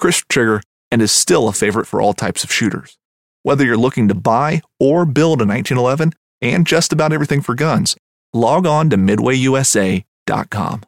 crisp 0.00 0.24
trigger, 0.28 0.62
and 0.90 1.00
is 1.00 1.12
still 1.12 1.46
a 1.46 1.52
favorite 1.52 1.86
for 1.86 2.00
all 2.00 2.12
types 2.12 2.42
of 2.42 2.50
shooters. 2.50 2.98
Whether 3.42 3.64
you're 3.64 3.76
looking 3.76 4.08
to 4.08 4.14
buy 4.14 4.62
or 4.80 5.06
build 5.06 5.40
a 5.40 5.46
1911 5.46 6.14
and 6.42 6.66
just 6.66 6.92
about 6.92 7.12
everything 7.12 7.42
for 7.42 7.54
guns, 7.54 7.96
log 8.32 8.66
on 8.66 8.90
to 8.90 8.96
midwayusa.com. 8.96 10.82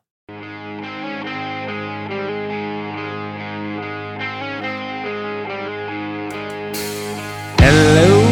Hello, 7.59 8.23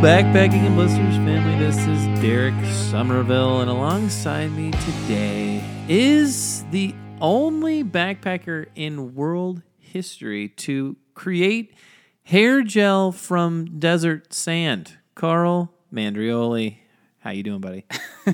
backpacking 0.00 0.64
and 0.66 0.74
blisters 0.74 1.16
family. 1.16 1.58
This 1.58 1.76
is 1.86 2.20
Derek 2.20 2.54
Somerville, 2.64 3.60
and 3.60 3.70
alongside 3.70 4.50
me 4.52 4.70
today 4.70 5.62
is 5.88 6.64
the 6.70 6.94
only 7.20 7.84
backpacker 7.84 8.66
in 8.74 9.14
world 9.14 9.62
history 9.78 10.48
to 10.48 10.96
create 11.14 11.74
hair 12.22 12.62
gel 12.62 13.12
from 13.12 13.78
desert 13.78 14.32
sand. 14.32 14.96
Carl 15.14 15.72
Mandrioli, 15.92 16.78
how 17.18 17.30
you 17.30 17.42
doing, 17.42 17.60
buddy? 17.60 17.84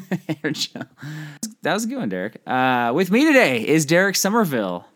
Hair 0.42 0.52
gel. 0.52 0.84
That 1.62 1.74
was 1.74 1.84
a 1.84 1.88
good 1.88 1.98
one, 1.98 2.08
Derek. 2.08 2.40
Uh, 2.46 2.92
with 2.94 3.10
me 3.10 3.24
today 3.24 3.66
is 3.66 3.86
Derek 3.86 4.14
Somerville, 4.14 4.86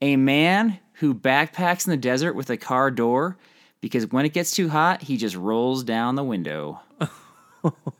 a 0.00 0.16
man 0.16 0.78
who 0.94 1.14
backpacks 1.14 1.86
in 1.86 1.90
the 1.90 1.96
desert 1.96 2.34
with 2.34 2.48
a 2.50 2.56
car 2.56 2.90
door 2.90 3.36
because 3.80 4.06
when 4.10 4.24
it 4.24 4.32
gets 4.32 4.52
too 4.52 4.70
hot, 4.70 5.02
he 5.02 5.16
just 5.16 5.36
rolls 5.36 5.84
down 5.84 6.14
the 6.14 6.24
window. 6.24 6.80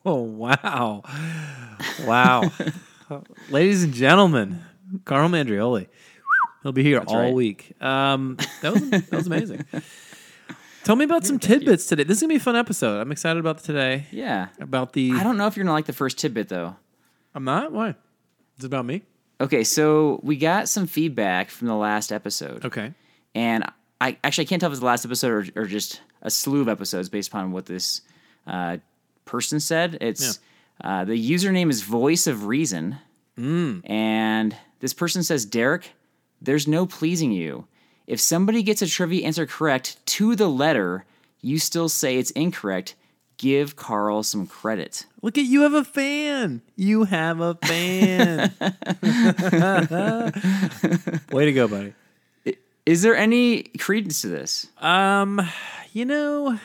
Oh 0.05 0.21
wow, 0.21 1.03
wow, 2.05 2.53
ladies 3.49 3.83
and 3.83 3.95
gentlemen, 3.95 4.63
Carl 5.05 5.29
Mandrioli. 5.29 5.89
He'll 6.63 6.73
be 6.73 6.83
here 6.83 7.03
all 7.07 7.19
right. 7.19 7.35
week. 7.35 7.73
Um, 7.81 8.39
that 8.63 8.73
was 8.73 8.91
that 8.91 9.13
was 9.13 9.27
amazing. 9.27 9.65
Tell 10.85 10.97
me 10.97 11.05
about 11.05 11.25
some 11.25 11.39
tidbits 11.39 11.87
today. 11.87 12.05
This 12.05 12.19
is 12.19 12.23
gonna 12.23 12.33
be 12.35 12.37
a 12.37 12.41
fun 12.41 12.57
episode. 12.57 13.01
I'm 13.01 13.11
excited 13.13 13.39
about 13.41 13.59
today. 13.59 14.07
Yeah. 14.11 14.49
About 14.61 14.93
the. 14.93 15.13
I 15.13 15.23
don't 15.23 15.37
know 15.37 15.47
if 15.47 15.57
you're 15.57 15.65
gonna 15.65 15.75
like 15.75 15.87
the 15.87 15.93
first 15.93 16.19
tidbit 16.19 16.49
though. 16.49 16.77
I'm 17.35 17.45
not. 17.45 17.73
Why? 17.73 17.91
Is 18.59 18.65
it 18.65 18.65
about 18.65 18.85
me? 18.85 19.03
Okay, 19.41 19.65
so 19.65 20.21
we 20.23 20.37
got 20.37 20.69
some 20.69 20.87
feedback 20.87 21.51
from 21.51 21.67
the 21.69 21.75
last 21.75 22.13
episode. 22.13 22.65
Okay. 22.65 22.93
And 23.35 23.65
I 24.01 24.17
actually 24.23 24.45
I 24.45 24.49
can't 24.49 24.61
tell 24.61 24.69
if 24.69 24.73
it's 24.75 24.81
the 24.81 24.87
last 24.87 25.05
episode 25.05 25.51
or, 25.57 25.63
or 25.63 25.65
just 25.65 26.01
a 26.23 26.31
slew 26.31 26.61
of 26.61 26.69
episodes 26.69 27.09
based 27.09 27.29
upon 27.29 27.53
what 27.53 27.67
this 27.67 28.03
uh, 28.47 28.79
person 29.25 29.61
said. 29.61 29.99
It's 30.01 30.39
uh, 30.83 31.05
the 31.05 31.13
username 31.31 31.71
is 31.71 31.83
Voice 31.83 32.27
of 32.27 32.47
Reason, 32.47 32.97
and 33.85 34.57
this 34.85 34.93
person 34.93 35.23
says, 35.23 35.47
Derek, 35.47 35.93
there's 36.43 36.69
no 36.69 36.85
pleasing 36.85 37.33
you. 37.33 37.67
If 38.07 38.21
somebody 38.21 38.63
gets 38.63 38.83
a 38.83 38.87
trivia 38.87 39.25
answer 39.25 39.47
correct 39.47 39.97
to 40.09 40.37
the 40.37 40.47
letter, 40.47 41.07
you 41.41 41.59
still 41.59 41.89
say 41.89 42.19
it's 42.19 42.31
incorrect. 42.33 42.95
Give 43.39 43.77
Carl 43.77 44.23
some 44.25 44.47
credit. 44.47 45.07
Look 45.23 45.39
at 45.39 45.47
you 45.47 45.63
have 45.63 45.73
a 45.73 45.85
fan. 45.85 46.61
You 46.77 47.05
have 47.05 47.41
a 47.41 47.55
fan. 47.55 48.53
Way 51.33 51.47
to 51.47 51.53
go, 51.55 51.67
buddy. 51.67 51.95
Is 52.85 53.01
there 53.01 53.17
any 53.17 53.63
credence 53.63 54.21
to 54.21 54.29
this? 54.29 54.67
Um, 54.83 55.41
you 55.95 56.05
know, 56.05 56.59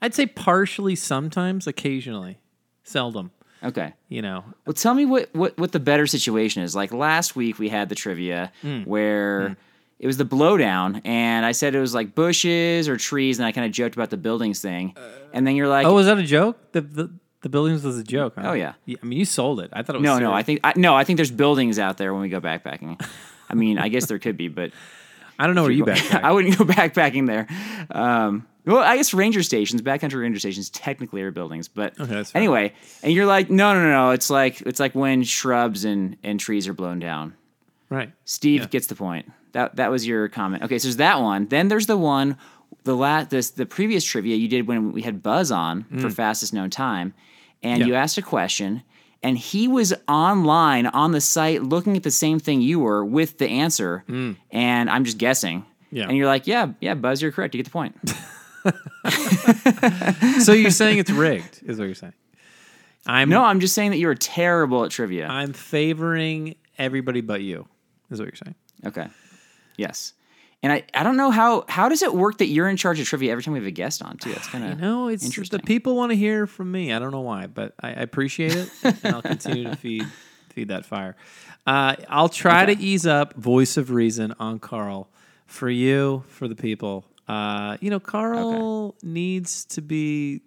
I'd 0.00 0.14
say 0.14 0.26
partially 0.26 0.94
sometimes, 0.94 1.66
occasionally, 1.66 2.38
seldom. 2.84 3.32
Okay. 3.62 3.92
You 4.08 4.22
know, 4.22 4.44
Well, 4.66 4.74
tell 4.74 4.94
me 4.94 5.04
what, 5.04 5.28
what, 5.34 5.58
what 5.58 5.72
the 5.72 5.80
better 5.80 6.06
situation 6.06 6.62
is. 6.62 6.76
Like 6.76 6.92
last 6.92 7.34
week, 7.36 7.58
we 7.58 7.68
had 7.68 7.88
the 7.88 7.94
trivia 7.94 8.52
Hmm. 8.62 8.82
where 8.82 9.56
it 9.98 10.06
was 10.06 10.16
the 10.16 10.24
blowdown, 10.24 11.00
and 11.04 11.44
I 11.44 11.50
said 11.52 11.74
it 11.74 11.80
was 11.80 11.92
like 11.94 12.14
bushes 12.14 12.88
or 12.88 12.96
trees, 12.96 13.38
and 13.40 13.46
I 13.46 13.52
kind 13.52 13.66
of 13.66 13.72
joked 13.72 13.96
about 13.96 14.10
the 14.10 14.16
buildings 14.16 14.60
thing. 14.60 14.94
and 15.32 15.44
then 15.46 15.56
you're 15.56 15.68
like, 15.68 15.86
oh, 15.86 15.94
was 15.94 16.06
that 16.06 16.18
a 16.18 16.22
joke? 16.22 16.56
The 16.72 16.80
the, 16.82 17.10
the 17.42 17.48
buildings 17.48 17.82
was 17.84 17.98
a 17.98 18.04
joke. 18.04 18.34
Huh? 18.36 18.50
Oh, 18.50 18.52
yeah. 18.52 18.74
I 18.88 19.04
mean, 19.06 19.18
you 19.18 19.24
sold 19.24 19.60
it. 19.60 19.70
I 19.72 19.82
thought 19.82 19.96
it 19.96 20.00
was 20.00 20.06
no, 20.06 20.18
no. 20.18 20.32
I 20.32 20.42
think 20.42 20.60
I, 20.64 20.72
no, 20.76 20.94
I 20.94 21.02
think 21.04 21.16
there's 21.18 21.30
buildings 21.32 21.78
out 21.80 21.96
there 21.98 22.12
when 22.12 22.22
we 22.22 22.28
go 22.28 22.40
backpacking. 22.40 23.04
I 23.50 23.54
mean, 23.54 23.78
I 23.78 23.88
guess 23.88 24.06
there 24.06 24.18
could 24.20 24.36
be, 24.36 24.46
but 24.48 24.70
I 25.38 25.46
don't 25.46 25.54
know 25.56 25.62
where 25.62 25.70
you 25.72 25.84
backpack. 25.84 26.22
I 26.28 26.30
wouldn't 26.32 26.56
go 26.58 26.64
backpacking 26.64 27.26
there. 27.26 27.46
Um, 27.90 28.46
well, 28.74 28.84
I 28.84 28.96
guess 28.96 29.12
ranger 29.14 29.42
stations, 29.42 29.82
backcountry 29.82 30.20
ranger 30.20 30.38
stations, 30.38 30.70
technically 30.70 31.22
are 31.22 31.30
buildings, 31.30 31.68
but 31.68 31.98
Okay, 31.98 32.24
anyway. 32.34 32.72
And 33.02 33.12
you're 33.12 33.26
like, 33.26 33.50
no, 33.50 33.74
no, 33.74 33.82
no, 33.82 33.90
no. 33.90 34.10
It's 34.10 34.30
like 34.30 34.60
it's 34.62 34.78
like 34.80 34.94
when 34.94 35.22
shrubs 35.24 35.84
and 35.84 36.16
and 36.22 36.38
trees 36.38 36.68
are 36.68 36.74
blown 36.74 36.98
down. 37.00 37.34
right. 37.90 38.12
Steve 38.24 38.70
gets 38.70 38.86
the 38.86 38.94
point. 38.94 39.30
That 39.52 39.76
that 39.76 39.90
was 39.90 40.06
your 40.06 40.28
comment. 40.28 40.62
Okay, 40.64 40.78
so 40.78 40.88
there's 40.88 40.96
that 40.98 41.20
one. 41.20 41.46
Then 41.48 41.68
there's 41.68 41.86
the 41.86 41.96
one, 41.96 42.36
the 42.84 42.94
last 42.94 43.30
this 43.30 43.50
the 43.50 43.64
previous 43.66 44.04
trivia 44.04 44.36
you 44.36 44.46
did 44.48 44.66
when 44.68 44.92
we 44.92 45.02
had 45.02 45.22
Buzz 45.22 45.50
on 45.50 45.84
for 46.00 46.10
fastest 46.10 46.52
known 46.52 46.68
time, 46.70 47.14
and 47.62 47.78
Mm. 47.82 47.86
Yeah. 47.86 47.86
you 47.86 47.94
asked 47.94 48.18
a 48.18 48.22
question, 48.22 48.82
and 49.22 49.38
he 49.38 49.66
was 49.66 49.94
online 50.06 50.86
on 50.86 51.12
the 51.12 51.20
site 51.20 51.62
looking 51.62 51.96
at 51.96 52.02
the 52.02 52.10
same 52.10 52.38
thing 52.38 52.60
you 52.60 52.78
were 52.80 53.02
with 53.04 53.38
the 53.38 53.48
answer, 53.48 54.04
and 54.50 54.90
I'm 54.90 55.04
just 55.04 55.16
guessing. 55.18 55.60
Mm. 55.60 55.64
Yeah. 55.90 56.04
And 56.08 56.16
you're 56.18 56.26
like, 56.26 56.46
yeah, 56.46 56.72
yeah, 56.80 56.92
Buzz, 56.92 57.22
you're 57.22 57.32
correct. 57.32 57.54
You 57.54 57.58
get 57.62 57.64
the 57.64 57.70
point. 57.70 57.96
So 60.40 60.52
you're 60.52 60.70
saying 60.70 60.98
it's 60.98 61.10
rigged, 61.10 61.62
is 61.66 61.78
what 61.78 61.86
you're 61.86 61.94
saying? 61.94 62.14
I'm 63.06 63.28
no, 63.28 63.44
I'm 63.44 63.60
just 63.60 63.74
saying 63.74 63.90
that 63.92 63.98
you 63.98 64.08
are 64.08 64.14
terrible 64.14 64.84
at 64.84 64.90
trivia. 64.90 65.26
I'm 65.26 65.52
favoring 65.52 66.56
everybody 66.78 67.20
but 67.20 67.40
you, 67.42 67.66
is 68.10 68.18
what 68.18 68.26
you're 68.26 68.36
saying. 68.36 68.54
Okay. 68.86 69.08
Yes. 69.76 70.12
And 70.62 70.72
I, 70.72 70.82
I 70.92 71.04
don't 71.04 71.16
know 71.16 71.30
how 71.30 71.64
how 71.68 71.88
does 71.88 72.02
it 72.02 72.12
work 72.14 72.38
that 72.38 72.46
you're 72.46 72.68
in 72.68 72.76
charge 72.76 72.98
of 73.00 73.06
trivia 73.06 73.30
every 73.30 73.42
time 73.44 73.54
we 73.54 73.60
have 73.60 73.66
a 73.66 73.70
guest 73.70 74.02
on 74.02 74.16
too? 74.18 74.32
That's 74.32 74.48
kind 74.48 74.64
of 74.64 74.78
No, 74.78 75.08
it's 75.08 75.24
interesting. 75.24 75.58
the 75.58 75.62
people 75.64 75.96
want 75.96 76.10
to 76.10 76.16
hear 76.16 76.46
from 76.46 76.70
me. 76.72 76.92
I 76.92 76.98
don't 76.98 77.12
know 77.12 77.20
why, 77.20 77.46
but 77.46 77.74
I, 77.80 77.88
I 77.88 78.00
appreciate 78.00 78.54
it, 78.56 78.70
and 78.82 79.14
I'll 79.14 79.22
continue 79.22 79.64
to 79.64 79.76
feed 79.84 80.06
feed 80.50 80.68
that 80.68 80.84
fire. 80.84 81.16
Uh, 81.66 81.94
I'll 82.08 82.28
try 82.28 82.66
to 82.66 82.72
ease 82.72 83.06
up 83.06 83.34
voice 83.34 83.76
of 83.76 83.90
reason 83.90 84.34
on 84.40 84.58
Carl 84.58 85.08
for 85.46 85.70
you, 85.70 86.24
for 86.28 86.48
the 86.48 86.56
people. 86.56 87.04
Uh, 87.28 87.76
you 87.80 87.90
know, 87.90 88.00
Carl 88.00 88.94
needs 89.02 89.64
to 89.66 89.82
be 89.82 90.40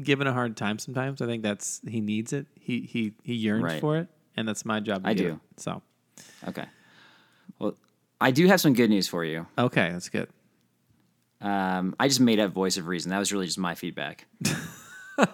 given 0.00 0.26
a 0.28 0.32
hard 0.32 0.56
time 0.56 0.78
sometimes. 0.78 1.20
I 1.20 1.26
think 1.26 1.42
that's 1.42 1.80
he 1.88 2.00
needs 2.00 2.32
it. 2.32 2.46
He 2.60 2.80
he 2.82 3.12
he 3.24 3.34
yearns 3.34 3.64
Right. 3.64 3.80
for 3.80 3.96
it, 3.98 4.08
and 4.36 4.46
that's 4.46 4.64
my 4.64 4.78
job. 4.80 5.02
To 5.04 5.10
I 5.10 5.14
do. 5.14 5.28
it. 5.28 5.60
So 5.60 5.82
Okay. 6.46 6.66
Well, 7.58 7.76
I 8.20 8.30
do 8.30 8.46
have 8.46 8.60
some 8.60 8.74
good 8.74 8.90
news 8.90 9.08
for 9.08 9.24
you. 9.24 9.46
okay, 9.58 9.90
that's 9.90 10.08
good. 10.08 10.28
Um, 11.40 11.96
I 11.98 12.06
just 12.06 12.20
made 12.20 12.38
up 12.38 12.52
voice 12.52 12.76
of 12.76 12.86
reason. 12.86 13.10
That 13.10 13.18
was 13.18 13.32
really 13.32 13.46
just 13.46 13.58
my 13.58 13.74
feedback. 13.74 14.26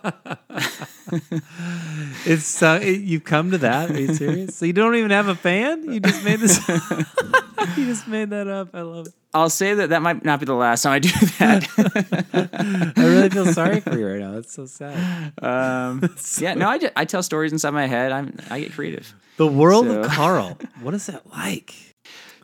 It's 2.25 2.60
uh, 2.62 2.81
it, 2.82 3.02
you've 3.02 3.22
come 3.25 3.52
to 3.52 3.58
that. 3.58 3.90
Are 3.90 4.00
you 4.00 4.12
serious? 4.14 4.56
So 4.56 4.66
you 4.66 4.72
don't 4.72 4.96
even 4.96 5.10
have 5.12 5.28
a 5.28 5.37
fan? 5.37 5.84
You 5.92 6.00
just 6.00 6.25
made 6.25 6.40
this. 6.40 6.58
you 7.76 7.84
just 7.87 8.08
made 8.08 8.31
that 8.31 8.49
up. 8.49 8.70
I 8.75 8.82
love 8.82 9.06
it. 9.06 9.12
I'll 9.36 9.50
say 9.50 9.74
that 9.74 9.90
that 9.90 10.02
might 10.02 10.24
not 10.24 10.40
be 10.40 10.46
the 10.46 10.54
last 10.54 10.82
time 10.82 10.92
I 10.94 10.98
do 10.98 11.08
that. 11.38 12.92
I 12.96 13.02
really 13.04 13.30
feel 13.30 13.46
sorry 13.52 13.80
for 13.80 13.96
you 13.98 14.06
right 14.08 14.20
now. 14.20 14.36
It's 14.38 14.52
so 14.54 14.66
sad. 14.66 15.32
um, 15.42 16.14
yeah, 16.38 16.54
no, 16.54 16.68
I, 16.68 16.78
ju- 16.78 16.90
I 16.96 17.04
tell 17.04 17.22
stories 17.22 17.52
inside 17.52 17.70
my 17.70 17.86
head. 17.86 18.12
I'm 18.12 18.36
I 18.50 18.60
get 18.60 18.72
creative. 18.72 19.14
The 19.36 19.46
world 19.46 19.86
So- 19.86 20.00
of 20.00 20.06
Carl. 20.10 20.58
What 20.80 20.94
is 20.94 21.06
that 21.06 21.26
like? 21.30 21.74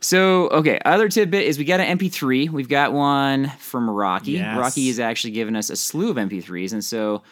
So, 0.01 0.49
okay, 0.49 0.79
other 0.83 1.07
tidbit 1.07 1.43
is 1.43 1.57
we 1.57 1.63
got 1.63 1.79
an 1.79 1.97
MP3. 1.97 2.49
We've 2.49 2.67
got 2.67 2.91
one 2.91 3.49
from 3.59 3.89
Rocky. 3.89 4.33
Yes. 4.33 4.57
Rocky 4.57 4.87
has 4.87 4.99
actually 4.99 5.31
given 5.31 5.55
us 5.55 5.69
a 5.69 5.77
slew 5.77 6.09
of 6.11 6.17
MP3s, 6.17 6.73
and 6.73 6.83
so 6.83 7.23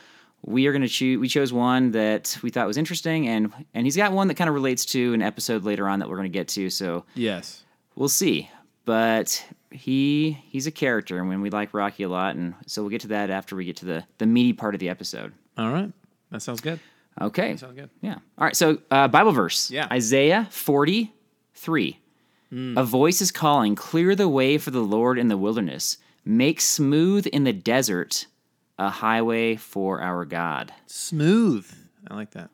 we 0.44 0.66
are 0.68 0.72
going 0.72 0.82
to 0.82 0.88
choose. 0.88 1.20
We 1.20 1.28
chose 1.28 1.52
one 1.52 1.92
that 1.92 2.38
we 2.42 2.50
thought 2.50 2.66
was 2.68 2.78
interesting, 2.78 3.28
and 3.28 3.52
and 3.74 3.86
he's 3.86 3.98
got 3.98 4.14
one 4.14 4.30
that 4.30 4.36
kind 4.36 4.48
of 4.48 4.54
relates 4.54 4.86
to 4.86 5.14
an 5.14 5.22
episode 5.22 5.66
later 5.66 5.86
on 5.88 6.00
that 6.00 6.08
we're 6.10 6.16
going 6.16 6.32
to 6.32 6.38
get 6.38 6.48
to. 6.50 6.70
So 6.70 7.04
Yes. 7.14 7.64
we'll 7.96 8.08
see. 8.10 8.50
But 8.86 9.46
he 9.70 10.38
he's 10.50 10.68
a 10.68 10.72
character, 10.72 11.20
and 11.20 11.30
when 11.30 11.42
we 11.42 11.50
like 11.50 11.74
Rocky 11.74 12.04
a 12.04 12.10
lot, 12.10 12.36
and 12.36 12.56
so 12.66 12.82
we'll 12.82 12.90
get 12.90 13.02
to 13.02 13.10
that 13.10 13.30
after 13.30 13.56
we 13.56 13.66
get 13.66 13.78
to 13.78 13.86
the 13.86 14.04
the 14.18 14.26
meaty 14.26 14.54
part 14.54 14.74
of 14.74 14.80
the 14.80 14.90
episode. 14.90 15.34
All 15.58 15.72
right. 15.72 15.92
That 16.32 16.42
sounds 16.42 16.62
good. 16.62 16.80
Okay. 17.20 17.58
Sounds 17.58 17.76
good. 17.76 17.90
Yeah. 18.02 18.16
All 18.38 18.46
right. 18.46 18.56
So, 18.56 18.80
uh, 18.90 19.08
Bible 19.10 19.32
verse. 19.34 19.70
Yeah. 19.70 19.88
Isaiah 19.92 20.48
43. 20.50 22.00
A 22.54 22.84
voice 22.84 23.22
is 23.22 23.32
calling, 23.32 23.76
Clear 23.76 24.14
the 24.16 24.28
way 24.28 24.58
for 24.58 24.72
the 24.72 24.82
Lord 24.82 25.18
in 25.18 25.30
the 25.30 25.38
wilderness, 25.38 25.98
make 26.26 26.60
smooth 26.60 27.26
in 27.28 27.44
the 27.46 27.54
desert 27.54 28.28
a 28.78 28.90
highway 28.90 29.56
for 29.56 30.02
our 30.02 30.26
God. 30.26 30.74
Smooth. 30.86 31.72
I 32.10 32.16
like 32.16 32.32
that. 32.32 32.50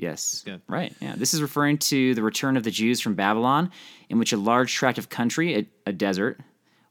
Yes. 0.00 0.42
good. 0.44 0.62
Right. 0.66 0.94
Yeah. 1.00 1.14
This 1.16 1.34
is 1.34 1.42
referring 1.42 1.78
to 1.78 2.14
the 2.14 2.22
return 2.22 2.56
of 2.56 2.64
the 2.64 2.70
Jews 2.70 3.00
from 3.00 3.14
Babylon, 3.14 3.70
in 4.08 4.18
which 4.18 4.32
a 4.32 4.36
large 4.36 4.72
tract 4.72 4.98
of 4.98 5.08
country, 5.08 5.56
a, 5.56 5.66
a 5.86 5.92
desert, 5.92 6.40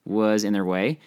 was 0.05 0.43
in 0.43 0.53
their 0.53 0.65
way. 0.65 0.99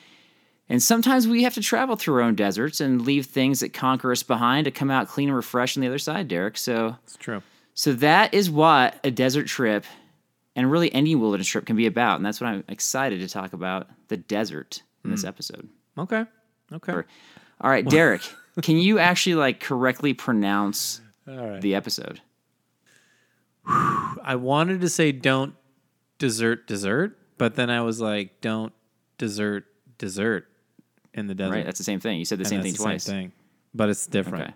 And 0.68 0.82
sometimes 0.82 1.28
we 1.28 1.42
have 1.42 1.54
to 1.54 1.60
travel 1.60 1.96
through 1.96 2.14
our 2.16 2.20
own 2.22 2.34
deserts 2.34 2.80
and 2.80 3.02
leave 3.02 3.26
things 3.26 3.60
that 3.60 3.72
conquer 3.72 4.10
us 4.10 4.22
behind 4.22 4.64
to 4.64 4.70
come 4.70 4.90
out 4.90 5.08
clean 5.08 5.28
and 5.28 5.36
refreshed 5.36 5.76
on 5.76 5.82
the 5.82 5.86
other 5.86 5.98
side, 5.98 6.28
Derek. 6.28 6.56
So 6.56 6.96
It's 7.04 7.16
true. 7.16 7.42
so 7.74 7.92
that 7.94 8.32
is 8.32 8.50
what 8.50 8.98
a 9.04 9.10
desert 9.10 9.46
trip 9.46 9.84
and 10.56 10.70
really 10.70 10.92
any 10.94 11.14
wilderness 11.14 11.48
trip 11.48 11.66
can 11.66 11.76
be 11.76 11.86
about. 11.86 12.16
And 12.16 12.26
that's 12.26 12.40
what 12.40 12.48
I'm 12.48 12.64
excited 12.68 13.20
to 13.20 13.28
talk 13.28 13.52
about 13.52 13.88
the 14.08 14.16
desert 14.16 14.82
in 15.04 15.10
this 15.10 15.22
hmm. 15.22 15.28
episode. 15.28 15.68
Okay. 15.98 16.24
Okay. 16.72 16.92
All 17.60 17.70
right, 17.70 17.86
Derek, 17.86 18.22
can 18.62 18.76
you 18.76 18.98
actually 18.98 19.34
like 19.34 19.60
correctly 19.60 20.14
pronounce 20.14 21.00
All 21.28 21.36
right. 21.36 21.60
the 21.60 21.74
episode? 21.74 22.20
I 23.66 24.36
wanted 24.36 24.80
to 24.80 24.88
say 24.88 25.12
don't 25.12 25.54
desert 26.18 26.66
dessert, 26.66 27.16
but 27.38 27.54
then 27.54 27.70
I 27.70 27.82
was 27.82 28.00
like, 28.00 28.40
don't 28.40 28.72
desert 29.18 29.64
dessert 29.98 30.46
in 31.14 31.26
the 31.28 31.34
desert. 31.34 31.52
Right, 31.54 31.64
that's 31.64 31.78
the 31.78 31.84
same 31.84 32.00
thing. 32.00 32.18
You 32.18 32.24
said 32.24 32.38
the 32.38 32.42
And 32.42 32.48
same 32.48 32.58
that's 32.62 32.66
thing 32.72 32.76
the 32.78 32.82
twice. 32.82 33.04
Same 33.04 33.14
thing, 33.24 33.32
but 33.74 33.88
it's 33.88 34.06
different. 34.06 34.44
Okay. 34.44 34.54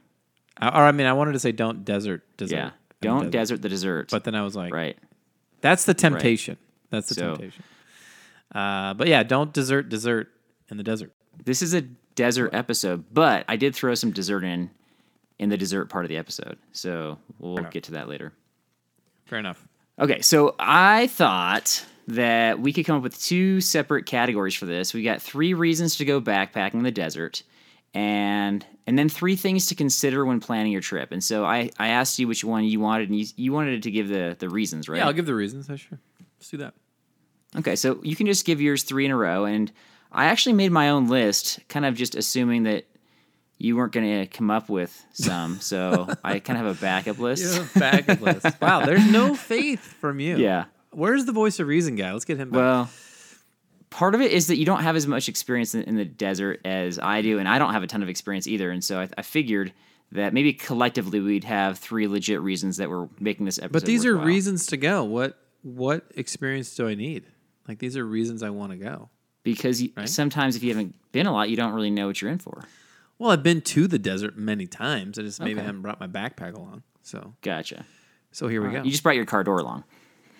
I- 0.59 0.69
Or 0.81 0.85
I 0.85 0.93
mean, 0.93 1.07
I 1.07 1.13
wanted 1.13 1.33
to 1.33 1.39
say 1.39 1.53
don't 1.53 1.85
desert 1.85 2.23
dessert. 2.37 2.55
Yeah. 2.57 2.71
Don't 3.01 3.31
desert. 3.31 3.31
desert 3.33 3.63
the 3.63 3.69
dessert. 3.69 4.09
But 4.11 4.25
then 4.25 4.35
I 4.35 4.43
was 4.43 4.57
like, 4.57 4.73
right. 4.73 4.97
that's 5.61 5.85
the 5.85 5.95
temptation. 5.95 6.57
That's 6.91 7.09
the 7.09 7.15
So- 7.15 7.37
temptation. 7.37 7.63
Uh, 8.55 8.95
but 8.95 9.07
yeah, 9.09 9.23
don't 9.23 9.53
desert 9.53 9.89
dessert 9.89 10.29
in 10.71 10.77
the 10.79 10.83
desert. 10.83 11.13
This 11.45 11.63
is 11.63 11.75
a 11.75 11.83
desert 11.83 12.55
episode, 12.55 13.05
but 13.13 13.45
I 13.49 13.57
did 13.57 13.75
throw 13.75 13.95
some 13.95 14.13
dessert 14.13 14.45
in 14.45 14.71
in 15.39 15.49
the 15.49 15.57
dessert 15.57 15.87
part 15.87 16.05
of 16.05 16.09
the 16.09 16.17
episode. 16.17 16.59
So 16.73 17.19
we'll 17.39 17.63
get 17.65 17.85
to 17.85 17.93
that 17.93 18.09
later. 18.09 18.33
Fair 19.27 19.39
enough. 19.39 19.67
Okay, 19.99 20.21
so 20.21 20.55
I 20.59 21.07
thought 21.09 21.85
that 22.09 22.61
we 22.61 22.73
could 22.73 22.85
come 22.85 22.97
up 22.97 23.03
with 23.03 23.21
two 23.21 23.61
separate 23.61 24.07
categories 24.07 24.55
for 24.55 24.67
this. 24.67 24.95
We 24.95 25.03
got 25.03 25.21
three 25.21 25.55
reasons 25.55 25.97
to 25.97 26.05
go 26.05 26.21
backpacking 26.21 26.75
in 26.75 26.83
the 26.83 26.91
desert, 26.91 27.43
and 27.95 28.65
and 28.87 28.99
then 28.99 29.09
three 29.09 29.37
things 29.37 29.67
to 29.67 29.75
consider 29.75 30.25
when 30.25 30.39
planning 30.39 30.71
your 30.71 30.81
trip. 30.81 31.13
And 31.13 31.25
so 31.25 31.45
I, 31.45 31.71
I 31.79 31.89
asked 31.89 32.19
you 32.19 32.29
which 32.29 32.45
one 32.45 32.65
you 32.65 32.79
wanted, 32.79 33.09
and 33.09 33.19
you, 33.19 33.27
you 33.37 33.53
wanted 33.53 33.83
to 33.83 33.91
give 33.91 34.09
the 34.09 34.37
the 34.39 34.49
reasons, 34.49 34.89
right? 34.89 34.99
Yeah, 34.99 35.07
I'll 35.07 35.13
give 35.13 35.27
the 35.27 35.35
reasons. 35.35 35.69
I 35.69 35.77
sure. 35.77 35.99
Let's 36.39 36.51
do 36.51 36.59
that. 36.59 36.75
Okay, 37.57 37.75
so 37.75 38.01
you 38.03 38.15
can 38.15 38.27
just 38.27 38.45
give 38.45 38.61
yours 38.61 38.83
three 38.83 39.07
in 39.07 39.11
a 39.11 39.17
row, 39.17 39.47
and 39.47 39.73
I 40.13 40.27
actually 40.27 40.53
made 40.53 40.73
my 40.73 40.91
own 40.91 41.09
list, 41.09 41.59
kind 41.69 41.87
of 41.87 41.95
just 41.95 42.15
assuming 42.15 42.65
that 42.65 42.85
you 43.59 43.77
weren't 43.77 43.93
going 43.93 44.21
to 44.21 44.27
come 44.27 44.51
up 44.51 44.69
with 44.69 45.05
some. 45.13 45.59
So 45.61 46.09
I 46.23 46.39
kind 46.41 46.59
of 46.59 46.67
have 46.67 46.77
a 46.79 46.81
backup 46.81 47.19
list. 47.19 47.75
backup 47.75 48.21
list. 48.21 48.47
Wow, 48.61 48.85
there's 48.85 49.11
no 49.11 49.35
faith 49.35 49.81
from 49.81 50.21
you. 50.21 50.37
Yeah. 50.37 50.65
Where's 50.91 51.25
the 51.25 51.33
voice 51.33 51.59
of 51.61 51.67
reason 51.67 51.97
guy? 51.97 52.13
Let's 52.13 52.25
get 52.25 52.39
him 52.39 52.51
back. 52.51 52.57
Well, 52.59 52.91
part 53.91 54.15
of 54.15 54.21
it 54.21 54.33
is 54.33 54.47
that 54.49 54.57
you 54.57 54.65
don't 54.65 54.83
have 54.83 54.97
as 54.97 55.07
much 55.07 55.29
experience 55.29 55.75
in, 55.75 55.83
in 55.83 55.97
the 55.97 56.05
desert 56.05 56.61
as 56.65 56.99
I 56.99 57.23
do, 57.23 57.39
and 57.39 57.49
I 57.49 57.59
don't 57.59 57.73
have 57.73 57.83
a 57.83 57.87
ton 57.87 58.03
of 58.03 58.09
experience 58.09 58.47
either. 58.47 58.71
And 58.71 58.83
so 58.83 59.01
I, 59.01 59.09
I 59.19 59.23
figured 59.23 59.73
that 60.13 60.33
maybe 60.33 60.53
collectively 60.53 61.21
we'd 61.21 61.45
have 61.45 61.79
three 61.79 62.07
legit 62.09 62.41
reasons 62.41 62.77
that 62.79 62.89
we're 62.89 63.09
making 63.19 63.45
this 63.47 63.59
episode. 63.59 63.73
but 63.73 63.85
these 63.85 64.05
are 64.07 64.17
reasons 64.17 64.67
to 64.67 64.77
go. 64.77 65.05
What 65.05 65.39
what 65.63 66.05
experience 66.15 66.75
do 66.77 66.87
I 66.89 66.95
need? 66.95 67.25
Like 67.67 67.79
these 67.81 67.97
are 67.97 68.05
reasons 68.07 68.43
I 68.43 68.51
want 68.51 68.71
to 68.73 68.79
go. 68.79 69.11
because 69.43 69.83
you, 69.83 69.91
Right? 69.97 70.09
sometimes 70.09 70.55
if 70.57 70.63
you 70.63 70.71
haven't 70.71 70.95
been 71.13 71.27
a 71.27 71.33
lot, 71.33 71.51
you 71.51 71.57
don't 71.57 71.73
really 71.73 71.91
know 71.91 72.07
what 72.07 72.23
you're 72.23 72.31
in 72.31 72.39
for. 72.39 72.63
Well, 73.19 73.31
I've 73.31 73.43
been 73.43 73.63
to 73.63 73.87
the 73.87 73.99
desert 73.99 74.37
many 74.37 74.67
times. 74.67 75.19
I 75.19 75.23
just 75.23 75.41
maybe 75.41 75.61
Okay. 75.61 75.67
haven't 75.67 75.83
brought 75.83 76.01
my 76.01 76.07
backpack 76.07 76.55
along. 76.55 76.83
So 77.03 77.35
Gotcha. 77.43 77.85
so 78.33 78.49
here 78.49 78.63
we 78.63 78.71
go. 78.73 78.83
You 78.83 78.91
just 78.91 79.03
brought 79.03 79.17
your 79.17 79.25
car 79.27 79.43
door 79.45 79.59
along. 79.59 79.85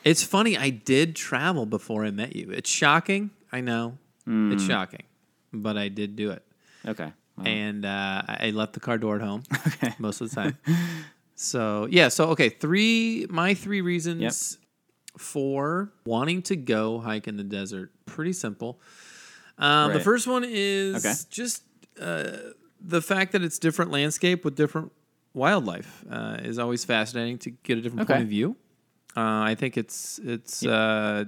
It's 0.05 0.23
funny. 0.23 0.57
I 0.57 0.71
did 0.71 1.17
travel 1.17 1.67
before 1.67 2.05
I 2.05 2.11
met 2.11 2.37
you. 2.37 2.51
It's 2.51 2.71
shocking. 2.71 3.31
I 3.51 3.61
know. 3.61 3.99
It's 4.27 4.63
Hmm. 4.63 4.69
shocking, 4.69 5.03
but 5.53 5.77
I 5.79 5.89
did 5.89 6.17
do 6.17 6.31
it. 6.31 6.43
Okay. 6.87 7.13
Well, 7.37 7.47
and 7.47 7.85
uh, 7.85 8.23
I 8.29 8.37
I 8.49 8.51
left 8.51 8.73
the 8.75 8.81
car 8.81 8.99
door 8.99 9.17
at 9.17 9.23
home 9.23 9.43
most 9.99 10.21
of 10.21 10.31
the 10.31 10.35
time. 10.37 10.59
So 11.39 11.87
yeah, 11.91 12.09
so 12.09 12.31
okay, 12.31 12.49
three 12.49 13.27
my 13.29 13.53
three 13.53 13.83
reasons 13.83 14.57
for 15.19 15.93
wanting 16.07 16.41
to 16.43 16.57
go 16.57 16.99
hike 16.99 17.29
in 17.29 17.37
the 17.37 17.45
desert. 17.45 17.93
Pretty 18.07 18.33
simple. 18.33 18.81
Um, 19.59 19.93
The 19.93 19.99
Right. 19.99 20.05
first 20.05 20.27
one 20.27 20.45
is 20.47 20.95
Okay. 20.97 21.13
just 21.29 21.63
uh, 22.01 22.53
the 22.81 23.01
fact 23.03 23.33
that 23.33 23.43
it's 23.43 23.59
different 23.59 23.91
landscape 23.91 24.45
with 24.45 24.55
different 24.57 24.93
wildlife 25.35 26.05
uh, 26.11 26.39
is 26.43 26.59
always 26.59 26.85
fascinating 26.85 27.39
to 27.39 27.51
get 27.51 27.79
a 27.79 27.81
different 27.81 28.03
Okay. 28.03 28.15
point 28.15 28.23
of 28.23 28.29
view. 28.29 28.57
Uh, 29.17 29.21
I 29.51 29.55
think 29.55 29.77
it's 29.77 30.19
it's 30.23 30.65
uh, 30.65 31.25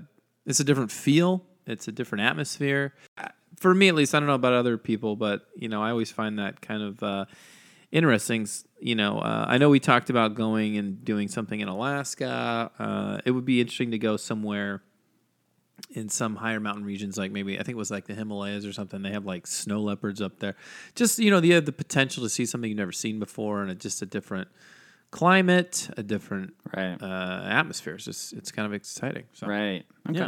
it's 0.46 0.60
a 0.60 0.64
different 0.64 0.90
feel. 0.92 1.44
It's 1.66 1.88
a 1.88 1.92
different 1.92 2.22
atmosphere. 2.24 2.94
Uh, 3.16 3.28
For 3.56 3.74
me, 3.74 3.88
at 3.88 3.94
least, 3.94 4.14
I 4.14 4.20
don't 4.20 4.26
know 4.28 4.34
about 4.34 4.52
other 4.52 4.76
people, 4.78 5.16
but 5.16 5.46
you 5.56 5.68
know, 5.68 5.82
I 5.82 5.90
always 5.90 6.10
find 6.10 6.38
that 6.38 6.60
kind 6.60 6.82
of 6.82 7.02
uh, 7.02 7.24
interesting. 7.90 8.46
You 8.80 8.94
know, 8.94 9.18
uh, 9.18 9.44
I 9.48 9.58
know 9.58 9.68
we 9.70 9.80
talked 9.80 10.10
about 10.10 10.34
going 10.34 10.76
and 10.76 11.04
doing 11.04 11.28
something 11.28 11.60
in 11.60 11.68
Alaska. 11.68 12.70
Uh, 12.78 13.20
it 13.24 13.30
would 13.32 13.44
be 13.44 13.60
interesting 13.60 13.90
to 13.92 13.98
go 13.98 14.16
somewhere 14.16 14.82
in 15.90 16.08
some 16.08 16.36
higher 16.36 16.60
mountain 16.60 16.84
regions, 16.84 17.16
like 17.16 17.30
maybe 17.32 17.54
I 17.58 17.62
think 17.62 17.70
it 17.76 17.76
was 17.78 17.90
like 17.90 18.06
the 18.06 18.14
Himalayas 18.14 18.64
or 18.66 18.72
something. 18.72 19.02
They 19.02 19.12
have 19.12 19.24
like 19.24 19.46
snow 19.46 19.80
leopards 19.80 20.20
up 20.20 20.38
there. 20.40 20.54
Just 20.94 21.18
you 21.18 21.30
know, 21.30 21.38
you 21.40 21.54
have 21.54 21.64
the 21.66 21.72
potential 21.72 22.22
to 22.24 22.28
see 22.28 22.44
something 22.46 22.68
you've 22.68 22.78
never 22.78 22.92
seen 22.92 23.18
before, 23.18 23.62
and 23.62 23.70
a, 23.70 23.74
just 23.74 24.02
a 24.02 24.06
different 24.06 24.48
climate, 25.10 25.88
a 25.96 26.02
different 26.02 26.54
Right. 26.76 27.00
uh, 27.00 27.44
atmosphere. 27.48 27.94
It's 27.94 28.04
just 28.04 28.32
it's 28.34 28.52
kind 28.52 28.66
of 28.66 28.72
exciting. 28.72 29.24
So 29.32 29.46
right. 29.46 29.84
Okay. 30.08 30.18
yeah. 30.18 30.24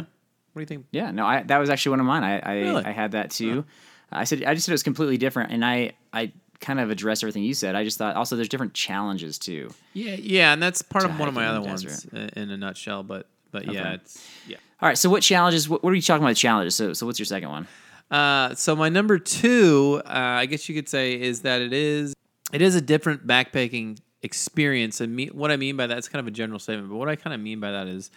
What 0.53 0.55
do 0.55 0.59
you 0.61 0.65
think? 0.65 0.85
Yeah, 0.91 1.11
no, 1.11 1.25
I 1.25 1.43
that 1.43 1.57
was 1.59 1.69
actually 1.69 1.91
one 1.91 1.99
of 2.01 2.05
mine. 2.05 2.23
I 2.23 2.39
I, 2.39 2.53
Really? 2.61 2.85
I 2.85 2.91
had 2.91 3.11
that 3.11 3.31
too. 3.31 3.65
I 4.11 4.25
said 4.25 4.43
I 4.43 4.53
just 4.53 4.65
said 4.65 4.71
it 4.71 4.73
was 4.73 4.83
completely 4.83 5.17
different, 5.17 5.51
and 5.51 5.63
I 5.63 5.93
I 6.11 6.33
kind 6.59 6.79
of 6.79 6.89
addressed 6.91 7.23
everything 7.23 7.43
you 7.43 7.53
said. 7.53 7.75
I 7.75 7.83
just 7.83 7.97
thought 7.97 8.15
also 8.15 8.35
there's 8.35 8.49
different 8.49 8.73
challenges 8.73 9.37
too. 9.39 9.69
Yeah, 9.93 10.15
yeah, 10.19 10.53
and 10.53 10.61
that's 10.61 10.81
part 10.81 11.05
of 11.05 11.17
one 11.19 11.27
of 11.29 11.33
my 11.33 11.47
other 11.47 11.61
the 11.61 11.67
ones 11.67 12.05
in 12.35 12.51
a 12.51 12.57
nutshell. 12.57 13.03
But 13.03 13.27
but 13.51 13.71
yeah, 13.71 13.93
it's 13.93 14.27
yeah. 14.47 14.57
All 14.81 14.89
right, 14.89 14.97
so 14.97 15.09
what 15.09 15.23
challenges? 15.23 15.69
What, 15.69 15.83
what 15.83 15.91
are 15.91 15.95
you 15.95 16.01
talking 16.01 16.23
about? 16.23 16.35
Challenges. 16.35 16.75
So 16.75 16.93
so 16.93 17.05
what's 17.05 17.19
your 17.19 17.25
second 17.25 17.49
one? 17.49 17.67
Uh, 18.09 18.53
so 18.55 18.75
my 18.75 18.89
number 18.89 19.17
two, 19.19 20.01
uh, 20.05 20.09
I 20.09 20.45
guess 20.45 20.67
you 20.67 20.75
could 20.75 20.89
say, 20.89 21.19
is 21.19 21.41
that 21.41 21.61
it 21.61 21.73
is 21.73 22.13
it 22.51 22.61
is 22.61 22.75
a 22.75 22.81
different 22.81 23.25
backpacking 23.25 23.99
experience. 24.21 25.01
And 25.01 25.15
me, 25.15 25.27
what 25.27 25.51
I 25.51 25.57
mean 25.57 25.77
by 25.77 25.87
that 25.87 25.97
is 25.97 26.09
kind 26.09 26.19
of 26.19 26.27
a 26.27 26.31
general 26.31 26.59
statement, 26.59 26.89
but 26.89 26.97
what 26.97 27.09
I 27.09 27.15
kind 27.15 27.33
of 27.33 27.39
mean 27.39 27.59
by 27.59 27.71
that 27.71 27.87
is 27.87 28.11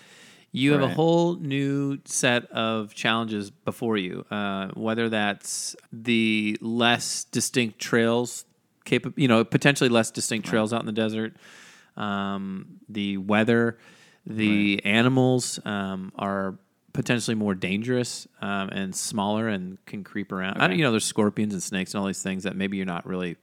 you 0.53 0.73
have 0.73 0.83
a 0.83 0.89
whole 0.89 1.35
new 1.35 1.99
set 2.05 2.49
of 2.53 2.95
challenges 2.95 3.51
before 3.51 3.97
you. 3.97 4.25
Uh, 4.31 4.69
whether 4.75 5.09
that's 5.09 5.75
the 5.93 6.57
less 6.61 7.25
distinct 7.25 7.81
trails, 7.81 8.45
capa- 8.85 9.13
you 9.17 9.27
know, 9.27 9.45
potentially 9.45 9.91
less 9.91 10.13
distinct 10.13 10.49
trails 10.49 10.73
out 10.73 10.79
in 10.81 10.87
the 10.87 10.93
desert, 10.93 11.35
um, 11.97 12.81
the 12.89 13.17
weather, 13.17 13.79
the 14.27 14.81
animals 14.85 15.61
um, 15.65 16.13
are 16.17 16.57
potentially 16.93 17.35
more 17.35 17.55
dangerous 17.55 18.27
um, 18.41 18.69
and 18.71 18.95
smaller 18.95 19.49
and 19.49 19.85
can 19.85 20.05
creep 20.05 20.33
around. 20.33 20.59
I 20.59 20.69
don't, 20.69 20.79
you 20.79 20.85
know, 20.85 20.93
there's 20.93 21.05
scorpions 21.05 21.53
and 21.53 21.63
snakes 21.63 21.93
and 21.93 22.01
all 22.01 22.07
these 22.07 22.23
things 22.23 22.45
that 22.45 22.57
maybe 22.57 22.77
you're 22.77 22.87
not 22.87 23.05
really 23.05 23.37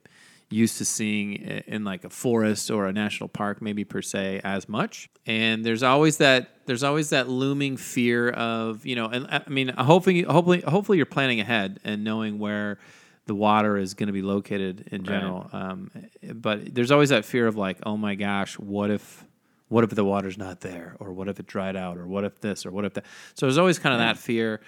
used 0.50 0.77
to 0.79 0.85
seeing 0.85 1.33
in 1.35 1.83
like 1.83 2.03
a 2.03 2.09
forest 2.09 2.71
or 2.71 2.88
a 2.88 2.93
national 2.93 3.29
park, 3.29 3.61
maybe 3.61 3.83
per 3.83 4.01
se 4.01 4.41
as 4.43 4.67
much. 4.67 5.09
And 5.25 5.65
there's 5.65 5.83
always 5.83 6.17
that 6.17 6.50
there's 6.65 6.83
always 6.83 7.09
that 7.09 7.29
looming 7.29 7.77
fear 7.77 8.29
of 8.29 8.85
you 8.85 8.95
know, 8.95 9.05
and 9.05 9.27
I 9.27 9.43
I 9.45 9.50
mean, 9.50 9.69
hopefully, 9.69 10.23
hopefully, 10.23 10.61
hopefully 10.61 10.97
you're 10.97 11.05
planning 11.05 11.39
ahead 11.39 11.79
and 11.83 12.03
knowing 12.03 12.39
where 12.39 12.79
the 13.27 13.35
water 13.35 13.77
is 13.77 13.93
going 13.93 14.07
to 14.07 14.13
be 14.13 14.21
located 14.21 14.89
in 14.91 15.03
general. 15.03 15.50
Um, 15.53 15.91
but 16.33 16.73
there's 16.73 16.91
always 16.91 17.09
that 17.09 17.23
fear 17.23 17.47
of 17.47 17.55
like, 17.55 17.77
oh 17.85 17.95
my 17.95 18.15
gosh, 18.15 18.57
what 18.57 18.89
if 18.89 19.23
what 19.71 19.85
if 19.85 19.91
the 19.91 20.03
water's 20.03 20.37
not 20.37 20.59
there? 20.59 20.97
Or 20.99 21.13
what 21.13 21.29
if 21.29 21.39
it 21.39 21.47
dried 21.47 21.77
out? 21.77 21.97
Or 21.97 22.05
what 22.05 22.25
if 22.25 22.41
this? 22.41 22.65
Or 22.65 22.71
what 22.71 22.83
if 22.83 22.93
that? 22.95 23.05
So 23.35 23.45
there's 23.45 23.57
always 23.57 23.79
kind 23.79 23.93
of 23.93 23.99
that 23.99 24.17
fear 24.17 24.59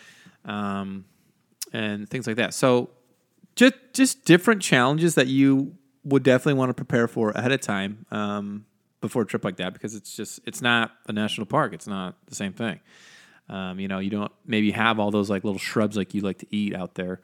um, 0.45 1.03
and 1.73 2.09
things 2.09 2.25
like 2.25 2.37
that. 2.37 2.53
So 2.53 2.89
just 3.55 3.73
just 3.91 4.23
different 4.23 4.61
challenges 4.61 5.15
that 5.15 5.27
you 5.27 5.75
would 6.05 6.23
definitely 6.23 6.53
want 6.53 6.69
to 6.69 6.73
prepare 6.73 7.09
for 7.09 7.31
ahead 7.31 7.51
of 7.51 7.59
time 7.59 8.05
um, 8.11 8.65
before 9.01 9.23
a 9.23 9.25
trip 9.25 9.43
like 9.43 9.57
that 9.57 9.73
because 9.73 9.93
it's 9.93 10.15
just 10.15 10.39
it's 10.45 10.61
not 10.61 10.91
a 11.07 11.11
national 11.11 11.47
park. 11.47 11.73
It's 11.73 11.87
not 11.87 12.15
the 12.27 12.35
same 12.35 12.53
thing. 12.53 12.79
Um, 13.49 13.81
you 13.81 13.89
know 13.89 13.99
you 13.99 14.09
don't 14.09 14.31
maybe 14.45 14.71
have 14.71 15.01
all 15.01 15.11
those 15.11 15.29
like 15.29 15.43
little 15.43 15.59
shrubs 15.59 15.97
like 15.97 16.13
you 16.13 16.21
like 16.21 16.37
to 16.37 16.47
eat 16.49 16.73
out 16.73 16.95
there 16.95 17.19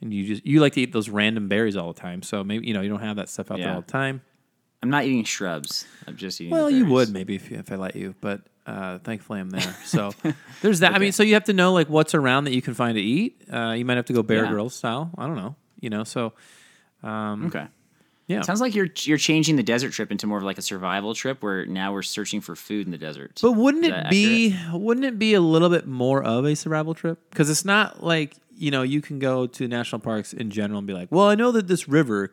and 0.00 0.14
you 0.14 0.24
just 0.24 0.46
you 0.46 0.60
like 0.60 0.74
to 0.74 0.82
eat 0.82 0.92
those 0.92 1.08
random 1.08 1.48
berries 1.48 1.76
all 1.76 1.92
the 1.92 2.00
time. 2.00 2.22
So 2.22 2.44
maybe 2.44 2.64
you 2.68 2.74
know 2.74 2.80
you 2.80 2.88
don't 2.88 3.00
have 3.00 3.16
that 3.16 3.28
stuff 3.28 3.50
out 3.50 3.58
there 3.58 3.74
all 3.74 3.80
the 3.80 3.90
time 3.90 4.22
I'm 4.84 4.90
not 4.90 5.04
eating 5.04 5.24
shrubs. 5.24 5.86
I'm 6.06 6.16
just 6.16 6.40
eating. 6.40 6.52
well, 6.52 6.70
you 6.70 6.84
would 6.86 7.10
maybe 7.10 7.36
if, 7.36 7.50
if 7.50 7.72
I 7.72 7.76
let 7.76 7.96
you, 7.96 8.14
but 8.20 8.42
uh, 8.66 8.98
thankfully 8.98 9.40
I'm 9.40 9.48
there. 9.50 9.74
So 9.86 10.12
there's 10.62 10.80
that. 10.80 10.92
I 10.94 10.98
mean, 10.98 11.12
so 11.12 11.22
you 11.22 11.32
have 11.34 11.44
to 11.44 11.54
know 11.54 11.72
like 11.72 11.88
what's 11.88 12.14
around 12.14 12.44
that 12.44 12.54
you 12.54 12.60
can 12.62 12.74
find 12.74 12.96
to 12.96 13.00
eat. 13.00 13.42
Uh, 13.50 13.70
you 13.72 13.84
might 13.86 13.96
have 13.96 14.04
to 14.06 14.12
go 14.12 14.22
Bear 14.22 14.44
Yeah. 14.44 14.50
Grylls 14.50 14.74
style. 14.74 15.10
I 15.16 15.26
don't 15.26 15.36
know. 15.36 15.56
You 15.80 15.88
know, 15.90 16.04
so 16.04 16.34
Okay. 17.02 17.66
yeah. 18.26 18.40
Sounds 18.42 18.60
like 18.60 18.74
you're 18.74 18.88
you're 19.02 19.18
changing 19.18 19.56
the 19.56 19.62
desert 19.62 19.92
trip 19.92 20.10
into 20.10 20.26
more 20.26 20.38
of 20.38 20.44
like 20.44 20.58
a 20.58 20.62
survival 20.62 21.14
trip, 21.14 21.42
where 21.42 21.66
now 21.66 21.92
we're 21.92 22.02
searching 22.02 22.40
for 22.40 22.54
food 22.56 22.86
in 22.86 22.90
the 22.92 22.98
desert. 22.98 23.38
But 23.42 23.52
wouldn't 23.52 23.84
it 23.84 24.10
be 24.10 24.56
wouldn't 24.72 25.06
it 25.06 25.18
be 25.18 25.34
a 25.34 25.40
little 25.40 25.68
bit 25.70 25.86
more 25.86 26.22
of 26.22 26.44
a 26.44 26.54
survival 26.56 26.94
trip? 26.94 27.18
Because 27.30 27.50
it's 27.50 27.64
not 27.64 28.02
like 28.02 28.36
you 28.56 28.70
know 28.70 28.82
you 28.82 29.00
can 29.00 29.18
go 29.18 29.46
to 29.46 29.68
national 29.68 29.98
parks 30.00 30.32
in 30.32 30.50
general 30.50 30.78
and 30.78 30.86
be 30.86 30.94
like, 30.94 31.08
well, 31.10 31.28
I 31.28 31.34
know 31.34 31.52
that 31.52 31.66
this 31.68 31.88
river, 31.88 32.32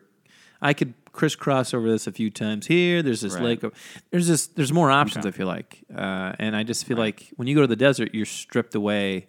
I 0.62 0.72
could 0.72 0.94
crisscross 1.12 1.74
over 1.74 1.90
this 1.90 2.06
a 2.06 2.12
few 2.12 2.30
times 2.30 2.66
here. 2.66 3.02
There's 3.02 3.20
this 3.20 3.34
Right. 3.34 3.60
lake. 3.62 3.72
There's 4.10 4.26
this. 4.28 4.46
There's 4.46 4.72
more 4.72 4.90
options. 4.90 5.26
I 5.26 5.30
feel 5.30 5.46
like, 5.46 5.84
uh, 5.94 6.32
and 6.38 6.56
I 6.56 6.62
just 6.62 6.84
feel 6.86 6.96
like 6.96 7.30
when 7.36 7.48
you 7.48 7.54
go 7.54 7.60
to 7.60 7.66
the 7.66 7.76
desert, 7.76 8.14
you're 8.14 8.26
stripped 8.26 8.74
away 8.74 9.26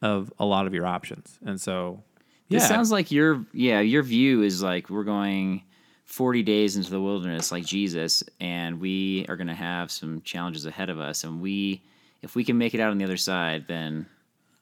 of 0.00 0.32
a 0.38 0.44
lot 0.44 0.66
of 0.66 0.74
your 0.74 0.86
options, 0.86 1.38
and 1.44 1.60
so 1.60 2.02
yeah, 2.48 2.58
It 2.58 2.62
sounds 2.62 2.90
like 2.92 3.10
your 3.10 3.44
yeah 3.52 3.80
your 3.80 4.02
view 4.02 4.42
is 4.42 4.62
like 4.62 4.88
we're 4.90 5.04
going 5.04 5.62
40 6.04 6.42
days 6.44 6.76
into 6.76 6.90
the 6.90 7.00
wilderness 7.00 7.50
like 7.52 7.66
Jesus, 7.66 8.22
and 8.40 8.80
we 8.80 9.26
are 9.28 9.36
going 9.36 9.48
to 9.48 9.54
have 9.54 9.90
some 9.90 10.22
challenges 10.22 10.64
ahead 10.66 10.88
of 10.88 10.98
us, 11.00 11.24
and 11.24 11.40
we 11.40 11.82
if 12.22 12.34
we 12.36 12.44
can 12.44 12.56
make 12.56 12.74
it 12.74 12.80
out 12.80 12.90
on 12.90 12.98
the 12.98 13.04
other 13.04 13.16
side, 13.16 13.66
then 13.68 14.06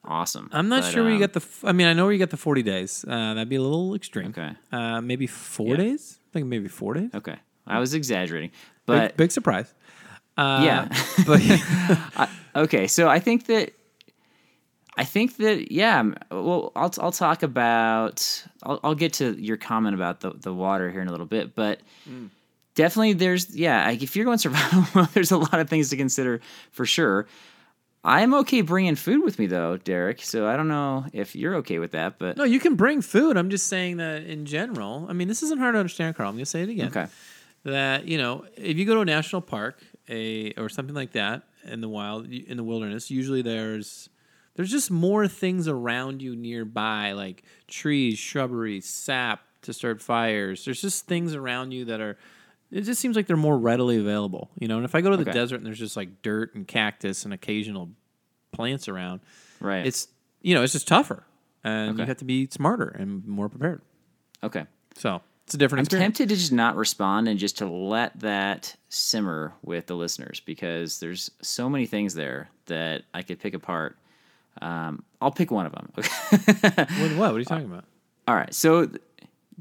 awesome. 0.03 0.49
I'm 0.51 0.69
not 0.69 0.81
But, 0.83 0.91
sure 0.93 1.03
where 1.03 1.11
you 1.11 1.17
um, 1.17 1.21
get 1.21 1.33
the. 1.33 1.45
I 1.63 1.71
mean, 1.71 1.87
I 1.87 1.93
know 1.93 2.03
where 2.05 2.13
you 2.13 2.19
get 2.19 2.29
the 2.31 2.37
40 2.37 2.63
days. 2.63 3.05
Uh, 3.07 3.33
that'd 3.35 3.47
be 3.49 3.55
a 3.57 3.61
little 3.61 3.93
extreme. 3.95 4.29
Okay. 4.29 4.51
Uh, 4.71 5.01
maybe 5.01 5.27
four 5.27 5.69
Yeah. 5.69 5.77
days. 5.77 6.16
I 6.27 6.33
think 6.33 6.47
maybe 6.47 6.67
four 6.67 6.93
days. 6.93 7.09
Okay, 7.13 7.37
I 7.65 7.79
was 7.79 7.93
exaggerating, 7.93 8.49
Big, 8.49 8.55
but 8.85 9.17
big 9.17 9.31
surprise. 9.31 9.73
Uh, 10.37 10.61
yeah. 10.63 10.87
but 12.17 12.29
Okay, 12.55 12.87
so 12.87 13.07
I 13.07 13.19
think 13.19 13.45
that 13.47 13.73
I 14.97 15.03
think 15.03 15.37
that 15.37 15.71
yeah. 15.71 16.03
Well, 16.31 16.71
I'll 16.75 16.91
I'll 16.99 17.11
talk 17.11 17.43
about 17.43 18.45
I'll 18.63 18.79
I'll 18.83 18.95
get 18.95 19.13
to 19.13 19.39
your 19.39 19.57
comment 19.57 19.93
about 19.93 20.21
the 20.21 20.31
the 20.31 20.53
water 20.53 20.89
here 20.89 21.01
in 21.01 21.07
a 21.07 21.11
little 21.11 21.27
bit, 21.27 21.53
but 21.53 21.81
definitely 22.73 23.13
there's 23.13 23.55
yeah. 23.55 23.85
Like 23.85 24.01
if 24.01 24.15
you're 24.15 24.25
going 24.25 24.37
survival 24.39 24.85
mode, 24.95 25.09
there's 25.09 25.31
a 25.31 25.37
lot 25.37 25.59
of 25.59 25.69
things 25.69 25.89
to 25.91 25.97
consider 25.97 26.41
for 26.71 26.85
sure. 26.85 27.27
I'm 28.07 28.33
okay 28.35 28.61
bringing 28.61 28.95
food 28.95 29.21
with 29.21 29.37
me 29.37 29.47
though, 29.47 29.75
Derek. 29.75 30.21
So 30.21 30.47
I 30.47 30.55
don't 30.55 30.69
know 30.69 31.05
if 31.11 31.35
you're 31.35 31.55
okay 31.55 31.77
with 31.77 31.91
that, 31.91 32.17
but 32.17 32.37
No, 32.37 32.45
you 32.45 32.57
can 32.57 32.75
bring 32.75 33.01
food. 33.01 33.35
I'm 33.35 33.49
just 33.49 33.67
saying 33.67 33.97
that 33.97 34.23
in 34.23 34.45
general. 34.45 35.05
I 35.09 35.13
mean, 35.13 35.27
this 35.27 35.43
isn't 35.43 35.59
hard 35.59 35.75
to 35.75 35.79
understand, 35.79 36.15
Carl. 36.15 36.29
I'm 36.29 36.35
going 36.35 36.45
to 36.45 36.49
say 36.49 36.61
it 36.61 36.69
again. 36.69 36.87
okay, 36.87 37.07
That 37.65 38.07
you 38.07 38.17
know, 38.17 38.45
if 38.55 38.77
you 38.77 38.85
go 38.85 38.95
to 38.95 39.01
a 39.01 39.05
national 39.05 39.41
park, 39.41 39.83
a 40.07 40.53
or 40.53 40.69
something 40.69 40.95
like 40.95 41.11
that 41.11 41.43
in 41.65 41.81
the 41.81 41.89
wild, 41.89 42.31
in 42.31 42.55
the 42.55 42.63
wilderness, 42.63 43.11
usually 43.11 43.41
there's 43.41 44.07
there's 44.55 44.71
just 44.71 44.89
more 44.89 45.27
things 45.27 45.67
around 45.67 46.21
you 46.21 46.33
nearby, 46.33 47.11
like 47.11 47.43
trees, 47.67 48.17
shrubbery, 48.17 48.79
sap 48.79 49.41
to 49.63 49.73
start 49.73 50.01
fires. 50.01 50.63
There's 50.63 50.81
just 50.81 51.07
things 51.07 51.35
around 51.35 51.71
you 51.73 51.83
that 51.85 51.99
are. 51.99 52.17
It 52.71 52.81
just 52.81 52.99
seems 52.99 53.15
like 53.15 53.27
they're 53.27 53.37
more 53.37 53.57
readily 53.57 53.97
available, 53.97 54.49
you 54.59 54.67
know. 54.67 54.75
And 54.77 54.85
if 54.85 54.93
I 54.95 55.01
go 55.01 55.09
to 55.11 55.17
the 55.17 55.21
Okay. 55.23 55.31
desert 55.31 55.57
and 55.57 55.65
there's 55.65 55.79
just 55.79 55.95
like 55.97 56.21
dirt 56.21 56.53
and 56.55 56.67
cactus 56.67 57.23
and 57.25 57.33
occasional 57.33 57.89
plants 58.51 58.87
around, 58.87 59.21
right. 59.61 59.85
it's 59.85 60.07
you 60.41 60.53
know 60.55 60.63
it's 60.63 60.73
just 60.73 60.87
tougher, 60.87 61.23
and 61.63 61.97
you 61.97 62.05
have 62.05 62.17
to 62.17 62.25
be 62.25 62.47
smarter 62.51 62.87
and 62.89 63.25
more 63.25 63.49
prepared. 63.49 63.81
okay. 64.43 64.65
So 64.95 65.21
it's 65.45 65.53
a 65.53 65.57
different 65.57 65.79
I'm 65.81 65.83
experience. 65.85 66.17
tempted 66.17 66.29
to 66.33 66.35
just 66.39 66.51
not 66.51 66.75
respond 66.75 67.27
and 67.29 67.39
just 67.39 67.59
to 67.59 67.67
let 67.67 68.19
that 68.21 68.75
simmer 68.89 69.53
with 69.61 69.85
the 69.85 69.95
listeners 69.95 70.41
because 70.41 70.99
there's 70.99 71.29
so 71.41 71.69
many 71.69 71.85
things 71.85 72.15
there 72.15 72.49
that 72.65 73.03
I 73.13 73.21
could 73.21 73.39
pick 73.39 73.53
apart. 73.53 73.95
Um, 74.61 75.03
I'll 75.21 75.31
pick 75.31 75.51
one 75.51 75.65
of 75.67 75.71
them. 75.71 75.91
What, 75.97 77.11
what? 77.11 77.17
What 77.17 77.31
are 77.35 77.39
you 77.39 77.45
talking 77.45 77.65
about? 77.67 77.85
All 78.27 78.35
right, 78.35 78.53
so 78.53 78.89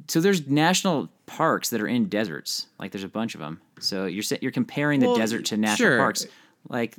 so 0.09 0.21
there's 0.21 0.47
national 0.47 1.09
parks 1.27 1.71
that 1.71 1.81
are 1.81 1.87
in 1.87 2.09
deserts. 2.09 2.67
Like 2.79 2.93
there's 2.93 3.05
a 3.05 3.09
bunch 3.09 3.35
of 3.35 3.41
them. 3.41 3.61
So 3.81 4.07
you're 4.07 4.25
you're 4.41 4.53
comparing 4.53 5.01
the 5.01 5.07
Well, 5.07 5.17
desert 5.17 5.45
to 5.47 5.57
national 5.57 5.89
sure. 5.91 5.99
parks. 5.99 6.27
Like, 6.69 6.97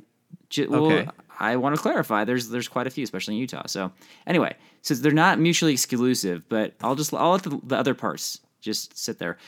j- 0.50 0.66
well, 0.66 0.86
Okay. 0.86 1.08
I 1.40 1.54
want 1.56 1.76
to 1.76 1.80
clarify. 1.80 2.24
There's 2.24 2.48
there's 2.48 2.66
quite 2.68 2.86
a 2.86 2.90
few, 2.90 3.04
especially 3.04 3.34
in 3.34 3.40
Utah. 3.40 3.66
So 3.66 3.92
anyway, 4.26 4.56
so 4.82 4.94
they're 4.94 5.12
not 5.12 5.38
mutually 5.38 5.72
exclusive, 5.72 6.42
but 6.48 6.74
I'll 6.82 6.96
just 6.96 7.14
I'll 7.14 7.30
let 7.32 7.42
the, 7.44 7.60
the 7.62 7.76
other 7.76 7.94
parts 7.94 8.40
just 8.60 8.98
sit 8.98 9.18
there. 9.18 9.38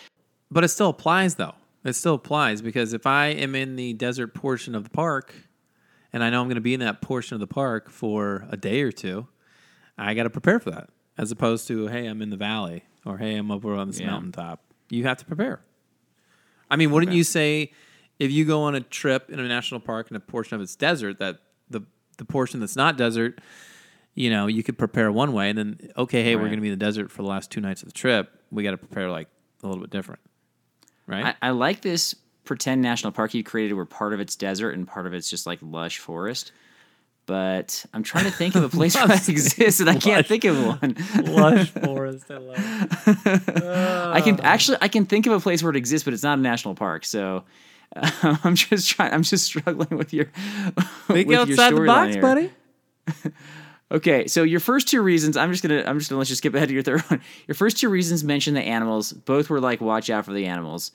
But 0.53 0.63
it 0.65 0.69
still 0.69 0.89
applies, 0.91 1.35
though. 1.37 1.55
It 1.85 1.95
still 1.95 2.15
applies 2.15 2.63
because 2.63 2.93
if 2.93 3.07
I 3.07 3.27
am 3.29 3.55
in 3.55 3.75
the 3.77 3.93
desert 3.95 4.35
portion 4.35 4.75
of 4.75 4.85
the 4.85 4.91
park, 4.91 5.35
and 6.13 6.23
I 6.23 6.31
know 6.31 6.41
I'm 6.41 6.47
going 6.47 6.57
to 6.57 6.61
be 6.61 6.75
in 6.75 6.81
that 6.81 7.01
portion 7.01 7.35
of 7.35 7.41
the 7.41 7.47
park 7.47 7.91
for 7.91 8.47
a 8.51 8.57
day 8.57 8.83
or 8.83 8.93
two, 8.93 9.27
I 9.99 10.15
got 10.15 10.25
to 10.25 10.31
prepare 10.31 10.61
for 10.61 10.71
that. 10.71 10.91
As 11.19 11.31
opposed 11.33 11.67
to, 11.69 11.87
hey, 11.89 12.07
I'm 12.07 12.23
in 12.23 12.31
the 12.31 12.37
valley, 12.37 12.85
or 13.05 13.19
hey, 13.19 13.37
I'm 13.37 13.51
over 13.51 13.75
on 13.75 13.87
this 13.89 14.01
Yeah. 14.01 14.07
mountaintop. 14.07 14.63
You 14.91 15.05
have 15.05 15.17
to 15.19 15.25
prepare. 15.25 15.61
I 16.71 16.77
mean, 16.77 16.91
wouldn't 16.91 17.13
you 17.13 17.25
say 17.25 17.73
if 18.19 18.31
you 18.31 18.45
go 18.45 18.63
on 18.63 18.75
a 18.75 18.81
trip 18.81 19.31
in 19.31 19.41
a 19.41 19.49
national 19.49 19.81
park 19.81 20.09
and 20.09 20.17
a 20.17 20.21
portion 20.21 20.55
of 20.55 20.61
it's 20.61 20.77
desert, 20.77 21.19
that 21.19 21.39
the 21.69 21.83
the 22.19 22.25
portion 22.25 22.61
that's 22.61 22.77
not 22.77 22.97
desert, 22.99 23.41
you 24.15 24.29
know, 24.31 24.47
you 24.47 24.63
could 24.63 24.77
prepare 24.79 25.11
one 25.11 25.33
way, 25.33 25.49
and 25.49 25.59
then 25.59 25.91
okay, 25.97 26.23
hey, 26.23 26.37
we're 26.37 26.43
Right. 26.43 26.49
going 26.49 26.59
to 26.59 26.63
be 26.63 26.69
in 26.69 26.79
the 26.79 26.85
desert 26.85 27.11
for 27.11 27.23
the 27.23 27.29
last 27.29 27.51
two 27.51 27.61
nights 27.61 27.83
of 27.83 27.89
the 27.89 27.93
trip. 27.95 28.31
We 28.51 28.63
got 28.63 28.73
to 28.73 28.77
prepare 28.77 29.11
like 29.11 29.29
a 29.63 29.67
little 29.67 29.81
bit 29.83 29.91
different, 29.91 30.21
right? 31.07 31.37
I, 31.43 31.49
I 31.49 31.51
like 31.51 31.81
this 31.83 32.15
pretend 32.45 32.83
national 32.83 33.13
park 33.13 33.33
you 33.35 33.43
created 33.45 33.75
where 33.75 33.85
part 33.85 34.13
of 34.13 34.21
it's 34.21 34.35
desert 34.37 34.73
and 34.73 34.87
part 34.87 35.07
of 35.07 35.15
it's 35.15 35.31
just 35.31 35.47
like 35.47 35.59
lush 35.63 35.99
forest. 35.99 36.53
But 37.27 37.85
I'm 37.95 38.03
trying 38.03 38.25
to 38.25 38.31
think 38.31 38.55
of 38.57 38.65
a 38.65 38.69
place 38.77 38.95
where 38.97 39.07
that 39.07 39.29
exists, 39.29 39.81
and 39.81 39.89
I 39.89 39.97
can't 39.97 40.27
think 40.27 40.45
of 40.45 40.57
one. 40.65 40.97
Lush 41.27 41.71
forest, 41.71 42.31
I 42.31 42.39
love 42.39 42.57
it. 42.59 43.65
I 43.65 44.21
can 44.21 44.41
actually 44.41 44.79
I 44.81 44.89
can 44.89 45.07
think 45.07 45.27
of 45.27 45.33
a 45.33 45.41
place 45.41 45.63
where 45.63 45.71
it 45.71 45.77
exists, 45.77 46.05
but 46.05 46.13
it's 46.15 46.23
not 46.25 46.39
a 46.39 46.43
national 46.43 46.75
park. 46.75 47.05
So 47.05 47.45
uh, 47.95 48.37
I'm 48.45 48.55
just 48.57 48.89
trying. 48.91 49.13
I'm 49.13 49.23
just 49.23 49.45
struggling 49.45 49.97
with 49.97 50.13
your 50.13 50.27
Think 51.07 51.29
with 51.29 51.31
your 51.31 51.41
outside 51.41 51.73
the 51.73 51.77
storyline 51.77 51.87
box, 51.87 52.15
here. 52.15 52.23
buddy. 52.23 52.51
Okay, 53.93 54.29
so 54.29 54.45
your 54.45 54.61
first 54.61 54.87
two 54.87 55.03
reasons, 55.03 55.37
I'm 55.37 55.51
just 55.51 55.63
gonna 55.65 55.83
I'm 55.85 55.99
just 55.99 56.11
gonna 56.11 56.21
let 56.21 56.31
you 56.31 56.37
skip 56.37 56.55
ahead 56.55 56.69
to 56.69 56.75
your 56.75 56.83
third 56.83 57.01
one. 57.03 57.21
Your 57.49 57.57
first 57.57 57.77
two 57.77 57.89
reasons 57.89 58.23
mention 58.23 58.55
the 58.55 58.63
animals. 58.63 59.13
Both 59.13 59.51
were 59.51 59.61
like 59.61 59.81
watch 59.81 60.11
out 60.11 60.25
for 60.25 60.33
the 60.33 60.47
animals. 60.47 60.93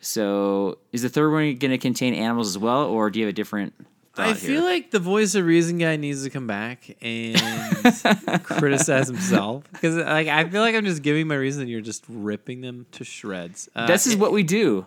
So 0.00 0.78
is 0.92 1.02
the 1.02 1.10
third 1.10 1.30
one 1.30 1.56
gonna 1.56 1.76
contain 1.76 2.14
animals 2.14 2.48
as 2.48 2.56
well, 2.56 2.84
or 2.84 3.10
do 3.10 3.18
you 3.20 3.26
have 3.26 3.32
a 3.32 3.36
different? 3.36 3.74
I 4.18 4.34
feel 4.34 4.62
here? 4.62 4.70
like 4.70 4.90
the 4.90 4.98
voice 4.98 5.34
of 5.34 5.44
reason 5.44 5.78
guy 5.78 5.96
needs 5.96 6.24
to 6.24 6.30
come 6.30 6.46
back 6.46 6.96
and 7.00 7.36
criticize 8.44 9.08
himself 9.08 9.64
because 9.72 9.96
like 9.96 10.28
I 10.28 10.48
feel 10.48 10.60
like 10.60 10.74
I'm 10.74 10.84
just 10.84 11.02
giving 11.02 11.28
my 11.28 11.34
reason 11.36 11.62
and 11.62 11.70
you're 11.70 11.80
just 11.80 12.04
ripping 12.08 12.60
them 12.60 12.86
to 12.92 13.04
shreds. 13.04 13.68
Uh, 13.74 13.86
this 13.86 14.06
is 14.06 14.16
what 14.16 14.32
we 14.32 14.42
do. 14.42 14.86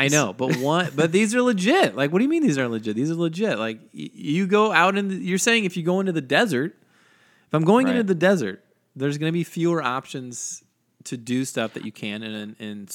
I 0.00 0.06
know, 0.08 0.32
but 0.32 0.56
one, 0.58 0.92
but 0.94 1.10
these 1.10 1.34
are 1.34 1.42
legit. 1.42 1.96
Like, 1.96 2.12
what 2.12 2.18
do 2.20 2.24
you 2.24 2.28
mean 2.28 2.44
these 2.44 2.56
aren't 2.56 2.70
legit? 2.70 2.94
These 2.94 3.10
are 3.10 3.16
legit. 3.16 3.58
Like, 3.58 3.80
y- 3.92 4.10
you 4.14 4.46
go 4.46 4.70
out 4.70 4.96
in. 4.96 5.08
The, 5.08 5.16
you're 5.16 5.38
saying 5.38 5.64
if 5.64 5.76
you 5.76 5.82
go 5.82 5.98
into 5.98 6.12
the 6.12 6.20
desert, 6.20 6.76
if 7.48 7.54
I'm 7.54 7.64
going 7.64 7.88
into 7.88 8.04
the 8.04 8.14
desert, 8.14 8.62
there's 8.94 9.18
going 9.18 9.28
to 9.28 9.32
be 9.32 9.42
fewer 9.42 9.82
options 9.82 10.62
to 11.04 11.16
do 11.16 11.44
stuff 11.44 11.74
that 11.74 11.84
you 11.84 11.90
can 11.90 12.22
in 12.22 12.32
in 12.32 12.56
in, 12.60 12.88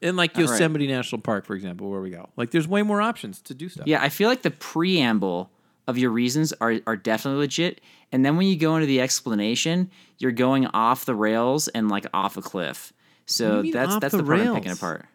in 0.00 0.16
like 0.16 0.36
right. 0.36 0.42
Yosemite 0.42 0.86
National 0.86 1.20
Park, 1.20 1.46
for 1.46 1.54
example, 1.54 1.90
where 1.90 2.00
we 2.00 2.10
go. 2.10 2.28
Like, 2.36 2.50
there's 2.50 2.68
way 2.68 2.82
more 2.82 3.00
options 3.00 3.40
to 3.42 3.54
do 3.54 3.68
stuff. 3.68 3.86
Yeah, 3.86 4.02
I 4.02 4.08
feel 4.08 4.28
like 4.28 4.42
the 4.42 4.50
preamble 4.50 5.50
of 5.86 5.98
your 5.98 6.10
reasons 6.10 6.52
are 6.60 6.76
are 6.86 6.96
definitely 6.96 7.40
legit. 7.40 7.80
And 8.12 8.24
then 8.24 8.36
when 8.36 8.46
you 8.46 8.56
go 8.56 8.76
into 8.76 8.86
the 8.86 9.00
explanation, 9.00 9.90
you're 10.18 10.32
going 10.32 10.66
off 10.68 11.04
the 11.04 11.14
rails 11.14 11.68
and 11.68 11.88
like 11.88 12.06
off 12.12 12.36
a 12.36 12.42
cliff. 12.42 12.92
So 13.26 13.62
that's 13.62 13.98
that's 13.98 14.12
the 14.12 14.18
the, 14.18 14.24
part 14.24 14.40
I'm 14.40 14.54
picking 14.54 14.72
apart. 14.72 15.06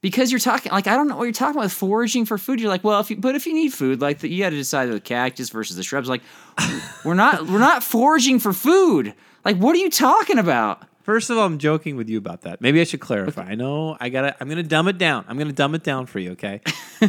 Because 0.00 0.32
you're 0.32 0.40
talking 0.40 0.72
like 0.72 0.86
I 0.86 0.96
don't 0.96 1.08
know 1.08 1.16
what 1.16 1.24
you're 1.24 1.32
talking 1.32 1.58
about 1.58 1.70
foraging 1.70 2.24
for 2.24 2.38
food. 2.38 2.60
You're 2.60 2.70
like, 2.70 2.84
well, 2.84 3.00
if 3.00 3.10
you 3.10 3.16
but 3.16 3.34
if 3.34 3.46
you 3.46 3.52
need 3.52 3.72
food, 3.72 4.00
like 4.00 4.22
you 4.22 4.42
got 4.42 4.50
to 4.50 4.56
decide 4.56 4.86
the 4.86 5.00
cactus 5.00 5.50
versus 5.50 5.76
the 5.76 5.82
shrubs. 5.82 6.08
Like, 6.08 6.22
we're 7.04 7.14
not 7.14 7.46
we're 7.46 7.58
not 7.58 7.84
foraging 7.84 8.38
for 8.38 8.52
food. 8.52 9.14
Like, 9.44 9.56
what 9.56 9.74
are 9.74 9.78
you 9.78 9.90
talking 9.90 10.38
about? 10.38 10.82
First 11.02 11.30
of 11.30 11.38
all, 11.38 11.46
I'm 11.46 11.58
joking 11.58 11.96
with 11.96 12.08
you 12.08 12.18
about 12.18 12.42
that. 12.42 12.60
Maybe 12.60 12.80
I 12.80 12.84
should 12.84 13.00
clarify. 13.00 13.42
I 13.42 13.54
know 13.54 13.96
I 13.98 14.10
got 14.10 14.22
to 14.22 14.36
I'm 14.40 14.48
going 14.48 14.62
to 14.62 14.68
dumb 14.68 14.86
it 14.88 14.98
down. 14.98 15.24
I'm 15.28 15.36
going 15.36 15.48
to 15.48 15.54
dumb 15.54 15.74
it 15.74 15.82
down 15.82 16.06
for 16.06 16.18
you, 16.18 16.32
okay? 16.32 16.60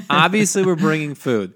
Obviously, 0.09 0.63
we're 0.63 0.75
bringing 0.75 1.13
food, 1.13 1.53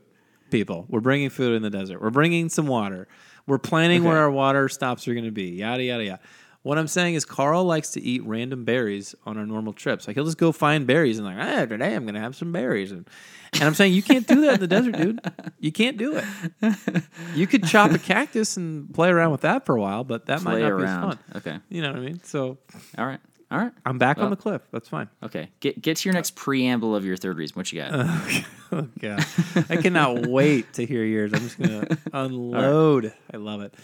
people. 0.52 0.86
We're 0.90 1.00
bringing 1.00 1.30
food 1.30 1.56
in 1.56 1.62
the 1.62 1.70
desert. 1.70 2.02
We're 2.02 2.10
bringing 2.10 2.50
some 2.50 2.68
water. 2.68 3.08
We're 3.48 3.60
planning 3.60 4.04
where 4.04 4.18
our 4.18 4.32
water 4.32 4.68
stops 4.70 5.08
are 5.08 5.14
going 5.14 5.26
to 5.26 5.32
be. 5.32 5.52
Yada 5.52 5.84
yada 5.84 6.04
yada. 6.04 6.20
What 6.66 6.80
I'm 6.80 6.88
saying 6.88 7.14
is 7.14 7.26
Carl 7.26 7.64
likes 7.64 7.92
to 7.92 8.02
eat 8.02 8.26
random 8.26 8.66
berries 8.66 9.14
on 9.24 9.38
our 9.38 9.46
normal 9.46 9.72
trips. 9.72 10.08
Like 10.08 10.16
he'll 10.16 10.26
just 10.26 10.40
go 10.40 10.52
find 10.52 10.88
berries 10.88 11.20
and 11.20 11.28
like, 11.28 11.38
ah, 11.40 11.66
today 11.66 11.94
I'm 11.94 12.06
going 12.06 12.16
to 12.16 12.20
have 12.20 12.36
some 12.36 12.52
berries. 12.52 12.92
And, 12.92 13.08
and 13.54 13.62
I'm 13.62 13.76
saying 13.76 13.94
you 13.94 14.02
can't 14.02 14.26
do 14.26 14.42
that 14.42 14.56
in 14.56 14.60
the 14.62 14.68
desert, 14.68 14.98
dude. 14.98 15.22
You 15.60 15.72
can't 15.72 15.96
do 15.96 16.16
it. 16.18 17.04
You 17.36 17.46
could 17.46 17.66
chop 17.66 17.92
a 17.92 18.00
cactus 18.00 18.58
and 18.58 18.92
play 18.96 19.10
around 19.10 19.32
with 19.32 19.42
that 19.42 19.68
for 19.68 19.76
a 19.76 19.82
while, 19.82 20.04
but 20.04 20.26
that 20.26 20.42
might 20.42 20.60
not 20.60 20.72
around. 20.72 20.80
be 20.80 21.12
as 21.12 21.18
fun. 21.18 21.20
Okay. 21.36 21.60
You 21.70 21.84
know 21.84 21.90
what 21.92 21.98
I 21.98 22.02
mean? 22.02 22.20
So 22.24 22.58
All 22.98 23.06
right. 23.06 23.20
All 23.52 23.60
right. 23.60 23.72
I'm 23.86 24.00
back 24.00 24.18
on 24.18 24.32
the 24.32 24.36
cliff. 24.36 24.64
That's 24.72 24.90
fine. 24.90 25.08
Okay. 25.22 25.50
Get 25.60 25.80
get 25.80 25.98
to 25.98 26.10
your 26.10 26.14
next 26.16 26.36
preamble 26.36 26.96
of 26.96 27.06
your 27.06 27.16
third 27.16 27.38
reason. 27.38 27.54
What 27.56 27.72
you 27.72 27.82
got? 27.84 27.92
Oh 28.72 28.88
god, 29.00 29.24
I 29.70 29.78
cannot 29.78 30.26
wait 30.28 30.74
to 30.74 30.86
hear 30.88 31.04
yours. 31.06 31.32
I'm 31.34 31.42
just 31.42 31.60
gonna 31.60 31.88
unload. 32.12 33.14
I 33.32 33.38
love 33.38 33.62
it. 33.62 33.76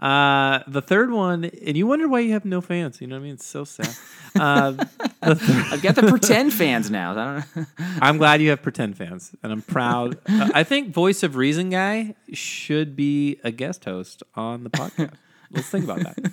Uh, 0.00 0.62
the 0.66 0.80
third 0.80 1.10
one, 1.10 1.44
and 1.44 1.76
you 1.76 1.86
wonder 1.86 2.08
why 2.08 2.20
you 2.20 2.32
have 2.32 2.46
no 2.46 2.62
fans. 2.62 3.02
You 3.02 3.06
know 3.06 3.16
what 3.16 3.20
I 3.20 3.24
mean? 3.24 3.34
It's 3.34 3.46
so 3.46 3.64
sad. 3.64 3.94
Uh, 4.34 4.72
third, 4.72 5.66
I've 5.72 5.82
got 5.82 5.94
the 5.94 6.04
pretend 6.04 6.54
fans 6.54 6.90
now. 6.90 7.12
I 7.12 7.14
don't 7.14 7.56
know. 7.56 7.66
I'm 8.00 8.16
glad 8.16 8.40
you 8.40 8.48
have 8.48 8.62
pretend 8.62 8.96
fans, 8.96 9.32
and 9.42 9.52
I'm 9.52 9.60
proud. 9.60 10.16
Uh, 10.26 10.50
I 10.54 10.64
think 10.64 10.94
Voice 10.94 11.22
of 11.22 11.36
Reason 11.36 11.68
guy 11.68 12.14
should 12.32 12.96
be 12.96 13.40
a 13.44 13.50
guest 13.50 13.84
host 13.84 14.22
on 14.34 14.64
the 14.64 14.70
podcast. 14.70 15.12
Let's 15.50 15.68
think 15.68 15.84
about 15.84 16.00
that. 16.00 16.32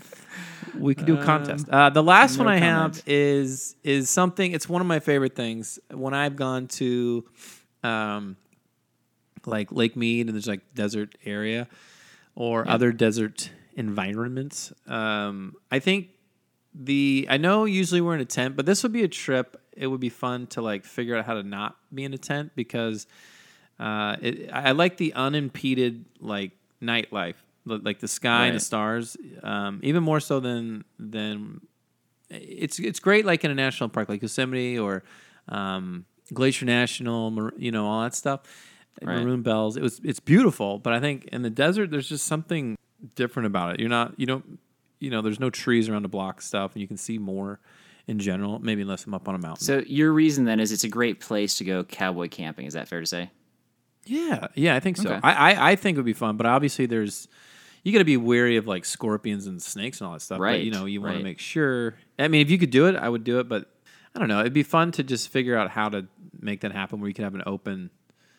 We 0.77 0.95
could 0.95 1.05
do 1.05 1.19
a 1.19 1.23
contest. 1.23 1.67
Uh, 1.67 1.89
the 1.89 2.03
last 2.03 2.37
no 2.37 2.45
one 2.45 2.53
I 2.53 2.59
have 2.59 3.01
is 3.05 3.75
is 3.83 4.09
something. 4.09 4.53
It's 4.53 4.69
one 4.69 4.79
of 4.79 4.87
my 4.87 4.99
favorite 4.99 5.35
things. 5.35 5.77
When 5.91 6.13
I've 6.13 6.37
gone 6.37 6.67
to, 6.67 7.25
um, 7.83 8.37
like 9.45 9.71
Lake 9.73 9.97
Mead 9.97 10.27
and 10.27 10.35
there's 10.35 10.47
like 10.47 10.61
desert 10.73 11.15
area, 11.25 11.67
or 12.35 12.69
other 12.69 12.91
desert 12.91 13.49
environments. 13.77 14.73
Um, 14.87 15.53
I 15.71 15.79
think 15.79 16.09
the 16.73 17.27
I 17.29 17.37
know 17.37 17.63
usually 17.65 18.01
we're 18.01 18.15
in 18.15 18.21
a 18.21 18.25
tent, 18.25 18.57
but 18.57 18.65
this 18.65 18.83
would 18.83 18.91
be 18.91 19.03
a 19.03 19.07
trip. 19.07 19.61
It 19.71 19.87
would 19.87 19.99
be 20.01 20.09
fun 20.09 20.47
to 20.47 20.61
like 20.61 20.83
figure 20.83 21.15
out 21.15 21.25
how 21.25 21.35
to 21.35 21.43
not 21.43 21.77
be 21.93 22.03
in 22.03 22.13
a 22.13 22.17
tent 22.17 22.51
because 22.55 23.07
uh, 23.79 24.17
it, 24.21 24.49
I 24.51 24.71
like 24.71 24.97
the 24.97 25.13
unimpeded 25.13 26.05
like 26.19 26.51
nightlife, 26.81 27.35
like 27.65 27.99
the 27.99 28.07
sky 28.07 28.47
and 28.47 28.55
the 28.55 28.59
stars, 28.59 29.15
um, 29.43 29.79
even 29.83 30.03
more 30.03 30.19
so 30.19 30.39
than 30.39 30.83
than 30.99 31.61
it's 32.29 32.79
it's 32.79 32.99
great 32.99 33.25
like 33.25 33.45
in 33.45 33.51
a 33.51 33.55
national 33.55 33.89
park 33.89 34.09
like 34.09 34.21
Yosemite 34.21 34.77
or 34.77 35.03
um, 35.47 36.05
Glacier 36.33 36.65
National, 36.65 37.51
you 37.57 37.71
know 37.71 37.87
all 37.87 38.01
that 38.03 38.15
stuff, 38.15 38.41
Right. 39.01 39.21
Maroon 39.23 39.43
Bells. 39.43 39.77
It 39.77 39.83
was 39.83 40.01
it's 40.03 40.19
beautiful, 40.19 40.79
but 40.79 40.93
I 40.93 40.99
think 40.99 41.25
in 41.25 41.43
the 41.43 41.51
desert 41.51 41.91
there's 41.91 42.09
just 42.09 42.25
something 42.25 42.75
different 43.15 43.47
about 43.47 43.75
it. 43.75 43.79
You're 43.79 43.89
not 43.89 44.19
you 44.19 44.25
don't 44.25 44.59
you 44.99 45.09
know 45.09 45.21
there's 45.21 45.39
no 45.39 45.49
trees 45.49 45.89
around 45.89 46.03
to 46.03 46.07
block 46.07 46.41
stuff, 46.41 46.73
and 46.73 46.81
you 46.81 46.87
can 46.87 46.97
see 46.97 47.17
more 47.17 47.59
in 48.07 48.19
general. 48.19 48.59
Maybe 48.59 48.81
unless 48.81 49.05
I'm 49.05 49.13
up 49.13 49.27
on 49.27 49.35
a 49.35 49.39
mountain. 49.39 49.63
So 49.63 49.83
your 49.85 50.11
reason 50.11 50.45
then 50.45 50.59
is 50.59 50.71
it's 50.71 50.83
a 50.83 50.89
great 50.89 51.19
place 51.19 51.57
to 51.57 51.63
go 51.63 51.83
cowboy 51.83 52.29
camping. 52.29 52.65
Is 52.65 52.73
that 52.73 52.87
fair 52.87 52.99
to 52.99 53.05
say? 53.05 53.31
Yeah, 54.05 54.47
yeah, 54.55 54.75
I 54.75 54.79
think 54.79 54.97
so. 54.97 55.09
Okay. 55.09 55.19
I, 55.21 55.51
I 55.53 55.71
I 55.71 55.75
think 55.75 55.95
it 55.95 55.99
would 55.99 56.05
be 56.05 56.13
fun, 56.13 56.37
but 56.37 56.45
obviously 56.45 56.85
there's 56.85 57.27
you 57.83 57.91
got 57.93 57.99
to 57.99 58.05
be 58.05 58.17
wary 58.17 58.57
of 58.57 58.67
like 58.67 58.85
scorpions 58.85 59.47
and 59.47 59.61
snakes 59.61 60.01
and 60.01 60.07
all 60.07 60.13
that 60.13 60.21
stuff. 60.21 60.39
But 60.39 60.61
you 60.61 60.71
know, 60.71 60.85
you 60.85 61.01
want 61.01 61.17
to 61.17 61.23
make 61.23 61.39
sure. 61.39 61.95
I 62.19 62.27
mean, 62.27 62.41
if 62.41 62.49
you 62.49 62.57
could 62.57 62.69
do 62.69 62.87
it, 62.87 62.95
I 62.95 63.07
would 63.07 63.23
do 63.23 63.39
it, 63.39 63.47
but 63.47 63.71
I 64.15 64.19
don't 64.19 64.27
know. 64.27 64.39
It'd 64.41 64.53
be 64.53 64.63
fun 64.63 64.91
to 64.93 65.03
just 65.03 65.29
figure 65.29 65.57
out 65.57 65.69
how 65.69 65.89
to 65.89 66.07
make 66.39 66.61
that 66.61 66.71
happen 66.71 66.99
where 66.99 67.07
you 67.07 67.13
can 67.13 67.23
have 67.23 67.35
an 67.35 67.43
open 67.45 67.89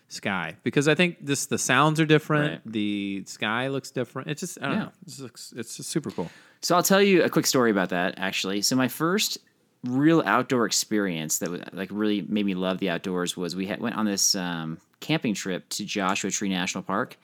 sky 0.09 0.57
because 0.63 0.89
I 0.89 0.95
think 0.95 1.19
this 1.25 1.47
the 1.47 1.59
sounds 1.59 2.01
are 2.01 2.07
different, 2.07 2.51
Right. 2.65 2.73
the 2.73 3.23
sky 3.27 3.69
looks 3.69 3.91
different. 3.91 4.29
It's 4.31 4.41
just 4.41 4.59
I 4.63 4.67
don't 4.67 4.73
Yeah. 4.73 4.79
know. 4.85 4.93
It 5.03 5.09
just 5.09 5.21
looks 5.21 5.53
it's 5.57 5.77
just 5.77 5.91
super 5.91 6.11
cool. 6.11 6.31
So 6.63 6.75
I'll 6.75 6.83
tell 6.83 7.03
you 7.03 7.23
a 7.23 7.29
quick 7.31 7.47
story 7.47 7.71
about 7.71 7.91
that 7.91 8.15
actually. 8.19 8.63
So 8.63 8.75
my 8.77 8.89
first 8.89 9.39
real 9.85 10.23
outdoor 10.27 10.67
experience 10.67 11.39
that 11.39 11.51
was, 11.51 11.61
like 11.73 11.89
really 11.93 12.23
made 12.23 12.45
me 12.47 12.55
love 12.55 12.79
the 12.79 12.91
outdoors 12.91 13.37
was 13.37 13.55
we 13.55 13.67
had, 13.67 13.81
went 13.81 13.95
on 13.97 14.07
this 14.07 14.35
um, 14.35 14.79
camping 15.01 15.35
trip 15.35 15.69
to 15.69 15.85
Joshua 15.85 16.31
Tree 16.33 16.49
National 16.49 16.83
Park, 16.83 17.17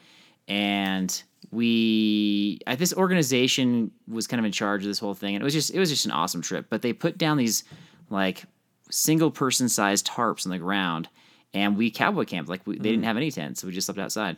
and 0.47 1.23
we 1.51 2.61
uh, 2.67 2.77
this 2.77 2.93
organization 2.95 3.91
was 4.07 4.27
kind 4.27 4.39
of 4.39 4.45
in 4.45 4.53
charge 4.53 4.83
of 4.83 4.89
this 4.89 4.99
whole 4.99 5.15
thing, 5.15 5.35
and 5.35 5.43
it 5.43 5.45
was 5.45 5.55
just 5.55 5.71
it 5.73 5.79
was 5.79 5.89
just 5.91 6.05
an 6.07 6.13
awesome 6.13 6.43
trip. 6.43 6.67
But 6.69 6.83
they 6.83 6.93
put 6.93 7.19
down 7.19 7.37
these 7.39 7.65
like 8.11 8.45
single 8.91 9.31
person 9.31 9.69
sized 9.69 10.07
tarps 10.07 10.47
on 10.47 10.51
the 10.53 10.59
ground, 10.59 11.09
and 11.55 11.79
we 11.79 11.91
cowboy 11.91 12.25
camped. 12.25 12.51
Like 12.51 12.67
we, 12.67 12.77
they 12.77 12.91
didn't 12.91 13.03
mm. 13.05 13.07
have 13.07 13.17
any 13.17 13.31
tents, 13.31 13.63
so 13.63 13.67
we 13.67 13.73
just 13.73 13.87
slept 13.87 13.99
outside 13.99 14.37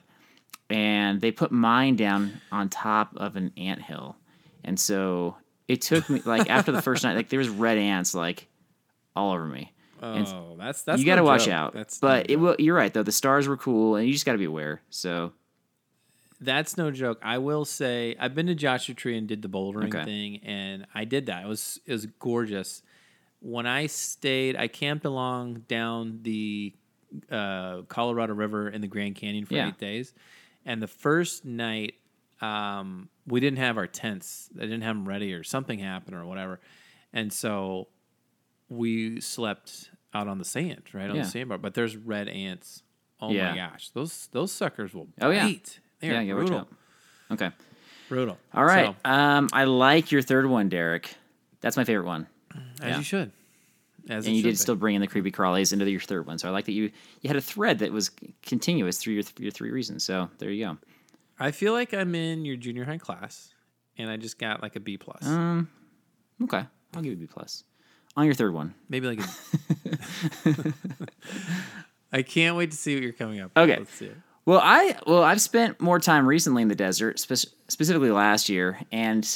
and 0.71 1.21
they 1.21 1.31
put 1.31 1.53
mine 1.53 1.97
down 1.97 2.41
on 2.51 2.69
top 2.69 3.15
of 3.17 3.37
an 3.37 3.53
ant 3.57 3.83
hill. 3.83 4.17
And 4.65 4.79
so 4.79 5.37
it 5.69 5.81
took 5.81 6.09
me 6.09 6.23
like 6.25 6.51
after 6.51 6.73
the 6.73 6.83
first 6.83 7.05
night, 7.05 7.17
like 7.17 7.29
there 7.29 7.39
was 7.39 7.49
red 7.49 7.79
ants 7.79 8.15
like 8.15 8.49
all 9.15 9.33
over 9.33 9.47
me. 9.47 9.73
And 10.03 10.27
Oh, 10.27 10.57
that's 10.59 10.83
that's 10.83 11.01
you 11.01 11.07
got 11.07 11.17
to 11.17 11.25
watch 11.25 11.47
joke. 11.47 11.55
out. 11.55 11.73
That's 11.73 11.99
but 11.99 12.31
it 12.31 12.37
will. 12.37 12.57
You're 12.59 12.77
right 12.77 12.93
though. 12.93 13.03
The 13.03 13.13
stars 13.13 13.49
were 13.49 13.57
cool, 13.57 13.97
and 13.97 14.07
you 14.07 14.13
just 14.13 14.27
got 14.27 14.33
to 14.33 14.39
be 14.39 14.45
aware. 14.45 14.83
So 14.91 15.33
That's 16.39 16.77
no 16.77 16.91
joke. 16.91 17.19
I 17.23 17.39
will 17.39 17.65
say 17.65 18.15
I've 18.21 18.35
been 18.35 18.47
to 18.49 18.55
Joshua 18.55 18.95
Tree 18.95 19.17
and 19.17 19.27
did 19.27 19.41
the 19.41 19.49
bouldering 19.49 19.95
Okay. 19.95 20.05
thing, 20.05 20.41
and 20.45 20.87
I 20.95 21.05
did 21.05 21.27
that. 21.27 21.45
It 21.45 21.49
was 21.49 21.81
it 21.87 21.93
was 21.93 22.07
gorgeous. 22.07 22.83
When 23.41 23.67
I 23.67 23.87
stayed, 23.87 24.57
I 24.57 24.69
camped 24.69 25.05
along 25.07 25.65
down 25.69 26.21
the 26.23 26.75
uh, 27.31 27.83
Colorado 27.89 28.35
River 28.35 28.69
in 28.69 28.81
the 28.81 28.87
Grand 28.89 29.15
Canyon 29.17 29.45
for 29.47 29.55
Yeah. 29.55 29.69
eight 29.69 29.79
days, 29.79 30.13
and 30.65 30.83
the 30.83 30.87
first 30.89 31.45
night 31.45 31.95
um, 32.43 33.09
we 33.27 33.41
didn't 33.41 33.59
have 33.59 33.79
our 33.79 33.87
tents. 33.87 34.51
I 34.59 34.63
didn't 34.63 34.83
have 34.83 34.95
them 34.97 35.09
ready, 35.09 35.33
or 35.33 35.43
something 35.43 35.79
happened, 35.79 36.15
or 36.17 36.27
whatever, 36.27 36.61
and 37.13 37.33
so 37.33 37.89
we 38.69 39.21
slept 39.21 39.91
out 40.13 40.29
on 40.29 40.39
the 40.39 40.45
sand, 40.45 40.83
right 40.93 41.09
on 41.09 41.17
Yeah. 41.17 41.23
the 41.23 41.29
sandbar. 41.29 41.59
But 41.59 41.75
there's 41.75 41.97
red 41.97 42.29
ants. 42.29 42.83
Oh 43.21 43.31
Yeah. 43.33 43.51
my 43.53 43.57
gosh, 43.57 43.91
those 43.91 44.29
those 44.33 44.53
suckers 44.53 44.93
will 44.95 45.09
Oh, 45.21 45.31
yeah. 45.31 45.51
They're 46.01 46.23
yeah, 46.23 46.35
brutal. 46.35 46.69
Okay. 47.31 47.51
Brutal. 48.09 48.39
All 48.55 48.65
right. 48.65 48.95
So, 49.05 49.11
Um, 49.11 49.49
I 49.53 49.65
like 49.65 50.13
your 50.13 50.21
third 50.23 50.47
one, 50.47 50.69
Derek. 50.69 51.17
That's 51.61 51.77
my 51.77 51.85
favorite 51.85 52.07
one. 52.07 52.27
as 52.81 52.99
you 52.99 53.03
should. 53.03 53.33
As 54.09 54.27
and 54.27 54.37
you 54.37 54.43
did 54.43 54.51
be. 54.51 54.57
still 54.57 54.77
bring 54.77 54.95
in 54.95 55.01
the 55.01 55.07
creepy 55.07 55.33
crawlies 55.33 55.73
into 55.73 55.91
your 55.91 56.01
third 56.01 56.27
one. 56.27 56.39
So 56.39 56.49
I 56.49 56.53
like 56.53 56.67
that 56.67 56.73
you 56.73 56.91
you 57.23 57.29
had 57.29 57.37
a 57.37 57.41
thread 57.41 57.81
that 57.81 57.93
was 57.93 58.11
continuous 58.43 58.99
through 58.99 59.15
your 59.15 59.25
your 59.39 59.51
three 59.51 59.71
reasons. 59.71 60.05
So 60.05 60.31
there 60.39 60.51
you 60.51 60.65
go. 60.65 60.79
I 61.39 61.51
feel 61.51 61.73
like 61.73 61.93
I'm 61.93 62.15
in 62.15 62.45
your 62.45 62.57
junior 62.57 62.85
high 62.85 62.99
class, 62.99 63.53
and 63.99 64.09
I 64.11 64.17
just 64.17 64.39
got 64.39 64.63
like 64.63 64.77
a 64.77 64.81
B 64.81 64.97
plus. 64.97 65.27
Um, 65.27 65.69
okay, 66.45 66.65
I'll 66.95 67.03
give 67.03 67.07
you 67.07 67.13
a 67.13 67.17
B 67.17 67.27
plus 67.27 67.65
on 68.17 68.25
your 68.25 68.35
third 68.35 68.55
one. 68.55 68.75
Maybe 68.89 69.07
like 69.07 69.21
a. 69.21 70.73
I 72.13 72.23
can't 72.23 72.57
wait 72.57 72.71
to 72.71 72.77
see 72.77 72.95
what 72.95 73.03
you're 73.03 73.13
coming 73.13 73.41
up. 73.41 73.51
with. 73.55 73.69
Okay. 73.69 73.79
Let's 73.79 73.93
see 73.93 74.07
it. 74.07 74.17
Well, 74.45 74.61
I 74.63 74.97
well 75.07 75.25
I've 75.25 75.41
spent 75.41 75.81
more 75.81 75.99
time 75.99 76.27
recently 76.27 76.63
in 76.63 76.69
the 76.69 76.77
desert, 76.77 77.19
spe- 77.19 77.51
specifically 77.69 78.11
last 78.13 78.49
year, 78.49 78.79
and 78.93 79.27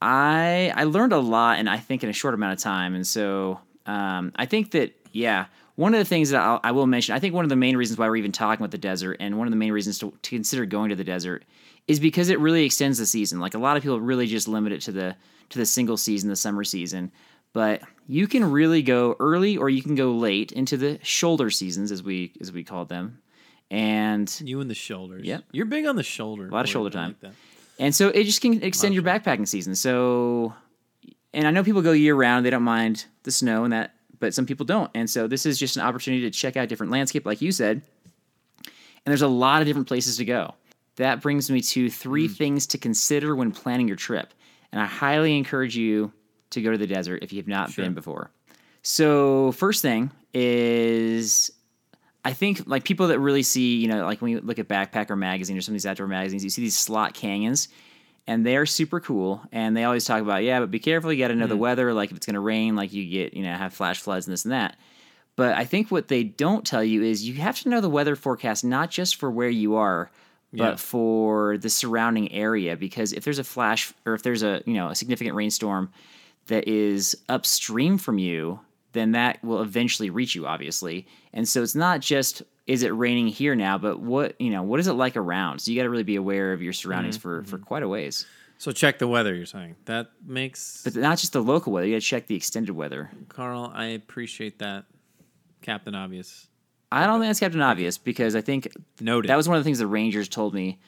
I 0.00 0.72
I 0.76 0.84
learned 0.84 1.14
a 1.14 1.18
lot, 1.18 1.58
and 1.58 1.70
I 1.70 1.78
think 1.78 2.04
in 2.04 2.10
a 2.10 2.12
short 2.12 2.34
amount 2.34 2.52
of 2.52 2.58
time. 2.62 2.94
And 2.94 3.06
so 3.06 3.60
um, 3.86 4.32
I 4.36 4.46
think 4.46 4.72
that 4.72 4.94
yeah, 5.12 5.46
one 5.76 5.94
of 5.94 5.98
the 5.98 6.04
things 6.04 6.30
that 6.30 6.40
I'll, 6.42 6.60
I 6.62 6.72
will 6.72 6.86
mention, 6.86 7.14
I 7.14 7.18
think 7.18 7.34
one 7.34 7.44
of 7.44 7.48
the 7.48 7.56
main 7.56 7.76
reasons 7.76 7.98
why 7.98 8.08
we're 8.08 8.16
even 8.16 8.32
talking 8.32 8.62
about 8.62 8.70
the 8.70 8.78
desert, 8.78 9.16
and 9.20 9.38
one 9.38 9.46
of 9.46 9.50
the 9.52 9.56
main 9.56 9.72
reasons 9.72 9.98
to, 10.00 10.12
to 10.22 10.36
consider 10.36 10.66
going 10.66 10.90
to 10.90 10.96
the 10.96 11.04
desert, 11.04 11.44
is 11.88 12.00
because 12.00 12.28
it 12.28 12.38
really 12.38 12.64
extends 12.64 12.98
the 12.98 13.06
season. 13.06 13.40
Like 13.40 13.54
a 13.54 13.58
lot 13.58 13.76
of 13.76 13.82
people 13.82 14.00
really 14.00 14.26
just 14.26 14.48
limit 14.48 14.72
it 14.72 14.80
to 14.82 14.92
the 14.92 15.16
to 15.50 15.58
the 15.58 15.66
single 15.66 15.96
season, 15.96 16.28
the 16.28 16.36
summer 16.36 16.64
season. 16.64 17.12
But 17.52 17.82
you 18.08 18.26
can 18.26 18.50
really 18.50 18.82
go 18.82 19.16
early, 19.20 19.58
or 19.58 19.68
you 19.68 19.82
can 19.82 19.94
go 19.94 20.12
late 20.12 20.52
into 20.52 20.76
the 20.76 20.98
shoulder 21.02 21.50
seasons, 21.50 21.92
as 21.92 22.02
we 22.02 22.32
as 22.40 22.52
we 22.52 22.64
call 22.64 22.84
them. 22.84 23.18
And 23.70 24.34
You 24.44 24.60
and 24.60 24.70
the 24.70 24.74
shoulders. 24.74 25.24
Yep. 25.24 25.44
You're 25.52 25.66
big 25.66 25.86
on 25.86 25.96
the 25.96 26.02
shoulder. 26.02 26.46
A 26.46 26.50
lot 26.50 26.64
of 26.64 26.70
shoulder 26.70 26.90
time. 26.90 27.16
like. 27.22 27.32
And 27.78 27.94
so 27.94 28.08
it 28.08 28.24
just 28.24 28.40
can 28.42 28.62
extend 28.62 28.94
your 28.94 29.02
backpacking 29.02 29.48
season. 29.48 29.74
So, 29.74 30.54
and 31.34 31.46
I 31.46 31.50
know 31.50 31.62
people 31.64 31.82
go 31.82 31.92
year 31.92 32.14
round; 32.14 32.44
they 32.44 32.50
don't 32.50 32.62
mind 32.62 33.06
the 33.22 33.30
snow 33.30 33.64
and 33.64 33.72
that, 33.72 33.94
but 34.18 34.34
some 34.34 34.46
people 34.46 34.66
don't. 34.66 34.90
And 34.94 35.08
so 35.08 35.26
this 35.26 35.46
is 35.46 35.58
just 35.58 35.76
an 35.76 35.82
opportunity 35.82 36.22
to 36.22 36.30
check 36.30 36.56
out 36.56 36.68
different 36.68 36.92
landscape, 36.92 37.26
like 37.26 37.40
you 37.40 37.52
said. 37.52 37.82
And 39.04 39.10
there's 39.10 39.22
a 39.22 39.28
lot 39.28 39.60
of 39.62 39.66
different 39.66 39.88
places 39.88 40.16
to 40.18 40.24
go. 40.24 40.54
That 40.96 41.20
brings 41.22 41.50
me 41.50 41.60
to 41.62 41.90
three 41.90 42.28
Hmm. 42.28 42.34
things 42.34 42.66
to 42.68 42.78
consider 42.78 43.34
when 43.34 43.50
planning 43.50 43.88
your 43.88 43.96
trip. 43.96 44.32
And 44.70 44.80
I 44.80 44.86
highly 44.86 45.36
encourage 45.36 45.76
you 45.76 46.12
to 46.50 46.62
go 46.62 46.70
to 46.70 46.78
the 46.78 46.86
desert 46.86 47.22
if 47.22 47.32
you 47.32 47.38
have 47.38 47.48
not 47.48 47.74
been 47.74 47.94
before. 47.94 48.30
So, 48.82 49.52
first 49.52 49.82
thing 49.82 50.10
is 50.34 51.50
I 52.24 52.32
think 52.32 52.62
like 52.66 52.84
people 52.84 53.08
that 53.08 53.18
really 53.18 53.42
see, 53.42 53.76
you 53.76 53.88
know, 53.88 54.04
like 54.04 54.22
when 54.22 54.30
you 54.32 54.40
look 54.40 54.58
at 54.58 54.68
Backpacker 54.68 55.18
magazine 55.18 55.56
or 55.56 55.60
some 55.60 55.72
of 55.72 55.76
these 55.76 55.86
outdoor 55.86 56.06
magazines, 56.06 56.44
you 56.44 56.50
see 56.50 56.62
these 56.62 56.76
slot 56.76 57.14
canyons 57.14 57.68
and 58.26 58.46
they're 58.46 58.66
super 58.66 59.00
cool. 59.00 59.42
And 59.50 59.76
they 59.76 59.84
always 59.84 60.04
talk 60.04 60.22
about, 60.22 60.44
yeah, 60.44 60.60
but 60.60 60.70
be 60.70 60.78
careful. 60.78 61.12
You 61.12 61.18
got 61.18 61.28
to 61.28 61.34
know 61.34 61.46
the 61.46 61.54
mm-hmm. 61.54 61.62
weather. 61.62 61.92
Like 61.92 62.10
if 62.10 62.16
it's 62.16 62.26
going 62.26 62.34
to 62.34 62.40
rain, 62.40 62.76
like 62.76 62.92
you 62.92 63.08
get, 63.08 63.34
you 63.34 63.42
know, 63.42 63.54
have 63.54 63.74
flash 63.74 64.00
floods 64.00 64.26
and 64.26 64.32
this 64.32 64.44
and 64.44 64.52
that. 64.52 64.76
But 65.34 65.56
I 65.56 65.64
think 65.64 65.90
what 65.90 66.08
they 66.08 66.24
don't 66.24 66.64
tell 66.66 66.84
you 66.84 67.02
is 67.02 67.26
you 67.26 67.34
have 67.34 67.58
to 67.60 67.68
know 67.68 67.80
the 67.80 67.88
weather 67.88 68.16
forecast, 68.16 68.64
not 68.64 68.90
just 68.90 69.16
for 69.16 69.30
where 69.30 69.48
you 69.48 69.76
are, 69.76 70.10
but 70.52 70.58
Yeah. 70.58 70.76
for 70.76 71.56
the 71.58 71.70
surrounding 71.70 72.30
area. 72.30 72.76
Because 72.76 73.12
if 73.12 73.24
there's 73.24 73.38
a 73.38 73.44
flash 73.44 73.92
or 74.04 74.14
if 74.14 74.22
there's 74.22 74.42
a, 74.42 74.62
you 74.66 74.74
know, 74.74 74.88
a 74.88 74.94
significant 74.94 75.34
rainstorm 75.34 75.90
that 76.46 76.68
is 76.68 77.16
upstream 77.28 77.98
from 77.98 78.18
you, 78.18 78.60
then 78.92 79.12
that 79.12 79.42
will 79.42 79.62
eventually 79.62 80.10
reach 80.10 80.34
you, 80.34 80.46
obviously. 80.46 81.06
And 81.32 81.48
so 81.48 81.62
it's 81.62 81.74
not 81.74 82.00
just 82.00 82.42
is 82.66 82.82
it 82.82 82.90
raining 82.90 83.26
here 83.26 83.54
now, 83.54 83.78
but 83.78 84.00
what 84.00 84.40
you 84.40 84.50
know, 84.50 84.62
what 84.62 84.80
is 84.80 84.86
it 84.86 84.92
like 84.92 85.16
around? 85.16 85.60
So 85.60 85.70
you 85.70 85.76
got 85.76 85.84
to 85.84 85.90
really 85.90 86.02
be 86.02 86.16
aware 86.16 86.52
of 86.52 86.62
your 86.62 86.72
surroundings 86.72 87.16
for 87.16 87.42
for 87.44 87.56
mm-hmm. 87.56 87.64
quite 87.64 87.82
a 87.82 87.88
ways. 87.88 88.26
So 88.58 88.70
check 88.70 88.98
the 88.98 89.08
weather. 89.08 89.34
You're 89.34 89.46
saying 89.46 89.74
that 89.86 90.10
makes 90.24 90.82
But 90.84 90.94
not 90.94 91.18
just 91.18 91.32
the 91.32 91.42
local 91.42 91.72
weather. 91.72 91.86
You 91.86 91.96
got 91.96 92.02
to 92.02 92.06
check 92.06 92.28
the 92.28 92.36
extended 92.36 92.72
weather. 92.72 93.10
Carl. 93.28 93.72
I 93.74 93.86
appreciate 93.86 94.60
that, 94.60 94.84
Captain 95.62 95.94
Obvious. 95.94 96.46
I 96.92 97.06
don't 97.06 97.18
think 97.18 97.30
that's 97.30 97.40
Captain 97.40 97.60
Obvious 97.60 97.98
because 97.98 98.36
I 98.36 98.40
think 98.40 98.68
Noted. 99.00 99.30
that 99.30 99.36
was 99.36 99.48
one 99.48 99.56
of 99.56 99.64
the 99.64 99.64
things 99.64 99.78
the 99.78 99.86
Rangers 99.86 100.28
told 100.28 100.54
me. 100.54 100.78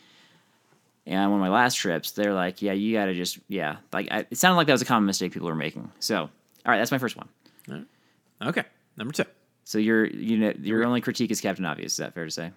And 1.06 1.30
one 1.30 1.40
of 1.40 1.44
my 1.44 1.52
last 1.52 1.74
trips, 1.74 2.12
they're 2.12 2.32
like, 2.32 2.62
"Yeah, 2.62 2.72
you 2.72 2.94
got 2.94 3.06
to 3.06 3.14
just 3.14 3.38
yeah." 3.48 3.76
Like 3.92 4.08
I, 4.10 4.18
it 4.30 4.38
sounded 4.38 4.56
like 4.56 4.68
that 4.68 4.72
was 4.72 4.82
a 4.82 4.86
common 4.86 5.06
mistake 5.06 5.32
people 5.32 5.48
were 5.48 5.54
making. 5.54 5.90
So, 5.98 6.16
all 6.18 6.30
right, 6.64 6.78
that's 6.78 6.92
my 6.92 6.98
first 6.98 7.16
one. 7.16 7.28
okay. 8.40 8.62
Number 8.96 9.12
two. 9.12 9.24
So 9.64 9.78
your 9.78 10.04
you 10.06 10.38
know 10.38 10.52
your 10.60 10.84
only 10.84 11.00
critique 11.00 11.30
is 11.30 11.40
Captain 11.40 11.64
Obvious. 11.64 11.92
Is 11.92 11.98
that 11.98 12.14
fair 12.14 12.24
to 12.24 12.30
say? 12.30 12.52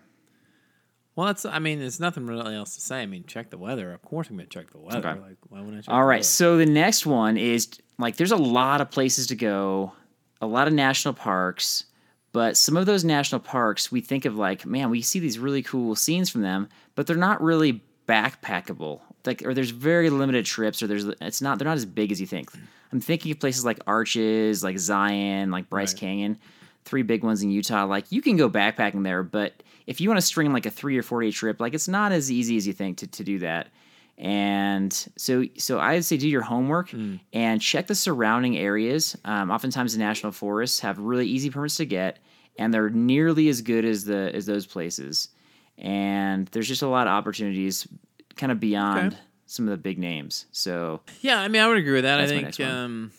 Well, 1.16 1.26
that's. 1.28 1.46
I 1.46 1.58
mean, 1.60 1.80
there's 1.80 2.00
nothing 2.00 2.28
really 2.28 2.56
else 2.56 2.76
to 2.76 2.82
say. 2.82 3.02
I 3.02 3.08
mean, 3.08 3.24
check 3.26 3.50
the 3.50 3.58
weather. 3.58 3.92
Of 3.92 4.04
course, 4.04 4.30
I'm 4.30 4.38
gonna 4.38 4.48
check 4.48 4.72
the 4.72 4.78
weather. 4.78 5.00
Okay. 5.00 5.20
Like, 5.20 5.38
why 5.50 5.60
wouldn't 5.62 5.78
I 5.78 5.82
check? 5.82 5.94
All 5.94 6.02
the 6.02 6.06
right. 6.06 6.18
weather? 6.18 6.24
So 6.24 6.58
the 6.58 6.66
next 6.68 7.06
one 7.06 7.38
is 7.38 7.70
like 7.98 8.18
there's 8.18 8.32
a 8.32 8.38
lot 8.38 8.82
of 8.82 8.92
places 8.92 9.28
to 9.28 9.36
go, 9.36 9.94
a 10.42 10.48
lot 10.48 10.68
of 10.68 10.74
national 10.74 11.16
parks, 11.16 11.86
but 12.34 12.56
some 12.56 12.78
of 12.78 12.86
those 12.86 13.04
national 13.04 13.42
parks 13.42 13.92
we 13.92 14.02
think 14.02 14.26
of 14.26 14.36
like, 14.36 14.66
man, 14.66 14.92
we 14.92 15.02
see 15.02 15.20
these 15.20 15.40
really 15.40 15.64
cool 15.64 15.96
scenes 15.96 16.30
from 16.30 16.42
them, 16.42 16.70
but 16.94 17.08
they're 17.08 17.16
not 17.16 17.42
really 17.42 17.82
backpackable. 18.08 19.00
Like 19.26 19.44
or 19.44 19.54
there's 19.54 19.72
very 19.72 20.10
limited 20.10 20.46
trips 20.46 20.84
or 20.84 20.88
there's 20.88 21.06
it's 21.06 21.42
not 21.42 21.58
they're 21.58 21.68
not 21.68 21.78
as 21.78 21.86
big 21.86 22.12
as 22.12 22.22
you 22.22 22.28
think. 22.28 22.52
I'm 22.94 23.02
thinking 23.02 23.32
of 23.32 23.40
places 23.40 23.66
like 23.66 23.80
Arches, 23.88 24.64
like 24.64 24.78
Zion, 24.78 25.52
like 25.52 25.70
Bryce 25.70 25.94
Right. 25.94 26.00
Canyon, 26.00 26.38
three 26.88 27.04
big 27.04 27.24
ones 27.24 27.44
in 27.44 27.52
Utah. 27.52 27.86
Like 27.86 28.12
you 28.12 28.22
can 28.22 28.38
go 28.38 28.50
backpacking 28.50 29.04
there, 29.04 29.22
but 29.24 29.62
if 29.86 30.02
you 30.02 30.10
want 30.10 30.20
to 30.20 30.26
string 30.26 30.52
like 30.54 30.66
a 30.66 30.72
three 30.72 30.98
or 30.98 31.04
four 31.04 31.22
day 31.22 31.32
trip, 31.32 31.60
like 31.60 31.74
it's 31.74 31.88
not 31.88 32.12
as 32.12 32.32
easy 32.32 32.58
as 32.58 32.66
you 32.66 32.74
think 32.74 32.98
to, 32.98 33.08
to 33.08 33.24
do 33.24 33.40
that. 33.40 33.68
And 34.18 34.92
so, 35.16 35.44
so 35.58 35.78
I 35.78 35.94
would 35.94 36.06
say 36.06 36.18
do 36.18 36.28
your 36.28 36.42
homework 36.42 36.92
and 37.34 37.62
check 37.62 37.86
the 37.86 37.94
surrounding 37.94 38.58
areas. 38.58 39.16
Um, 39.24 39.52
oftentimes, 39.52 39.94
the 39.94 40.00
national 40.00 40.32
forests 40.32 40.80
have 40.80 40.98
really 40.98 41.28
easy 41.28 41.52
permits 41.52 41.76
to 41.78 41.86
get, 41.86 42.18
and 42.58 42.74
they're 42.74 42.90
nearly 42.90 43.48
as 43.50 43.62
good 43.62 43.86
as 43.86 44.06
the 44.06 44.32
as 44.34 44.48
those 44.48 44.66
places. 44.66 45.30
And 45.78 46.48
there's 46.48 46.68
just 46.68 46.82
a 46.82 46.88
lot 46.88 47.06
of 47.06 47.12
opportunities, 47.12 47.88
kind 48.36 48.52
of 48.52 48.60
beyond 48.60 49.14
Okay. 49.14 49.22
some 49.46 49.66
of 49.68 49.72
the 49.72 49.78
big 49.78 50.00
names. 50.00 50.48
So 50.52 51.02
Yeah, 51.22 51.40
I 51.40 51.48
mean, 51.48 51.62
I 51.62 51.68
would 51.68 51.78
agree 51.78 51.94
with 51.94 52.04
that. 52.06 52.20
I 52.20 52.26
think, 52.26 52.60
um, 52.60 53.12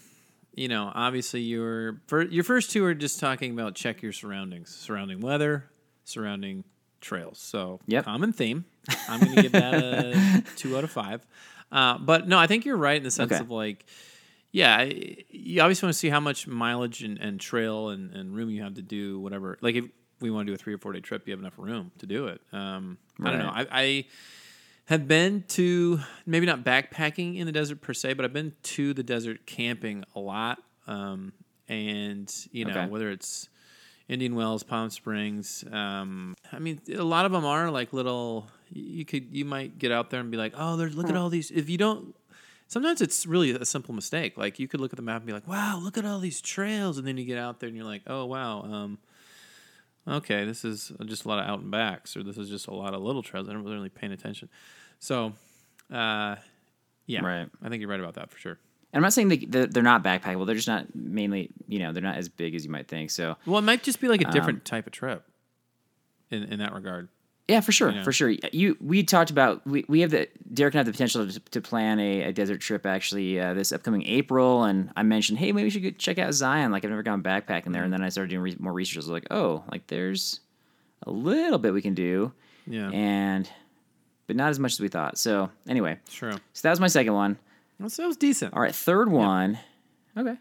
you 0.58 0.68
know, 0.68 0.90
obviously 0.94 1.40
your 1.42 2.00
your 2.30 2.44
first 2.44 2.70
two 2.70 2.84
are 2.84 2.94
just 2.94 3.20
talking 3.20 3.52
about 3.52 3.74
check 3.74 4.02
your 4.02 4.12
surroundings, 4.12 4.74
surrounding 4.74 5.20
weather, 5.20 5.64
surrounding 6.04 6.64
trails. 7.00 7.38
So 7.38 7.80
Yep. 7.86 8.04
common 8.04 8.32
theme. 8.32 8.64
I'm 9.08 9.20
going 9.20 9.32
to 9.32 9.38
give 9.38 9.52
that 9.52 9.74
a 9.74 10.42
two 10.56 10.76
out 10.76 10.84
of 10.84 10.90
five. 10.90 11.24
Uh, 11.70 11.98
but 11.98 12.26
no, 12.26 12.38
I 12.38 12.46
think 12.46 12.64
you're 12.64 12.76
right 12.76 12.96
in 12.96 13.02
the 13.02 13.10
sense 13.10 13.32
Okay. 13.32 13.40
of 13.42 13.50
like, 13.50 13.84
yeah, 14.50 14.82
you 15.30 15.60
obviously 15.60 15.86
want 15.86 15.94
to 15.94 15.98
see 15.98 16.08
how 16.08 16.20
much 16.20 16.46
mileage 16.46 17.02
and, 17.02 17.18
and 17.18 17.38
trail 17.38 17.90
and, 17.90 18.12
and 18.14 18.34
room 18.34 18.50
you 18.50 18.62
have 18.62 18.74
to 18.74 18.82
do 18.82 19.20
whatever. 19.20 19.58
Like 19.60 19.76
if 19.76 19.84
we 20.20 20.30
want 20.30 20.46
to 20.46 20.50
do 20.50 20.54
a 20.54 20.58
three 20.58 20.74
or 20.74 20.78
four 20.78 20.92
day 20.92 21.00
trip, 21.00 21.26
you 21.26 21.32
have 21.32 21.40
enough 21.40 21.58
room 21.58 21.92
to 21.98 22.06
do 22.06 22.28
it. 22.28 22.40
Um, 22.52 22.98
I 23.22 23.30
don't 23.30 23.38
know. 23.38 23.50
I, 23.54 23.66
I 23.70 24.04
have 24.88 25.06
been 25.06 25.44
to 25.48 26.00
maybe 26.24 26.46
not 26.46 26.64
backpacking 26.64 27.36
in 27.38 27.44
the 27.46 27.52
desert 27.52 27.80
per 27.82 27.92
se, 27.92 28.14
but 28.14 28.24
I've 28.24 28.32
been 28.32 28.54
to 28.62 28.94
the 28.94 29.02
desert 29.02 29.46
camping 29.46 30.04
a 30.14 30.20
lot. 30.20 30.58
Um, 30.86 31.32
and 31.68 32.34
you 32.50 32.64
know 32.64 32.70
Okay. 32.72 32.86
whether 32.86 33.10
it's 33.10 33.50
Indian 34.08 34.34
Wells, 34.34 34.62
Palm 34.62 34.88
Springs. 34.88 35.64
Um, 35.70 36.34
I 36.50 36.58
mean, 36.58 36.80
a 36.94 37.04
lot 37.04 37.26
of 37.26 37.32
them 37.32 37.44
are 37.44 37.70
like 37.70 37.92
little. 37.92 38.48
You 38.72 39.04
could 39.04 39.28
you 39.36 39.44
might 39.44 39.78
get 39.78 39.92
out 39.92 40.08
there 40.08 40.20
and 40.20 40.30
be 40.30 40.38
like, 40.38 40.54
oh, 40.56 40.76
there's 40.76 40.96
look 40.96 41.10
at 41.10 41.16
all 41.16 41.28
these. 41.28 41.50
If 41.50 41.68
you 41.68 41.76
don't, 41.76 42.14
sometimes 42.68 43.02
it's 43.02 43.26
really 43.26 43.50
a 43.50 43.66
simple 43.66 43.94
mistake. 43.94 44.38
Like 44.38 44.58
you 44.58 44.66
could 44.66 44.80
look 44.80 44.94
at 44.94 44.96
the 44.96 45.02
map 45.02 45.18
and 45.18 45.26
be 45.26 45.34
like, 45.34 45.46
wow, 45.46 45.78
look 45.82 45.98
at 45.98 46.06
all 46.06 46.20
these 46.20 46.40
trails, 46.40 46.96
and 46.96 47.06
then 47.06 47.18
you 47.18 47.26
get 47.26 47.36
out 47.38 47.60
there 47.60 47.68
and 47.68 47.76
you're 47.76 47.84
like, 47.86 48.02
oh 48.06 48.24
wow. 48.24 48.62
Um, 48.62 48.98
okay, 50.08 50.44
this 50.44 50.64
is 50.64 50.92
just 51.06 51.24
a 51.24 51.28
lot 51.28 51.38
of 51.38 51.46
out 51.48 51.60
and 51.60 51.70
backs, 51.70 52.16
or 52.16 52.22
this 52.22 52.38
is 52.38 52.48
just 52.48 52.66
a 52.66 52.74
lot 52.74 52.94
of 52.94 53.02
little 53.02 53.22
trails. 53.22 53.48
I 53.48 53.52
don't 53.52 53.64
really 53.64 53.88
paying 53.88 54.12
attention. 54.12 54.48
So, 54.98 55.32
uh, 55.92 56.36
yeah, 57.06 57.20
Right. 57.24 57.48
I 57.62 57.68
think 57.68 57.80
you're 57.80 57.88
right 57.90 58.00
about 58.00 58.14
that 58.14 58.30
for 58.30 58.38
sure. 58.38 58.58
And 58.92 59.00
I'm 59.00 59.02
not 59.02 59.12
saying 59.12 59.28
they, 59.28 59.36
they're 59.66 59.82
not 59.82 60.02
backpackable. 60.02 60.46
They're 60.46 60.54
just 60.54 60.68
not 60.68 60.94
mainly, 60.94 61.50
you 61.66 61.78
know, 61.78 61.92
they're 61.92 62.02
not 62.02 62.16
as 62.16 62.28
big 62.28 62.54
as 62.54 62.64
you 62.64 62.70
might 62.70 62.88
think. 62.88 63.10
So 63.10 63.36
Well, 63.46 63.58
it 63.58 63.62
might 63.62 63.82
just 63.82 64.00
be 64.00 64.08
like 64.08 64.24
Um, 64.24 64.30
a 64.30 64.32
different 64.32 64.64
type 64.64 64.86
of 64.86 64.92
trip 64.92 65.24
in 66.30 66.44
in 66.44 66.58
that 66.60 66.72
regard. 66.72 67.08
Yeah, 67.48 67.60
for 67.60 67.72
sure, 67.72 67.90
Yeah. 67.90 68.02
for 68.02 68.12
sure. 68.12 68.28
You 68.52 68.76
we 68.80 69.02
talked 69.02 69.30
about 69.30 69.66
we, 69.66 69.84
we 69.88 70.00
have 70.00 70.10
the 70.10 70.28
Derek 70.52 70.74
and 70.74 70.78
I 70.78 70.80
have 70.80 70.86
the 70.86 70.92
potential 70.92 71.26
to, 71.26 71.40
to 71.40 71.60
plan 71.62 71.98
a, 71.98 72.24
a 72.24 72.32
desert 72.32 72.60
trip 72.60 72.84
actually 72.84 73.40
uh, 73.40 73.54
this 73.54 73.72
upcoming 73.72 74.06
April, 74.06 74.64
and 74.64 74.90
I 74.96 75.02
mentioned, 75.02 75.38
hey, 75.38 75.52
maybe 75.52 75.64
we 75.64 75.70
should 75.70 75.82
go 75.82 75.90
check 75.90 76.18
out 76.18 76.32
Zion. 76.34 76.70
Like 76.72 76.84
I've 76.84 76.90
never 76.90 77.02
gone 77.02 77.22
backpacking 77.22 77.72
there, 77.72 77.84
and 77.84 77.92
then 77.92 78.02
I 78.02 78.10
started 78.10 78.28
doing 78.30 78.42
re- 78.42 78.56
more 78.58 78.72
research. 78.72 78.96
I 78.96 79.00
was 79.00 79.08
like, 79.08 79.26
oh, 79.30 79.64
like 79.72 79.86
there's 79.86 80.40
a 81.06 81.10
little 81.10 81.58
bit 81.58 81.72
we 81.72 81.80
can 81.80 81.94
do, 81.94 82.32
Yeah, 82.66 82.90
and 82.90 83.48
but 84.26 84.36
not 84.36 84.50
as 84.50 84.58
much 84.58 84.72
as 84.72 84.80
we 84.80 84.88
thought. 84.88 85.16
So 85.16 85.50
anyway, 85.66 85.98
sure. 86.10 86.32
so 86.32 86.60
that 86.62 86.70
was 86.70 86.80
my 86.80 86.86
second 86.88 87.14
one. 87.14 87.38
Well, 87.80 87.88
so 87.88 88.04
it 88.04 88.08
was 88.08 88.16
decent. 88.18 88.52
All 88.52 88.60
right, 88.60 88.74
third 88.74 89.08
one. 89.08 89.58
Okay. 90.16 90.36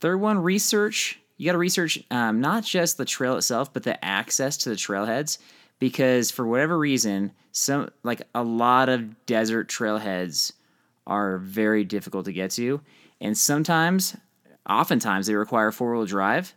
Third 0.00 0.20
one, 0.20 0.38
research. 0.42 1.20
You 1.36 1.46
got 1.46 1.52
to 1.52 1.58
research 1.58 2.02
um, 2.10 2.40
not 2.40 2.64
just 2.64 2.96
the 2.96 3.04
trail 3.04 3.36
itself, 3.36 3.72
but 3.72 3.82
the 3.84 4.02
access 4.04 4.56
to 4.58 4.70
the 4.70 4.74
trailheads, 4.74 5.38
because 5.82 6.30
for 6.30 6.46
whatever 6.46 6.78
reason, 6.78 7.32
some 7.50 7.90
like 8.04 8.22
a 8.36 8.44
lot 8.44 8.88
of 8.88 9.26
desert 9.26 9.68
trailheads 9.68 10.52
are 11.08 11.38
very 11.38 11.82
difficult 11.82 12.24
to 12.26 12.32
get 12.32 12.52
to, 12.52 12.80
and 13.20 13.36
sometimes, 13.36 14.16
oftentimes, 14.70 15.26
they 15.26 15.34
require 15.34 15.72
four 15.72 15.96
wheel 15.96 16.06
drive. 16.06 16.54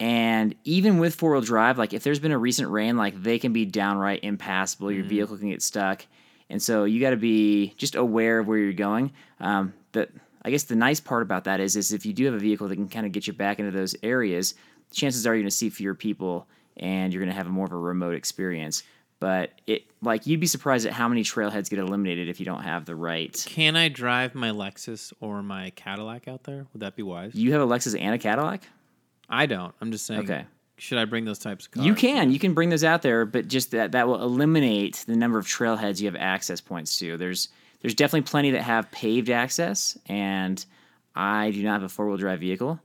And 0.00 0.56
even 0.64 0.98
with 0.98 1.14
four 1.14 1.30
wheel 1.30 1.42
drive, 1.42 1.78
like 1.78 1.92
if 1.92 2.02
there's 2.02 2.18
been 2.18 2.32
a 2.32 2.38
recent 2.38 2.68
rain, 2.68 2.96
like 2.96 3.22
they 3.22 3.38
can 3.38 3.52
be 3.52 3.66
downright 3.66 4.24
impassable. 4.24 4.90
Your 4.90 5.04
vehicle 5.04 5.38
can 5.38 5.50
get 5.50 5.62
stuck. 5.62 6.04
And 6.50 6.60
so 6.60 6.82
you 6.82 7.00
got 7.00 7.10
to 7.10 7.16
be 7.16 7.72
just 7.76 7.94
aware 7.94 8.40
of 8.40 8.48
where 8.48 8.58
you're 8.58 8.72
going. 8.72 9.12
Um, 9.38 9.74
but 9.92 10.10
I 10.42 10.50
guess 10.50 10.64
the 10.64 10.74
nice 10.74 10.98
part 10.98 11.22
about 11.22 11.44
that 11.44 11.60
is, 11.60 11.76
is 11.76 11.92
if 11.92 12.04
you 12.04 12.12
do 12.12 12.24
have 12.24 12.34
a 12.34 12.40
vehicle 12.40 12.66
that 12.66 12.74
can 12.74 12.88
kind 12.88 13.06
of 13.06 13.12
get 13.12 13.28
you 13.28 13.32
back 13.32 13.60
into 13.60 13.70
those 13.70 13.94
areas, 14.02 14.54
chances 14.90 15.24
are 15.24 15.34
you're 15.34 15.42
going 15.42 15.50
to 15.50 15.56
see 15.56 15.70
fewer 15.70 15.94
people 15.94 16.48
and 16.76 17.12
you're 17.12 17.22
going 17.22 17.32
to 17.32 17.36
have 17.36 17.46
a 17.46 17.50
more 17.50 17.66
of 17.66 17.72
a 17.72 17.78
remote 17.78 18.14
experience. 18.14 18.82
But 19.18 19.52
it 19.66 19.84
like 20.02 20.26
you'd 20.26 20.40
be 20.40 20.46
surprised 20.46 20.86
at 20.86 20.92
how 20.92 21.08
many 21.08 21.22
trailheads 21.22 21.70
get 21.70 21.78
eliminated 21.78 22.28
if 22.28 22.38
you 22.38 22.44
don't 22.44 22.62
have 22.62 22.84
the 22.84 22.94
right. 22.94 23.42
Can 23.46 23.74
I 23.74 23.88
drive 23.88 24.34
my 24.34 24.50
Lexus 24.50 25.12
or 25.20 25.42
my 25.42 25.70
Cadillac 25.70 26.28
out 26.28 26.44
there? 26.44 26.66
Would 26.72 26.80
that 26.80 26.96
be 26.96 27.02
wise? 27.02 27.34
You 27.34 27.52
have 27.52 27.62
a 27.62 27.66
Lexus 27.66 27.98
and 27.98 28.14
a 28.14 28.18
Cadillac. 28.18 28.62
I 29.28 29.46
don't. 29.46 29.74
I'm 29.80 29.90
just 29.90 30.06
saying. 30.06 30.20
Okay. 30.20 30.44
Should 30.78 30.98
I 30.98 31.06
bring 31.06 31.24
those 31.24 31.38
types 31.38 31.64
of 31.64 31.72
cars? 31.72 31.86
You 31.86 31.94
can. 31.94 32.30
You 32.30 32.38
can 32.38 32.52
bring 32.52 32.68
those 32.68 32.84
out 32.84 33.00
there, 33.00 33.24
but 33.24 33.48
just 33.48 33.70
that 33.70 33.92
that 33.92 34.06
will 34.06 34.22
eliminate 34.22 35.04
the 35.06 35.16
number 35.16 35.38
of 35.38 35.46
trailheads 35.46 36.00
you 36.00 36.06
have 36.06 36.16
access 36.16 36.60
points 36.60 36.98
to. 36.98 37.16
There's 37.16 37.48
there's 37.80 37.94
definitely 37.94 38.28
plenty 38.28 38.50
that 38.50 38.62
have 38.62 38.90
paved 38.90 39.30
access, 39.30 39.96
and 40.06 40.64
I 41.14 41.50
do 41.52 41.62
not 41.62 41.72
have 41.72 41.82
a 41.84 41.88
four 41.88 42.06
wheel 42.06 42.18
drive 42.18 42.40
vehicle, 42.40 42.78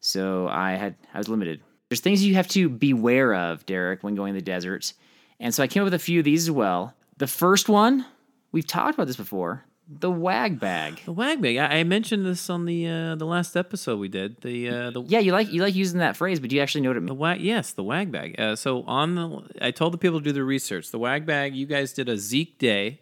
so 0.00 0.46
I 0.48 0.72
had 0.72 0.96
I 1.14 1.18
was 1.18 1.28
limited. 1.30 1.62
There's 1.90 2.00
things 2.00 2.24
you 2.24 2.34
have 2.34 2.48
to 2.48 2.68
beware 2.68 3.34
of, 3.34 3.64
Derek, 3.66 4.02
when 4.02 4.14
going 4.14 4.34
to 4.34 4.38
the 4.40 4.44
desert, 4.44 4.92
and 5.40 5.54
so 5.54 5.62
I 5.62 5.66
came 5.68 5.82
up 5.82 5.86
with 5.86 5.94
a 5.94 5.98
few 5.98 6.18
of 6.20 6.24
these 6.24 6.44
as 6.48 6.50
well. 6.50 6.94
The 7.16 7.26
first 7.26 7.68
one 7.68 8.04
we've 8.52 8.66
talked 8.66 8.94
about 8.94 9.06
this 9.06 9.16
before. 9.16 9.64
the 9.88 10.10
wag 10.10 10.60
bag. 10.60 11.00
The 11.06 11.12
wag 11.12 11.40
bag. 11.40 11.56
I, 11.56 11.78
I 11.78 11.84
mentioned 11.84 12.26
this 12.26 12.50
on 12.50 12.66
the 12.66 12.86
uh, 12.86 13.14
the 13.14 13.24
last 13.24 13.56
episode 13.56 13.98
we 13.98 14.08
did. 14.08 14.38
The 14.42 14.68
uh, 14.68 14.90
the 14.90 15.02
Yeah, 15.02 15.20
you 15.20 15.32
like 15.32 15.50
you 15.50 15.62
like 15.62 15.74
using 15.74 16.00
that 16.00 16.14
phrase, 16.14 16.40
but 16.40 16.50
do 16.50 16.56
you 16.56 16.62
actually 16.62 16.82
know 16.82 16.90
what 16.90 16.98
it 16.98 17.06
The 17.06 17.06
means? 17.06 17.18
wag, 17.18 17.40
yes, 17.40 17.72
the 17.72 17.82
wag 17.84 18.12
bag. 18.12 18.38
Uh, 18.38 18.54
so 18.54 18.82
on 18.82 19.14
the, 19.14 19.42
I 19.62 19.70
told 19.70 19.94
the 19.94 19.98
people 19.98 20.18
to 20.20 20.24
do 20.24 20.32
their 20.32 20.44
research. 20.44 20.90
The 20.90 20.98
wag 20.98 21.24
bag, 21.24 21.56
you 21.56 21.64
guys 21.64 21.94
did 21.94 22.08
a 22.10 22.18
Zeke 22.18 22.58
day, 22.58 23.00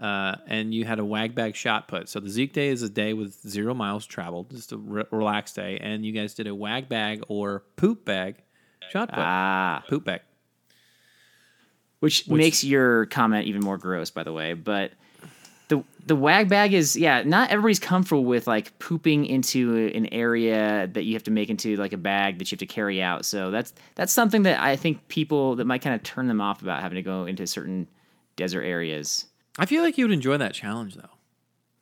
uh, 0.00 0.36
and 0.46 0.72
you 0.72 0.84
had 0.86 0.98
a 0.98 1.04
wag 1.04 1.34
bag 1.34 1.54
shot 1.54 1.86
put. 1.86 2.08
So 2.08 2.20
the 2.20 2.30
Zeke 2.30 2.54
day 2.54 2.68
is 2.68 2.82
a 2.82 2.88
day 2.88 3.12
with 3.12 3.34
zero 3.46 3.74
miles 3.74 4.06
traveled, 4.06 4.50
just 4.50 4.72
a 4.72 4.78
re- 4.78 5.04
relaxed 5.10 5.56
day, 5.56 5.78
and 5.80 6.04
you 6.04 6.12
guys 6.12 6.34
did 6.34 6.46
a 6.46 6.54
wag 6.54 6.88
bag 6.88 7.22
or 7.28 7.64
poop 7.76 8.04
bag 8.06 8.36
shot 8.90 9.10
put. 9.10 9.18
Ah, 9.18 9.84
poop 9.88 10.04
bag. 10.04 10.22
which, 12.00 12.26
makes 12.28 12.64
your 12.64 13.06
comment 13.06 13.46
even 13.46 13.60
more 13.60 13.76
gross, 13.76 14.10
by 14.10 14.22
the 14.22 14.32
way. 14.32 14.54
But 14.54 14.92
the 15.68 15.84
the 16.06 16.16
wag 16.16 16.48
bag 16.48 16.72
is 16.72 16.96
yeah, 16.96 17.22
not 17.22 17.50
everybody's 17.50 17.78
comfortable 17.78 18.24
with 18.24 18.46
like 18.46 18.78
pooping 18.78 19.26
into 19.26 19.92
an 19.94 20.06
area 20.06 20.88
that 20.94 21.04
you 21.04 21.12
have 21.12 21.24
to 21.24 21.30
make 21.30 21.50
into 21.50 21.76
like 21.76 21.92
a 21.92 21.98
bag 21.98 22.38
that 22.38 22.50
you 22.50 22.56
have 22.56 22.60
to 22.60 22.66
carry 22.66 23.02
out. 23.02 23.26
So 23.26 23.50
that's 23.50 23.74
that's 23.96 24.14
something 24.14 24.44
that 24.44 24.60
I 24.60 24.76
think 24.76 25.08
people 25.08 25.56
that 25.56 25.66
might 25.66 25.82
kind 25.82 25.94
of 25.94 26.02
turn 26.02 26.26
them 26.26 26.40
off 26.40 26.62
about 26.62 26.80
having 26.80 26.96
to 26.96 27.02
go 27.02 27.26
into 27.26 27.46
certain 27.46 27.86
desert 28.36 28.62
areas. 28.62 29.26
I 29.58 29.66
feel 29.66 29.82
like 29.82 29.98
you 29.98 30.04
would 30.04 30.12
enjoy 30.12 30.36
that 30.36 30.54
challenge 30.54 30.94
though. 30.94 31.10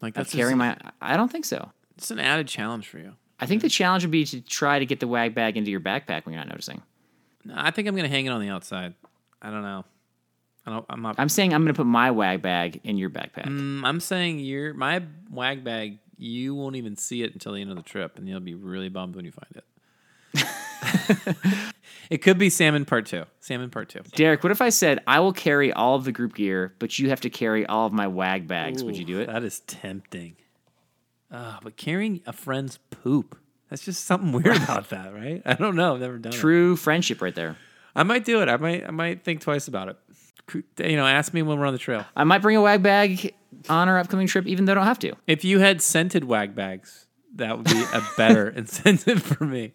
Like 0.01 0.15
that's 0.15 0.33
carrying 0.33 0.59
my, 0.59 0.77
I 1.01 1.17
don't 1.17 1.31
think 1.31 1.45
so. 1.45 1.73
it's 1.97 2.11
an 2.11 2.21
added 2.21 2.49
challenge 2.49 2.89
for 2.89 2.99
you. 2.99 3.15
I 3.41 3.47
think 3.47 3.63
the 3.63 3.69
challenge 3.69 4.05
would 4.05 4.11
be 4.11 4.25
to 4.25 4.41
try 4.41 4.79
to 4.79 4.87
get 4.87 5.01
the 5.01 5.09
wag 5.09 5.35
bag 5.35 5.57
into 5.57 5.71
your 5.71 5.81
backpack 5.81 6.25
when 6.25 6.35
you're 6.35 6.43
not 6.45 6.49
noticing. 6.49 6.83
No, 7.45 7.55
I 7.57 7.71
think 7.71 7.89
I'm 7.89 7.97
gonna 7.97 8.09
hang 8.09 8.27
it 8.27 8.31
on 8.31 8.41
the 8.41 8.49
outside. 8.49 8.95
I 9.41 9.51
don't 9.51 9.63
know. 9.63 9.85
I 10.69 10.71
don't. 10.71 10.87
I'm 10.91 11.03
not. 11.03 11.15
I'm 11.19 11.29
saying 11.31 11.55
I'm 11.55 11.63
going 11.63 11.73
to 11.73 11.79
put 11.79 11.87
my 11.87 12.11
wag 12.11 12.43
bag 12.43 12.81
in 12.85 12.99
your 12.99 13.09
backpack. 13.09 13.47
Mm, 13.47 13.85
I'm 13.85 14.01
saying 14.01 14.41
your 14.41 14.75
my 14.75 15.03
wag 15.31 15.65
bag. 15.65 15.99
You 16.19 16.55
won't 16.55 16.77
even 16.77 16.97
see 16.97 17.23
it 17.23 17.33
until 17.33 17.53
the 17.53 17.61
end 17.61 17.71
of 17.71 17.77
the 17.77 17.83
trip, 17.83 18.19
and 18.19 18.29
you'll 18.29 18.41
be 18.41 18.55
really 18.55 18.89
bummed 18.89 19.17
when 19.17 19.25
you 19.25 19.33
find 19.33 19.63
it. 20.35 20.45
it 22.11 22.19
could 22.19 22.39
be 22.39 22.51
salmon 22.51 22.85
part 22.85 23.07
two. 23.07 23.25
Salmon 23.41 23.71
part 23.71 23.89
two. 23.89 24.01
Derek, 24.15 24.43
what 24.43 24.53
if 24.53 24.61
I 24.63 24.69
said 24.69 25.01
I 25.07 25.21
will 25.21 25.33
carry 25.33 25.73
all 25.73 25.95
of 25.95 26.05
the 26.05 26.13
group 26.13 26.35
gear, 26.35 26.75
but 26.79 26.99
you 26.99 27.11
have 27.11 27.21
to 27.23 27.31
carry 27.31 27.67
all 27.67 27.87
of 27.87 27.93
my 27.93 28.07
wag 28.07 28.47
bags? 28.47 28.83
Would 28.85 28.97
you 28.97 29.05
do 29.05 29.21
it? 29.21 29.27
That 29.27 29.45
is 29.45 29.61
tempting. 29.61 30.37
Uh, 31.31 31.59
but 31.63 31.77
carrying 31.77 32.23
a 32.27 32.33
friend's 32.33 32.79
poop. 32.91 33.39
That's 33.69 33.85
just 33.85 34.05
something 34.05 34.33
weird 34.33 34.57
about 34.63 34.91
that, 34.91 35.13
right? 35.13 35.43
I 35.45 35.55
don't 35.55 35.77
know. 35.77 35.95
I've 35.95 36.01
never 36.01 36.19
done 36.19 36.33
it. 36.33 36.37
True 36.37 36.77
friendship 36.77 37.21
right 37.21 37.35
there. 37.35 37.57
I 37.95 38.03
might 38.03 38.25
do 38.25 38.41
it. 38.43 38.49
I 38.49 38.57
might. 38.57 38.87
I 38.87 38.91
might 38.91 39.25
think 39.25 39.41
twice 39.41 39.69
about 39.69 39.89
it. 39.89 39.97
You 40.79 40.97
know, 40.97 41.07
ask 41.07 41.35
me 41.35 41.43
when 41.43 41.59
we're 41.59 41.67
on 41.67 41.75
the 41.75 41.79
trail. 41.79 42.07
I 42.17 42.25
might 42.25 42.41
bring 42.41 42.57
a 42.57 42.63
wag 42.63 42.83
bag 42.83 43.35
on 43.69 43.89
our 43.89 43.99
upcoming 43.99 44.27
trip, 44.27 44.47
even 44.47 44.65
though 44.65 44.73
I 44.73 44.75
don't 44.77 44.85
have 44.85 44.99
to. 45.01 45.13
If 45.27 45.45
you 45.45 45.59
had 45.59 45.83
scented 45.83 46.25
wag 46.25 46.55
bags, 46.55 47.07
that 47.35 47.57
would 47.57 47.67
be 47.67 47.83
a 47.93 48.03
better 48.17 48.49
incentive 48.57 49.23
for 49.23 49.45
me. 49.45 49.75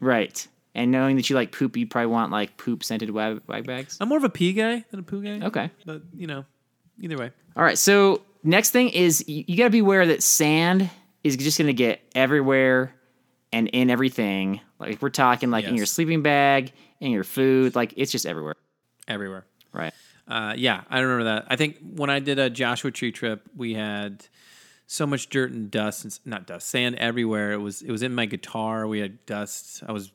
Right. 0.00 0.46
And 0.74 0.90
knowing 0.90 1.16
that 1.16 1.28
you 1.28 1.36
like 1.36 1.52
poop, 1.52 1.76
you 1.76 1.86
probably 1.86 2.06
want 2.06 2.32
like 2.32 2.56
poop 2.56 2.82
scented 2.82 3.10
wag, 3.10 3.42
wag 3.46 3.66
bags. 3.66 3.98
I'm 4.00 4.08
more 4.08 4.18
of 4.18 4.24
a 4.24 4.30
pee 4.30 4.52
guy 4.52 4.84
than 4.90 5.00
a 5.00 5.02
poo 5.02 5.22
guy. 5.22 5.46
Okay. 5.46 5.70
But 5.84 6.02
you 6.14 6.26
know, 6.26 6.44
either 7.00 7.18
way. 7.18 7.30
All 7.56 7.62
right. 7.62 7.76
So 7.76 8.22
next 8.42 8.70
thing 8.70 8.88
is 8.88 9.28
you, 9.28 9.44
you 9.46 9.56
got 9.56 9.64
to 9.64 9.70
be 9.70 9.80
aware 9.80 10.06
that 10.06 10.22
sand 10.22 10.88
is 11.22 11.36
just 11.36 11.58
going 11.58 11.66
to 11.66 11.74
get 11.74 12.00
everywhere 12.14 12.94
and 13.52 13.68
in 13.68 13.90
everything. 13.90 14.60
Like 14.78 15.02
we're 15.02 15.10
talking 15.10 15.50
like 15.50 15.66
in 15.66 15.76
your 15.76 15.86
sleeping 15.86 16.22
bag, 16.22 16.72
in 17.00 17.10
your 17.10 17.24
food, 17.24 17.74
like 17.74 17.94
it's 17.96 18.10
just 18.10 18.26
everywhere. 18.26 18.56
Everywhere. 19.06 19.44
Right. 19.72 19.92
Uh, 20.26 20.54
yeah, 20.56 20.82
I 20.88 21.00
remember 21.00 21.24
that. 21.24 21.46
I 21.48 21.56
think 21.56 21.78
when 21.96 22.08
I 22.08 22.20
did 22.20 22.38
a 22.38 22.48
Joshua 22.48 22.90
Tree 22.90 23.12
trip, 23.12 23.42
we 23.54 23.74
had 23.74 24.26
so 24.92 25.06
much 25.06 25.28
dirt 25.28 25.52
and 25.52 25.70
dust, 25.70 26.04
and 26.04 26.18
not 26.26 26.46
dust, 26.46 26.68
sand 26.68 26.96
everywhere. 26.96 27.52
It 27.52 27.58
was 27.58 27.82
it 27.82 27.90
was 27.90 28.02
in 28.02 28.14
my 28.14 28.26
guitar. 28.26 28.86
We 28.86 29.00
had 29.00 29.24
dust. 29.24 29.82
I 29.86 29.92
was 29.92 30.12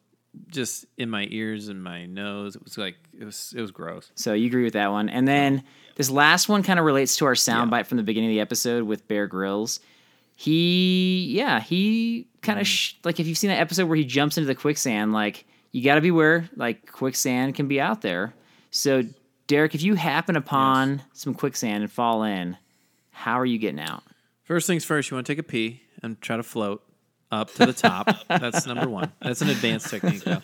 just 0.50 0.86
in 0.98 1.10
my 1.10 1.28
ears 1.32 1.68
and 1.68 1.84
my 1.84 2.06
nose. 2.06 2.56
It 2.56 2.63
was 2.63 2.78
like 2.78 2.96
it 3.20 3.26
was 3.26 3.54
it 3.58 3.62
was 3.62 3.72
gross. 3.72 4.12
So 4.13 4.34
you 4.34 4.46
agree 4.46 4.63
with 4.63 4.74
that 4.74 4.92
one. 4.92 5.10
And 5.10 5.28
then 5.28 5.63
this 5.96 6.12
last 6.12 6.48
one 6.48 6.62
kind 6.62 6.78
of 6.78 6.86
relates 6.86 7.18
to 7.18 7.26
our 7.26 7.34
soundbite 7.34 7.88
from 7.88 7.98
the 7.98 8.04
beginning 8.04 8.30
of 8.30 8.34
the 8.36 8.40
episode 8.40 8.84
with 8.84 9.08
Bear 9.08 9.26
Grylls. 9.26 9.80
He, 10.36 11.26
yeah, 11.32 11.60
he 11.60 12.28
kind 12.44 12.60
of 12.60 12.68
mm. 12.68 12.70
sh- 12.70 12.94
like 13.04 13.20
if 13.20 13.26
you've 13.26 13.40
seen 13.40 13.50
that 13.50 13.60
episode 13.60 13.88
where 13.88 13.98
he 13.98 14.06
jumps 14.06 14.38
into 14.38 14.46
the 14.46 14.54
quicksand, 14.54 15.12
like 15.12 15.46
you 15.72 15.84
got 15.84 15.96
to 15.96 16.02
beware, 16.02 16.48
like 16.56 16.92
quicksand 16.92 17.56
can 17.56 17.68
be 17.68 17.82
out 17.82 18.02
there. 18.02 18.36
So, 18.70 19.04
Derek, 19.48 19.74
if 19.74 19.82
you 19.82 19.96
happen 19.96 20.36
upon 20.36 21.02
some 21.13 21.34
quicksand 21.34 21.82
and 21.82 21.92
fall 21.92 22.22
in, 22.22 22.58
how 23.10 23.40
are 23.40 23.46
you 23.46 23.58
getting 23.58 23.80
out? 23.80 24.04
First 24.48 24.66
things 24.66 24.86
first, 24.86 25.12
you 25.12 25.16
want 25.16 25.28
to 25.28 25.32
take 25.34 25.40
a 25.40 25.44
pee 25.44 25.82
and 26.02 26.20
try 26.22 26.38
to 26.38 26.44
float 26.44 26.82
up 27.32 27.54
to 27.56 27.66
the 27.66 27.74
top. 27.74 28.08
That's 28.30 28.66
number 28.66 28.88
one. 28.88 29.12
That's 29.22 29.42
an 29.42 29.50
advanced 29.50 29.90
technique, 29.90 30.24
though. 30.24 30.40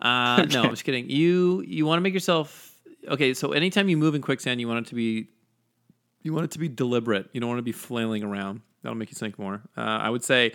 Uh, 0.00 0.46
No, 0.52 0.62
I'm 0.62 0.70
just 0.70 0.84
kidding. 0.84 1.10
You 1.10 1.64
you 1.66 1.84
want 1.84 1.98
to 1.98 2.00
make 2.00 2.14
yourself 2.14 2.76
okay. 3.08 3.34
So 3.34 3.50
anytime 3.52 3.88
you 3.88 3.96
move 3.96 4.14
in 4.14 4.22
quicksand, 4.22 4.60
you 4.60 4.68
want 4.68 4.86
it 4.86 4.90
to 4.90 4.94
be 4.94 5.28
you 6.22 6.32
want 6.32 6.44
it 6.44 6.52
to 6.52 6.58
be 6.60 6.68
deliberate. 6.68 7.28
You 7.32 7.40
don't 7.40 7.48
want 7.48 7.58
to 7.58 7.62
be 7.64 7.72
flailing 7.72 8.22
around. 8.22 8.60
That'll 8.82 8.96
make 8.96 9.10
you 9.10 9.16
sink 9.16 9.36
more. 9.38 9.62
Uh, 9.76 9.80
I 9.80 10.10
would 10.10 10.22
say 10.22 10.52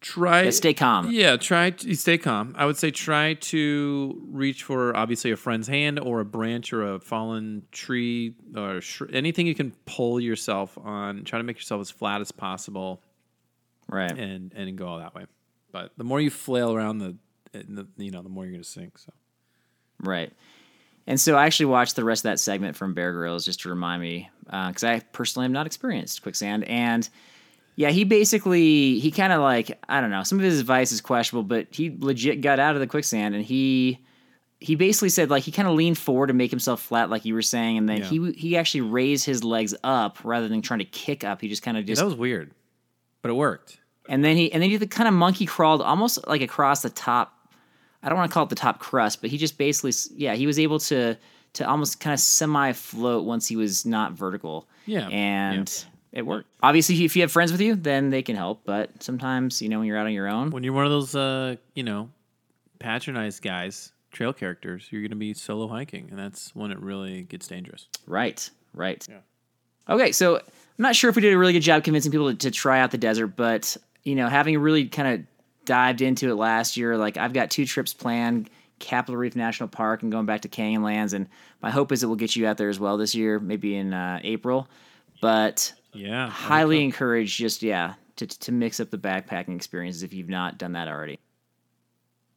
try 0.00 0.42
Yeah, 0.42 0.50
stay 0.50 0.74
calm. 0.74 1.10
Yeah, 1.10 1.36
try 1.36 1.70
to 1.70 1.94
stay 1.94 2.18
calm. 2.18 2.54
I 2.56 2.66
would 2.66 2.76
say 2.76 2.90
try 2.90 3.34
to 3.34 4.22
reach 4.30 4.62
for 4.62 4.96
obviously 4.96 5.30
a 5.30 5.36
friend's 5.36 5.68
hand 5.68 5.98
or 5.98 6.20
a 6.20 6.24
branch 6.24 6.72
or 6.72 6.94
a 6.94 7.00
fallen 7.00 7.62
tree 7.72 8.34
or 8.56 8.80
sh- 8.80 9.02
anything 9.12 9.46
you 9.46 9.54
can 9.54 9.72
pull 9.86 10.20
yourself 10.20 10.76
on. 10.78 11.24
Try 11.24 11.38
to 11.38 11.42
make 11.44 11.56
yourself 11.56 11.80
as 11.80 11.90
flat 11.90 12.20
as 12.20 12.30
possible 12.32 13.02
Right. 13.88 14.12
and 14.12 14.52
and 14.54 14.76
go 14.76 14.86
all 14.86 14.98
that 14.98 15.14
way. 15.14 15.26
But 15.72 15.92
the 15.96 16.04
more 16.04 16.20
you 16.20 16.30
flail 16.30 16.72
around, 16.72 16.98
the, 16.98 17.16
the 17.52 17.86
you 17.96 18.10
know 18.10 18.22
the 18.22 18.28
more 18.28 18.44
you're 18.44 18.52
going 18.52 18.62
to 18.62 18.68
sink. 18.68 18.98
So 18.98 19.12
Right. 20.00 20.32
And 21.06 21.18
so 21.18 21.36
I 21.36 21.46
actually 21.46 21.66
watched 21.66 21.96
the 21.96 22.04
rest 22.04 22.20
of 22.20 22.24
that 22.24 22.38
segment 22.38 22.76
from 22.76 22.92
Bear 22.92 23.12
Grylls 23.14 23.44
just 23.46 23.60
to 23.62 23.70
remind 23.70 24.02
me, 24.02 24.28
uh, 24.50 24.68
because 24.68 24.84
I 24.84 25.00
personally 25.12 25.44
have 25.46 25.52
not 25.52 25.64
experienced 25.64 26.20
quicksand. 26.22 26.64
And 26.64 27.08
yeah, 27.78 27.90
he 27.90 28.02
basically 28.02 28.98
he 28.98 29.12
kind 29.12 29.32
of 29.32 29.40
like 29.40 29.78
I 29.88 30.00
don't 30.00 30.10
know. 30.10 30.24
Some 30.24 30.38
of 30.38 30.44
his 30.44 30.58
advice 30.58 30.90
is 30.90 31.00
questionable, 31.00 31.44
but 31.44 31.68
he 31.70 31.96
legit 31.96 32.40
got 32.40 32.58
out 32.58 32.74
of 32.74 32.80
the 32.80 32.88
quicksand 32.88 33.36
and 33.36 33.44
he 33.44 34.00
he 34.58 34.74
basically 34.74 35.10
said 35.10 35.30
like 35.30 35.44
he 35.44 35.52
kind 35.52 35.68
of 35.68 35.74
leaned 35.76 35.96
forward 35.96 36.26
to 36.26 36.32
make 36.32 36.50
himself 36.50 36.82
flat, 36.82 37.08
like 37.08 37.24
you 37.24 37.34
were 37.34 37.40
saying, 37.40 37.78
and 37.78 37.88
then 37.88 38.02
he 38.02 38.32
he 38.32 38.56
actually 38.56 38.80
raised 38.80 39.24
his 39.24 39.44
legs 39.44 39.76
up 39.84 40.18
rather 40.24 40.48
than 40.48 40.60
trying 40.60 40.80
to 40.80 40.84
kick 40.86 41.22
up. 41.22 41.40
He 41.40 41.48
just 41.48 41.62
kind 41.62 41.76
of 41.76 41.86
just 41.86 42.00
that 42.00 42.04
was 42.04 42.16
weird, 42.16 42.50
but 43.22 43.30
it 43.30 43.34
worked. 43.34 43.78
and 44.08 44.24
then 44.24 44.36
he 44.36 44.52
and 44.52 44.60
then 44.60 44.70
he 44.70 44.78
kind 44.88 45.06
of 45.06 45.14
monkey 45.14 45.46
crawled 45.46 45.80
almost 45.80 46.26
like 46.26 46.42
across 46.42 46.82
the 46.82 46.90
top. 46.90 47.32
I 48.02 48.08
don't 48.08 48.18
want 48.18 48.28
to 48.28 48.34
call 48.34 48.42
it 48.42 48.48
the 48.48 48.56
top 48.56 48.80
crust, 48.80 49.20
but 49.20 49.30
he 49.30 49.38
just 49.38 49.56
basically 49.56 49.92
yeah 50.16 50.34
he 50.34 50.48
was 50.48 50.58
able 50.58 50.80
to 50.80 51.16
to 51.52 51.68
almost 51.68 52.00
kind 52.00 52.12
of 52.12 52.18
semi 52.18 52.72
float 52.72 53.24
once 53.24 53.46
he 53.46 53.54
was 53.54 53.86
not 53.86 54.14
vertical. 54.14 54.68
Yeah, 54.84 55.06
and 55.06 55.84
it 56.18 56.26
worked. 56.26 56.48
Obviously, 56.62 57.04
if 57.04 57.16
you 57.16 57.22
have 57.22 57.32
friends 57.32 57.52
with 57.52 57.60
you, 57.60 57.74
then 57.74 58.10
they 58.10 58.22
can 58.22 58.36
help. 58.36 58.62
But 58.64 59.02
sometimes 59.02 59.62
you 59.62 59.68
know 59.68 59.78
when 59.78 59.86
you're 59.86 59.96
out 59.96 60.06
on 60.06 60.12
your 60.12 60.28
own, 60.28 60.50
When 60.50 60.62
you're 60.62 60.72
one 60.72 60.84
of 60.84 60.90
those 60.90 61.14
uh 61.14 61.56
you 61.74 61.82
know 61.82 62.10
patronized 62.78 63.42
guys, 63.42 63.92
trail 64.12 64.32
characters, 64.32 64.88
you're 64.90 65.00
going 65.02 65.10
to 65.10 65.16
be 65.16 65.34
solo 65.34 65.68
hiking, 65.68 66.08
and 66.10 66.18
that's 66.18 66.54
when 66.54 66.70
it 66.70 66.80
really 66.80 67.22
gets 67.22 67.46
dangerous. 67.46 67.88
Right, 68.06 68.48
right. 68.74 69.06
Yeah. 69.08 69.18
Okay, 69.88 70.12
so 70.12 70.36
I'm 70.36 70.42
not 70.78 70.94
sure 70.94 71.08
if 71.08 71.16
we 71.16 71.22
did 71.22 71.32
a 71.32 71.38
really 71.38 71.54
good 71.54 71.60
job 71.60 71.82
convincing 71.82 72.12
people 72.12 72.30
to, 72.30 72.36
to 72.36 72.50
try 72.50 72.80
out 72.80 72.90
the 72.90 72.98
desert, 72.98 73.28
but 73.28 73.76
you 74.04 74.14
know, 74.14 74.28
having 74.28 74.58
really 74.58 74.86
kind 74.86 75.08
of 75.14 75.26
dived 75.64 76.02
into 76.02 76.30
it 76.30 76.34
last 76.34 76.76
year, 76.76 76.96
like 76.96 77.16
I've 77.16 77.32
got 77.32 77.50
two 77.50 77.64
trips 77.64 77.94
planned: 77.94 78.50
Capitol 78.78 79.16
Reef 79.16 79.36
National 79.36 79.68
Park 79.68 80.02
and 80.02 80.12
going 80.12 80.26
back 80.26 80.42
to 80.42 80.48
Canyonlands. 80.48 81.12
And 81.12 81.28
my 81.62 81.70
hope 81.70 81.92
is 81.92 82.00
that 82.00 82.08
we'll 82.08 82.16
get 82.16 82.36
you 82.36 82.46
out 82.46 82.56
there 82.56 82.68
as 82.68 82.80
well 82.80 82.96
this 82.96 83.14
year, 83.14 83.38
maybe 83.38 83.76
in 83.76 83.92
uh, 83.92 84.20
April. 84.22 84.68
But 85.20 85.72
Yeah, 85.92 86.28
highly 86.28 86.84
encourage 86.84 87.36
just 87.36 87.62
yeah 87.62 87.94
to 88.16 88.26
to 88.26 88.52
mix 88.52 88.80
up 88.80 88.90
the 88.90 88.98
backpacking 88.98 89.56
experiences 89.56 90.02
if 90.02 90.12
you've 90.12 90.28
not 90.28 90.58
done 90.58 90.72
that 90.72 90.88
already. 90.88 91.18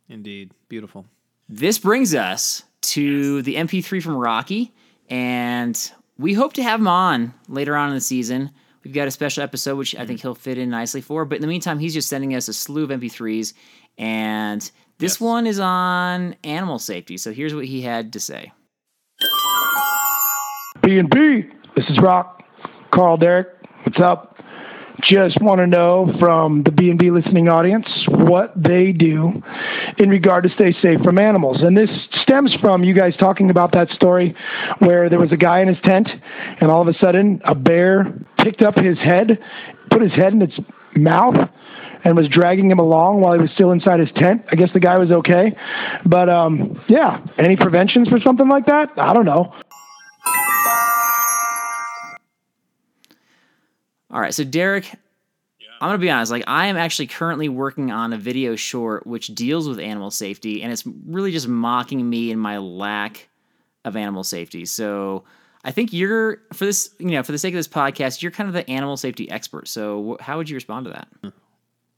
indeed, 0.10 0.52
beautiful. 0.70 1.06
This 1.50 1.78
brings 1.78 2.16
us 2.16 2.64
to 2.82 3.42
the 3.42 3.56
MP3 3.56 4.02
from 4.02 4.16
Rocky, 4.16 4.74
and 5.10 5.92
we 6.18 6.34
hope 6.34 6.54
to 6.54 6.64
have 6.64 6.80
him 6.80 6.88
on 6.88 7.34
later 7.48 7.76
on 7.76 7.90
in 7.90 7.96
the 7.96 8.02
season. 8.02 8.52
We've 8.84 8.94
got 8.94 9.08
a 9.08 9.12
special 9.12 9.44
episode, 9.44 9.78
which 9.78 9.94
I 9.96 10.06
think 10.06 10.20
mm-hmm. 10.20 10.30
he'll 10.30 10.36
fit 10.36 10.58
in 10.58 10.70
nicely 10.70 11.02
for. 11.02 11.26
But 11.26 11.36
in 11.36 11.42
the 11.42 11.48
meantime, 11.48 11.78
he's 11.78 11.94
just 11.94 12.10
sending 12.10 12.34
us 12.36 12.48
a 12.48 12.54
slew 12.54 12.84
of 12.86 12.90
MP3s, 12.90 13.54
and 13.98 14.62
this 14.98 15.14
Yes. 15.14 15.22
one 15.22 15.46
is 15.48 15.60
on 15.60 16.36
animal 16.44 16.80
safety. 16.80 17.18
So 17.18 17.32
here's 17.34 17.54
what 17.54 17.66
he 17.66 17.82
had 17.82 18.14
to 18.14 18.20
say. 18.20 18.52
B 20.82 20.98
and 20.98 21.10
B. 21.10 21.44
This 21.76 21.86
is 21.90 22.00
Rock. 22.00 22.44
Carl 22.92 23.18
Derek. 23.18 23.48
What's 23.84 24.00
up? 24.00 24.38
Just 25.02 25.42
want 25.42 25.60
to 25.60 25.68
know 25.68 26.14
from 26.20 26.62
the 26.64 26.72
B 26.72 26.90
and 26.90 27.00
B 27.00 27.10
listening 27.10 27.48
audience 27.48 27.88
what 28.08 28.54
they 28.56 28.92
do 28.92 29.42
in 29.98 30.10
regard 30.10 30.44
to 30.44 30.50
stay 30.50 30.74
safe 30.82 31.02
from 31.04 31.18
animals. 31.18 31.62
And 31.62 31.76
this 31.76 31.90
stems 32.22 32.56
from 32.62 32.84
you 32.84 32.94
guys 32.94 33.16
talking 33.18 33.50
about 33.50 33.72
that 33.72 33.90
story 33.90 34.36
where 34.80 35.10
there 35.10 35.20
was 35.20 35.32
a 35.32 35.38
guy 35.38 35.62
in 35.62 35.70
his 35.70 35.78
tent 35.84 36.08
and 36.60 36.70
all 36.70 36.82
of 36.82 36.88
a 36.88 36.94
sudden 37.00 37.42
a 37.46 37.56
bear 37.56 38.14
picked 38.38 38.62
up 38.62 38.78
his 38.78 38.98
head, 39.00 39.40
put 39.90 40.02
his 40.02 40.12
head 40.12 40.34
in 40.34 40.42
its 40.42 40.60
mouth, 40.96 41.50
and 42.04 42.16
was 42.16 42.28
dragging 42.28 42.70
him 42.70 42.80
along 42.80 43.22
while 43.22 43.34
he 43.34 43.40
was 43.40 43.52
still 43.52 43.72
inside 43.72 44.00
his 44.00 44.12
tent. 44.16 44.44
I 44.52 44.56
guess 44.56 44.70
the 44.74 44.80
guy 44.80 44.98
was 44.98 45.10
okay. 45.12 45.56
But 46.06 46.30
um, 46.30 46.84
yeah, 46.90 47.26
any 47.40 47.56
preventions 47.56 48.08
for 48.08 48.20
something 48.20 48.50
like 48.50 48.68
that? 48.68 48.90
I 48.98 49.14
don't 49.14 49.26
know. 49.26 49.54
All 54.12 54.20
right, 54.20 54.34
so 54.34 54.44
Derek, 54.44 54.92
I'm 55.80 55.88
gonna 55.90 55.98
be 55.98 56.10
honest. 56.10 56.32
Like, 56.32 56.44
I 56.48 56.68
am 56.68 56.78
actually 56.78 57.08
currently 57.08 57.50
working 57.50 57.92
on 57.92 58.14
a 58.14 58.18
video 58.18 58.56
short 58.56 59.08
which 59.08 59.28
deals 59.28 59.68
with 59.68 59.80
animal 59.80 60.12
safety, 60.12 60.62
and 60.62 60.72
it's 60.72 60.84
really 61.06 61.32
just 61.32 61.48
mocking 61.48 62.08
me 62.10 62.32
and 62.32 62.40
my 62.40 62.58
lack 62.58 63.30
of 63.86 63.96
animal 63.96 64.24
safety. 64.24 64.66
So, 64.66 65.24
I 65.64 65.72
think 65.72 65.94
you're 65.94 66.42
for 66.54 66.66
this, 66.66 66.94
you 67.00 67.12
know, 67.12 67.24
for 67.24 67.32
the 67.32 67.38
sake 67.38 67.54
of 67.54 67.58
this 67.58 67.68
podcast, 67.68 68.22
you're 68.22 68.32
kind 68.32 68.48
of 68.48 68.54
the 68.54 68.70
animal 68.70 68.98
safety 68.98 69.30
expert. 69.32 69.68
So, 69.68 70.18
wh- 70.20 70.24
how 70.24 70.38
would 70.38 70.50
you 70.50 70.56
respond 70.56 70.86
to 70.88 70.92
that? 70.92 71.34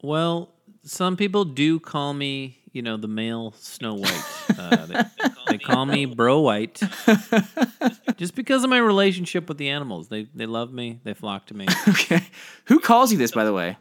Well, 0.02 0.49
some 0.84 1.15
people 1.15 1.45
do 1.45 1.80
call 1.80 2.13
me, 2.13 2.58
you 2.74 2.82
know, 2.82 2.98
the 2.98 3.08
male 3.08 3.54
Snow 3.58 3.94
White. 4.00 4.26
Uh, 4.58 4.86
they, 4.86 5.04
they 5.48 5.58
call 5.58 5.86
me 5.86 6.06
Bro 6.06 6.42
White, 6.42 6.82
just 8.18 8.36
because 8.36 8.64
of 8.64 8.70
my 8.70 8.80
relationship 8.80 9.48
with 9.48 9.58
the 9.58 9.70
animals. 9.70 10.10
They 10.10 10.28
they 10.36 10.46
love 10.46 10.74
me. 10.74 11.00
They 11.04 11.14
flock 11.14 11.46
to 11.48 11.54
me. 11.54 11.68
okay, 11.88 12.28
who 12.66 12.80
calls 12.80 13.12
you 13.12 13.18
this, 13.18 13.32
by 13.32 13.46
the 13.46 13.54
way? 13.54 13.78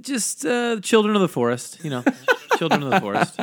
just 0.00 0.44
uh, 0.44 0.78
children 0.80 1.16
of 1.16 1.22
the 1.22 1.28
forest, 1.28 1.82
you 1.82 1.90
know, 1.90 2.04
children 2.58 2.82
of 2.82 2.90
the 2.90 3.00
forest. 3.00 3.38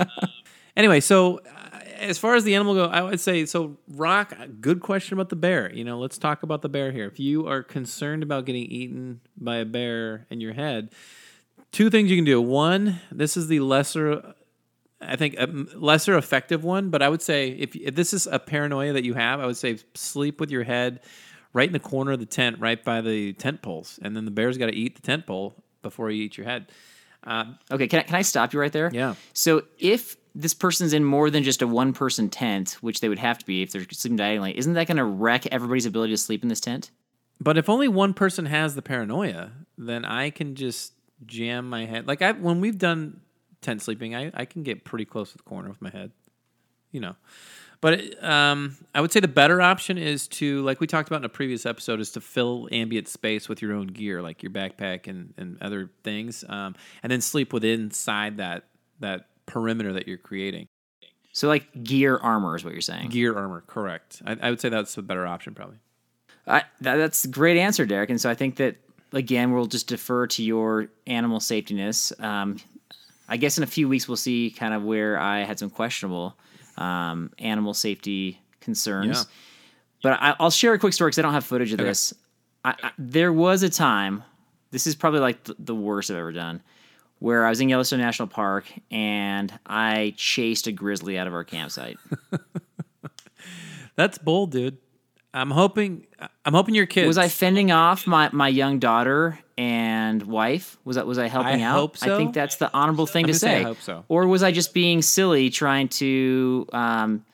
Anyway, 0.76 1.00
so 1.00 1.40
uh, 1.40 1.80
as 1.98 2.20
far 2.20 2.36
as 2.36 2.44
the 2.44 2.54
animal 2.54 2.76
go, 2.76 2.86
I 2.86 3.02
would 3.02 3.20
say 3.20 3.46
so. 3.46 3.78
Rock, 3.90 4.34
good 4.62 4.80
question 4.80 5.16
about 5.16 5.30
the 5.30 5.36
bear. 5.36 5.74
You 5.74 5.84
know, 5.84 5.98
let's 5.98 6.18
talk 6.18 6.44
about 6.44 6.62
the 6.62 6.70
bear 6.70 6.92
here. 6.92 7.08
If 7.08 7.20
you 7.20 7.48
are 7.48 7.64
concerned 7.64 8.22
about 8.22 8.46
getting 8.46 8.64
eaten 8.64 9.22
by 9.36 9.58
a 9.58 9.66
bear 9.66 10.28
in 10.30 10.40
your 10.40 10.54
head, 10.54 10.92
two 11.72 11.90
things 11.90 12.10
you 12.10 12.18
can 12.18 12.26
do. 12.26 12.42
One, 12.42 13.00
this 13.12 13.36
is 13.36 13.48
the 13.48 13.60
lesser, 13.60 14.36
I 15.00 15.16
think, 15.16 15.36
a 15.38 15.48
lesser 15.76 16.18
effective 16.18 16.64
one. 16.64 16.90
But 16.90 17.02
I 17.02 17.10
would 17.10 17.22
say 17.22 17.50
if, 17.50 17.76
if 17.76 17.96
this 17.96 18.14
is 18.14 18.28
a 18.28 18.40
paranoia 18.40 18.94
that 18.94 19.04
you 19.04 19.14
have, 19.14 19.40
I 19.40 19.46
would 19.46 19.58
say 19.58 19.78
sleep 19.94 20.40
with 20.40 20.52
your 20.52 20.64
head 20.64 21.02
right 21.54 21.68
in 21.68 21.74
the 21.74 21.80
corner 21.80 22.12
of 22.12 22.20
the 22.20 22.26
tent, 22.26 22.60
right 22.60 22.84
by 22.84 23.02
the 23.02 23.34
tent 23.34 23.62
poles, 23.62 24.00
and 24.02 24.16
then 24.16 24.26
the 24.26 24.32
bear's 24.32 24.58
got 24.58 24.68
to 24.68 24.76
eat 24.76 24.96
the 24.96 25.02
tent 25.02 25.26
pole 25.26 25.56
before 25.82 26.12
you 26.12 26.24
eat 26.24 26.38
your 26.38 26.46
head. 26.46 26.68
Um, 27.24 27.58
okay, 27.72 27.88
can 27.88 28.00
I, 28.00 28.04
can 28.04 28.16
I 28.16 28.22
stop 28.22 28.54
you 28.54 28.60
right 28.60 28.72
there? 28.72 28.90
Yeah. 28.94 29.16
So 29.34 29.64
if 29.80 30.18
this 30.36 30.54
person's 30.54 30.94
in 30.94 31.04
more 31.04 31.30
than 31.30 31.44
just 31.44 31.62
a 31.62 31.68
one 31.68 31.94
person 31.94 32.30
tent, 32.30 32.78
which 32.82 33.00
they 33.00 33.10
would 33.10 33.20
have 33.20 33.40
to 33.40 33.46
be 33.46 33.64
if 33.64 33.72
they're 33.72 33.86
sleeping 33.90 34.18
diagonally, 34.18 34.58
isn't 34.58 34.74
that 34.74 34.88
going 34.88 34.98
to 34.98 35.04
wreck 35.04 35.48
everybody's 35.48 35.86
ability 35.86 36.14
to 36.14 36.18
sleep 36.18 36.44
in 36.44 36.50
this 36.50 36.60
tent? 36.60 36.92
But 37.40 37.58
if 37.58 37.70
only 37.70 37.88
one 37.88 38.14
person 38.14 38.46
has 38.46 38.76
the 38.76 38.82
paranoia, 38.82 39.52
then 39.78 40.06
I 40.06 40.30
can 40.30 40.56
just 40.56 40.94
jam 41.26 41.70
my 41.70 41.86
head. 41.86 42.08
Like 42.08 42.22
I, 42.22 42.32
when 42.32 42.62
we've 42.62 42.78
done 42.78 43.22
tent 43.68 43.82
sleeping, 43.82 44.16
I, 44.16 44.32
I 44.34 44.46
can 44.46 44.64
get 44.64 44.86
pretty 44.86 45.06
close 45.06 45.32
to 45.32 45.38
the 45.38 45.44
corner 45.44 45.70
of 45.70 45.82
my 45.82 45.90
head, 45.90 46.12
you 46.92 47.02
know. 47.02 47.16
But 47.80 48.24
um, 48.24 48.76
I 48.96 49.02
would 49.02 49.12
say 49.12 49.20
the 49.20 49.28
better 49.28 49.62
option 49.62 49.98
is 49.98 50.28
to, 50.30 50.64
like 50.64 50.80
we 50.80 50.88
talked 50.88 51.10
about 51.10 51.18
in 51.18 51.26
a 51.26 51.30
previous 51.30 51.66
episode, 51.66 52.00
is 52.00 52.12
to 52.12 52.22
fill 52.22 52.68
ambient 52.72 53.08
space 53.08 53.48
with 53.48 53.62
your 53.62 53.74
own 53.74 53.88
gear, 53.88 54.22
like 54.22 54.42
your 54.42 54.52
backpack 54.52 55.08
and, 55.08 55.34
and 55.38 55.62
other 55.62 55.92
things, 56.04 56.44
um, 56.50 56.76
and 57.04 57.12
then 57.12 57.22
sleep 57.22 57.54
within 57.54 57.82
inside 57.82 58.38
that 58.38 58.64
that 59.00 59.28
perimeter 59.46 59.94
that 59.94 60.08
you're 60.08 60.18
creating. 60.18 60.68
So 61.34 61.48
like 61.48 61.84
gear 61.84 62.18
armor 62.18 62.56
is 62.56 62.64
what 62.64 62.74
you're 62.74 62.82
saying. 62.82 63.10
Gear 63.10 63.38
armor, 63.38 63.64
correct. 63.68 64.24
I, 64.26 64.38
I 64.42 64.50
would 64.50 64.60
say 64.60 64.70
that's 64.70 64.98
a 64.98 65.04
better 65.04 65.28
option, 65.28 65.54
probably. 65.54 65.78
I, 66.48 66.64
that, 66.82 66.96
that's 66.96 67.26
a 67.26 67.28
great 67.28 67.58
answer, 67.58 67.86
Derek. 67.86 68.10
And 68.10 68.20
so 68.20 68.30
I 68.30 68.34
think 68.34 68.56
that 68.56 68.78
again 69.14 69.54
we'll 69.54 69.68
just 69.68 69.88
defer 69.88 70.26
to 70.28 70.42
your 70.42 70.88
animal 71.06 71.40
safetyness. 71.40 72.20
Um, 72.24 72.58
I 73.28 73.38
guess 73.38 73.58
in 73.58 73.64
a 73.64 73.68
few 73.68 73.88
weeks 73.90 74.08
we'll 74.08 74.18
see 74.18 74.52
kind 74.52 74.74
of 74.74 74.84
where 74.84 75.20
I 75.20 75.40
had 75.44 75.60
some 75.60 75.70
questionable 75.70 76.38
um, 76.78 77.32
animal 77.40 77.74
safety 77.74 78.40
concerns. 78.62 79.18
Yeah. 79.18 79.24
But 80.04 80.14
I, 80.22 80.36
I'll 80.40 80.52
share 80.52 80.74
a 80.74 80.80
quick 80.80 80.94
story 80.94 81.10
because 81.10 81.20
I 81.20 81.22
don't 81.24 81.34
have 81.34 81.46
footage 81.46 81.74
of 81.74 81.80
this. 81.80 82.14
I, 82.64 82.76
I, 82.82 82.92
there 82.98 83.34
was 83.34 83.64
a 83.64 83.70
time. 83.70 84.24
This 84.72 84.88
is 84.88 84.96
probably 84.96 85.20
like 85.20 85.44
the, 85.44 85.56
the 85.60 85.76
worst 85.76 86.12
I've 86.12 86.18
ever 86.18 86.32
done. 86.32 86.62
Where 87.20 87.46
I 87.46 87.50
was 87.50 87.60
in 87.60 87.68
Yellowstone 87.68 88.00
National 88.00 88.28
Park 88.28 88.66
and 88.92 89.52
I 89.66 90.14
chased 90.18 90.68
a 90.68 90.72
grizzly 90.72 91.18
out 91.18 91.26
of 91.26 91.34
our 91.34 91.44
campsite. 91.44 91.98
That's 93.96 94.20
bold, 94.20 94.52
dude. 94.52 94.78
I'm 95.34 95.50
hoping. 95.50 96.06
I'm 96.46 96.54
hoping 96.54 96.76
your 96.76 96.86
kids. 96.86 97.08
Was 97.08 97.18
I 97.18 97.28
fending 97.28 97.72
off 97.72 98.06
my, 98.06 98.30
my 98.32 98.48
young 98.48 98.78
daughter 98.78 99.40
and 99.58 100.22
wife? 100.24 100.78
Was 100.86 100.96
that 100.98 101.08
was 101.08 101.18
I 101.18 101.28
helping 101.28 101.62
I 101.62 101.66
out? 101.66 101.76
hope 101.80 101.98
I 102.02 102.16
think 102.18 102.34
that's 102.34 102.58
the 102.58 102.70
honorable 102.74 103.08
thing 103.08 103.26
I'm 103.26 103.34
to 103.34 103.40
gonna 103.40 103.40
say 103.40 103.60
I 103.62 103.64
hope 103.64 103.82
so. 103.82 104.06
Or 104.08 104.28
was 104.28 104.44
I 104.44 104.52
just 104.52 104.74
being 104.74 105.02
silly, 105.02 105.50
trying 105.50 105.88
to, 105.90 106.68
um, 106.74 107.26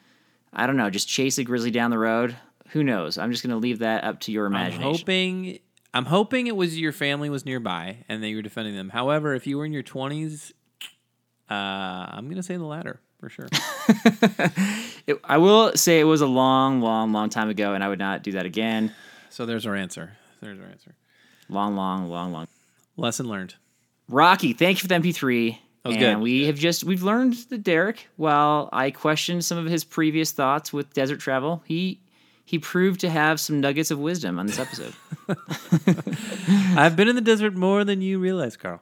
I 0.53 0.65
don't 0.67 0.77
know, 0.77 0.89
just 0.89 1.07
chase 1.07 1.37
a 1.37 1.43
grizzly 1.43 1.71
down 1.71 1.91
the 1.91 1.97
road? 1.99 2.35
Who 2.69 2.83
knows? 2.83 3.17
I'm 3.17 3.29
just 3.31 3.43
going 3.43 3.51
to 3.51 3.57
leave 3.57 3.79
that 3.79 4.03
up 4.03 4.19
to 4.21 4.31
your 4.31 4.45
imagination. 4.47 4.83
I'm 4.83 4.93
hoping. 4.95 5.59
I'm 5.93 6.05
hoping 6.05 6.47
it 6.47 6.55
was 6.55 6.79
your 6.79 6.91
family 6.91 7.29
was 7.29 7.45
nearby 7.45 7.97
and 8.09 8.23
that 8.23 8.29
you 8.29 8.35
were 8.37 8.41
defending 8.41 8.75
them. 8.75 8.89
However, 8.89 9.35
if 9.35 9.45
you 9.45 9.59
were 9.59 9.65
in 9.65 9.73
your 9.73 9.83
20s, 9.83 10.51
uh, 11.51 11.53
I'm 11.53 12.29
gonna 12.29 12.41
say 12.41 12.57
the 12.57 12.63
latter 12.63 12.99
for 13.19 13.29
sure. 13.29 13.47
It- 15.05 15.19
I 15.25 15.37
will 15.37 15.73
say 15.75 15.99
it 15.99 16.05
was 16.05 16.21
a 16.21 16.25
long, 16.27 16.79
long, 16.81 17.11
long 17.11 17.29
time 17.29 17.49
ago, 17.49 17.73
and 17.73 17.83
I 17.83 17.89
would 17.89 17.99
not 17.99 18.23
do 18.23 18.31
that 18.33 18.45
again. 18.45 18.93
so 19.29 19.45
there's 19.45 19.65
our 19.67 19.75
answer. 19.75 20.13
There's 20.41 20.59
our 20.59 20.65
answer. 20.65 20.95
Long, 21.49 21.75
long, 21.75 22.09
long, 22.09 22.31
long. 22.31 22.47
Lesson 22.97 23.27
learned. 23.27 23.55
Rocky, 24.09 24.53
thank 24.53 24.77
you 24.77 24.81
for 24.81 24.87
the 24.87 24.95
MP3. 24.95 25.57
was 25.85 25.95
and 25.95 25.99
good. 25.99 26.17
we 26.19 26.45
have 26.45 26.57
just 26.57 26.83
we've 26.83 27.03
learned 27.03 27.33
that 27.49 27.63
Derek, 27.63 28.07
while 28.15 28.69
I 28.71 28.91
questioned 28.91 29.43
some 29.43 29.57
of 29.57 29.65
his 29.65 29.83
previous 29.83 30.31
thoughts 30.31 30.71
with 30.71 30.93
desert 30.93 31.19
travel, 31.19 31.63
he 31.65 31.99
he 32.45 32.59
proved 32.59 32.99
to 33.01 33.09
have 33.09 33.39
some 33.39 33.61
nuggets 33.61 33.91
of 33.91 33.99
wisdom 33.99 34.39
on 34.39 34.47
this 34.47 34.59
episode. 34.59 34.93
I've 36.77 36.95
been 36.95 37.07
in 37.07 37.15
the 37.15 37.21
desert 37.21 37.55
more 37.55 37.83
than 37.83 38.01
you 38.01 38.19
realize, 38.19 38.57
Carl. 38.57 38.81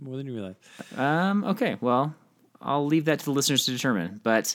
More 0.00 0.16
than 0.16 0.26
you 0.26 0.34
realize. 0.34 0.56
um, 0.96 1.44
okay, 1.44 1.76
well, 1.80 2.14
I'll 2.60 2.86
leave 2.86 3.06
that 3.06 3.20
to 3.20 3.24
the 3.24 3.32
listeners 3.32 3.64
to 3.64 3.72
determine. 3.72 4.20
But 4.22 4.54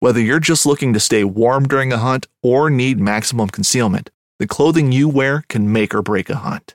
Whether 0.00 0.20
you're 0.20 0.40
just 0.40 0.66
looking 0.66 0.92
to 0.92 1.00
stay 1.00 1.24
warm 1.24 1.66
during 1.66 1.92
a 1.92 1.98
hunt 1.98 2.26
or 2.42 2.70
need 2.70 3.00
maximum 3.00 3.48
concealment, 3.48 4.10
the 4.38 4.46
clothing 4.46 4.92
you 4.92 5.08
wear 5.08 5.44
can 5.48 5.72
make 5.72 5.94
or 5.94 6.02
break 6.02 6.28
a 6.28 6.36
hunt. 6.36 6.74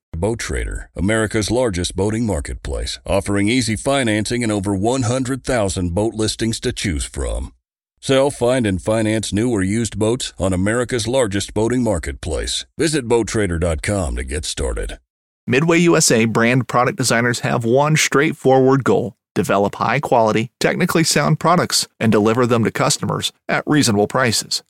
Boat 0.17 0.39
Trader, 0.39 0.89
America's 0.95 1.49
largest 1.49 1.95
boating 1.95 2.25
marketplace, 2.25 2.99
offering 3.05 3.47
easy 3.47 3.77
financing 3.77 4.43
and 4.43 4.51
over 4.51 4.75
100,000 4.75 5.95
boat 5.95 6.13
listings 6.13 6.59
to 6.59 6.73
choose 6.73 7.05
from. 7.05 7.53
Sell, 8.01 8.29
find, 8.29 8.67
and 8.67 8.81
finance 8.81 9.31
new 9.31 9.49
or 9.51 9.63
used 9.63 9.97
boats 9.97 10.33
on 10.37 10.53
America's 10.53 11.07
largest 11.07 11.53
boating 11.53 11.81
marketplace. 11.81 12.65
Visit 12.77 13.07
BoatTrader.com 13.07 14.15
to 14.17 14.23
get 14.23 14.43
started. 14.43 14.99
Midway 15.47 15.79
USA 15.79 16.25
brand 16.25 16.67
product 16.67 16.97
designers 16.97 17.39
have 17.39 17.63
one 17.63 17.95
straightforward 17.95 18.83
goal 18.83 19.15
develop 19.33 19.75
high 19.75 19.99
quality, 19.99 20.51
technically 20.59 21.05
sound 21.05 21.39
products 21.39 21.87
and 22.01 22.11
deliver 22.11 22.45
them 22.45 22.65
to 22.65 22.71
customers 22.71 23.31
at 23.47 23.63
reasonable 23.65 24.07
prices. 24.07 24.61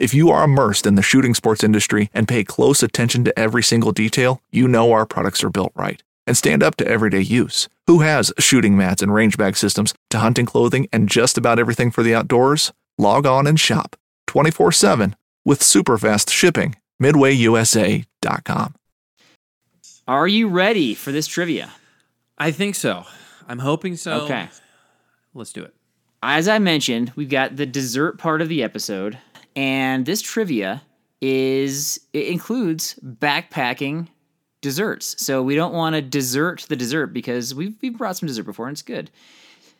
If 0.00 0.14
you 0.14 0.30
are 0.30 0.44
immersed 0.44 0.86
in 0.86 0.94
the 0.94 1.02
shooting 1.02 1.34
sports 1.34 1.62
industry 1.62 2.08
and 2.14 2.26
pay 2.26 2.42
close 2.42 2.82
attention 2.82 3.22
to 3.24 3.38
every 3.38 3.62
single 3.62 3.92
detail, 3.92 4.40
you 4.50 4.66
know 4.66 4.92
our 4.92 5.04
products 5.04 5.44
are 5.44 5.50
built 5.50 5.72
right 5.74 6.02
and 6.26 6.34
stand 6.34 6.62
up 6.62 6.74
to 6.76 6.88
everyday 6.88 7.20
use. 7.20 7.68
Who 7.86 8.00
has 8.00 8.32
shooting 8.38 8.78
mats 8.78 9.02
and 9.02 9.12
range 9.12 9.36
bag 9.36 9.58
systems 9.58 9.92
to 10.08 10.20
hunting 10.20 10.46
clothing 10.46 10.88
and 10.90 11.06
just 11.06 11.36
about 11.36 11.58
everything 11.58 11.90
for 11.90 12.02
the 12.02 12.14
outdoors? 12.14 12.72
Log 12.96 13.26
on 13.26 13.46
and 13.46 13.60
shop 13.60 13.94
24 14.26 14.72
7 14.72 15.16
with 15.44 15.62
super 15.62 15.98
fast 15.98 16.30
shipping. 16.30 16.76
MidwayUSA.com. 17.02 18.74
are 20.08 20.28
you 20.28 20.48
ready 20.48 20.94
for 20.94 21.12
this 21.12 21.26
trivia? 21.26 21.72
I 22.38 22.52
think 22.52 22.74
so. 22.74 23.04
I'm 23.46 23.58
hoping 23.58 23.96
so. 23.96 24.22
Okay. 24.22 24.48
Let's 25.34 25.52
do 25.52 25.62
it. 25.62 25.74
As 26.22 26.48
I 26.48 26.58
mentioned, 26.58 27.12
we've 27.16 27.28
got 27.28 27.56
the 27.56 27.66
dessert 27.66 28.16
part 28.16 28.40
of 28.40 28.48
the 28.48 28.62
episode, 28.62 29.18
and 29.56 30.06
this 30.06 30.22
trivia 30.22 30.82
is 31.20 32.00
it 32.12 32.28
includes 32.28 32.98
backpacking 33.04 34.08
desserts. 34.60 35.22
So 35.24 35.42
we 35.42 35.54
don't 35.54 35.72
want 35.72 35.96
to 35.96 36.02
desert 36.02 36.66
the 36.68 36.76
dessert 36.76 37.08
because 37.08 37.54
we've 37.54 37.74
we've 37.80 37.96
brought 37.96 38.16
some 38.16 38.26
dessert 38.26 38.44
before 38.44 38.68
and 38.68 38.74
it's 38.74 38.82
good. 38.82 39.10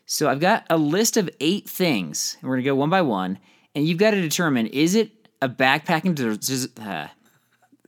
So 0.07 0.29
I've 0.29 0.41
got 0.41 0.67
a 0.69 0.77
list 0.77 1.17
of 1.17 1.31
eight 1.41 1.69
things, 1.69 2.37
and 2.41 2.49
we're 2.49 2.57
gonna 2.57 2.65
go 2.65 2.75
one 2.75 2.91
by 2.91 3.03
one, 3.03 3.39
and 3.75 3.87
you've 3.87 3.99
got 3.99 4.11
to 4.11 4.21
determine 4.21 4.67
is 4.67 4.95
it 4.95 5.13
a 5.41 5.49
backpacking 5.49 6.15
dessert? 6.15 6.79
Uh, 6.81 7.09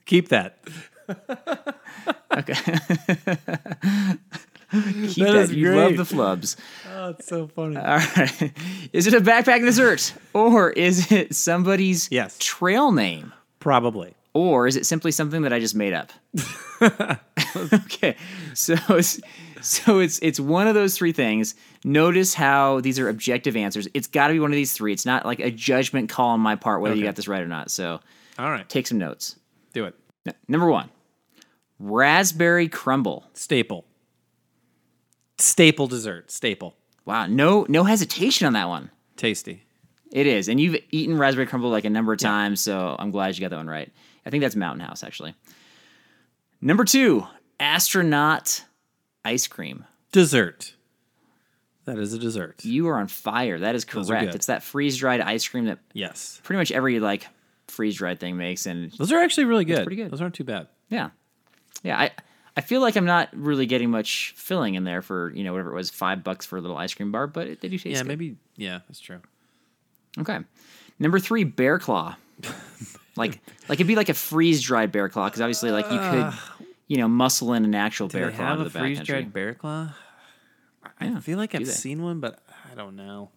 Keep 0.07 0.29
that. 0.29 0.59
okay. 2.37 2.55
Keep 4.73 5.27
That 5.27 5.51
You 5.51 5.75
love 5.75 5.97
the 5.97 6.03
flubs. 6.05 6.57
Oh, 6.91 7.11
it's 7.11 7.27
so 7.27 7.47
funny. 7.49 7.77
All 7.77 7.83
right. 8.17 8.53
Is 8.93 9.07
it 9.07 9.15
a 9.15 9.21
backpacking 9.21 9.65
dessert, 9.65 10.15
or 10.33 10.71
is 10.71 11.13
it 11.13 11.35
somebody's 11.35 12.09
Yes. 12.11 12.37
trail 12.39 12.91
name? 12.93 13.33
Probably. 13.61 14.15
or 14.35 14.67
is 14.67 14.77
it 14.77 14.87
simply 14.87 15.13
something 15.13 15.43
that 15.43 15.53
I 15.53 15.61
just 15.61 15.75
made 15.75 15.93
up? 15.93 16.11
okay, 17.73 18.17
so 18.55 18.75
it's, 18.91 19.21
so 19.61 19.99
it's 20.01 20.19
it's 20.21 20.41
one 20.41 20.67
of 20.67 20.75
those 20.75 20.97
three 20.97 21.13
things. 21.13 21.55
Notice 21.85 22.33
how 22.35 22.81
these 22.81 22.99
are 22.99 23.09
objective 23.09 23.57
answers. 23.57 23.87
It's 23.95 24.07
got 24.07 24.29
to 24.29 24.33
be 24.33 24.41
one 24.41 24.51
of 24.51 24.57
these 24.57 24.73
three. 24.73 24.93
It's 24.93 25.05
not 25.07 25.27
like 25.27 25.39
a 25.41 25.51
judgment 25.51 26.09
call 26.09 26.31
on 26.31 26.41
my 26.41 26.57
part 26.57 26.81
whether 26.81 26.95
you 26.97 27.05
got 27.05 27.15
this 27.17 27.29
right 27.29 27.43
or 27.43 27.47
not. 27.47 27.71
So 27.71 28.01
All 28.39 28.51
right. 28.51 28.69
take 28.69 28.87
some 28.87 28.99
notes. 28.99 29.37
Do 29.75 29.85
it. 29.85 29.95
Number 30.49 30.67
one, 30.71 30.89
raspberry 31.79 32.69
crumble. 32.69 33.25
Staple. 33.35 33.85
Staple 35.39 35.87
dessert. 35.87 36.31
Staple. 36.31 36.77
Wow, 37.05 37.27
no 37.27 37.67
no 37.69 37.85
hesitation 37.85 38.47
on 38.47 38.53
that 38.53 38.69
one. 38.69 38.91
Tasty. 39.17 39.65
It 40.13 40.27
is, 40.27 40.49
and 40.49 40.61
you've 40.61 40.77
eaten 40.91 41.17
raspberry 41.19 41.47
crumble 41.47 41.71
like 41.71 41.85
a 41.87 41.91
number 41.91 42.13
of 42.13 42.19
times, 42.19 42.61
so 42.61 42.95
I'm 42.99 43.11
glad 43.11 43.35
you 43.35 43.41
got 43.41 43.51
that 43.51 43.57
one 43.57 43.67
right. 43.67 43.91
I 44.27 44.31
think 44.31 44.43
that's 44.43 44.55
Mountain 44.57 44.87
House 44.87 45.03
actually. 45.03 45.35
Number 46.61 46.85
two, 46.85 47.27
astronaut 47.59 48.65
ice 49.25 49.47
cream. 49.47 49.85
Dessert. 50.13 50.75
That 51.87 51.99
is 51.99 52.13
a 52.13 52.19
dessert. 52.19 52.65
You 52.65 52.87
are 52.89 52.99
on 52.99 53.09
fire. 53.09 53.59
That 53.59 53.75
is 53.75 53.85
correct. 53.85 54.35
It's 54.37 54.47
that 54.47 54.63
freeze 54.63 54.97
dried 54.99 55.21
ice 55.21 55.49
cream 55.49 55.65
that 55.65 55.81
Yes. 55.95 56.41
pretty 56.45 56.59
much 56.59 56.71
every 56.71 57.01
like 57.01 57.27
freeze 57.67 57.97
dried 57.97 58.21
thing 58.21 58.37
makes, 58.37 58.67
and 58.67 58.93
Those 58.93 59.11
are 59.11 59.19
actually 59.19 59.47
really 59.47 59.65
good. 59.65 59.83
pretty 59.85 59.97
good. 59.97 60.11
Those 60.11 60.21
aren't 60.21 60.35
too 60.35 60.45
bad. 60.45 60.69
yeah, 60.91 61.11
yeah. 61.83 61.99
I 61.99 62.11
I 62.57 62.61
feel 62.61 62.81
like 62.83 62.97
I'm 62.97 63.05
not 63.07 63.31
really 63.33 63.65
getting 63.67 63.91
much 63.91 64.35
filling 64.37 64.75
in 64.75 64.85
there 64.85 65.01
for 65.03 65.31
you 65.35 65.43
know 65.45 65.53
whatever 65.53 65.73
it 65.73 65.75
was 65.75 65.91
five 65.91 66.23
bucks 66.23 66.45
for 66.47 66.59
a 66.59 66.61
little 66.61 66.77
ice 66.77 66.93
cream 66.95 67.11
bar, 67.13 67.27
but 67.27 67.47
it, 67.47 67.61
they 67.61 67.69
do 67.69 67.79
taste 67.79 67.87
Yeah, 67.97 68.03
good. 68.03 68.09
maybe. 68.09 68.37
Yeah, 68.57 68.81
that's 68.89 69.01
true. 69.01 69.21
Okay. 70.19 70.39
Number 70.99 71.19
three, 71.19 71.45
bear 71.45 71.79
claw. 71.79 72.17
like 73.17 73.41
like 73.69 73.77
it'd 73.79 73.87
be 73.87 73.97
like 73.97 74.09
a 74.09 74.15
freeze 74.15 74.61
dried 74.63 74.93
bear 74.93 75.09
claw 75.09 75.27
because 75.29 75.41
obviously 75.41 75.71
like 75.71 75.91
you 75.91 75.99
could 75.99 76.33
you 76.89 76.97
know 76.99 77.09
muscle 77.09 77.53
in 77.55 77.65
an 77.65 77.75
actual 77.75 78.09
Do 78.09 78.19
bear 78.19 78.31
they 78.31 78.37
claw 78.37 78.47
have 78.57 78.61
a 78.61 78.71
freeze 78.71 79.01
dried 79.01 79.33
bear 79.33 79.55
claw? 79.55 79.95
I 81.01 81.07
Yeah, 81.07 81.21
feel 81.21 81.39
like 81.39 81.55
I've 81.55 81.65
they? 81.65 81.71
seen 81.73 82.03
one, 82.03 82.21
but 82.21 82.41
I 82.71 82.75
don't 82.75 82.97
know. 82.97 83.31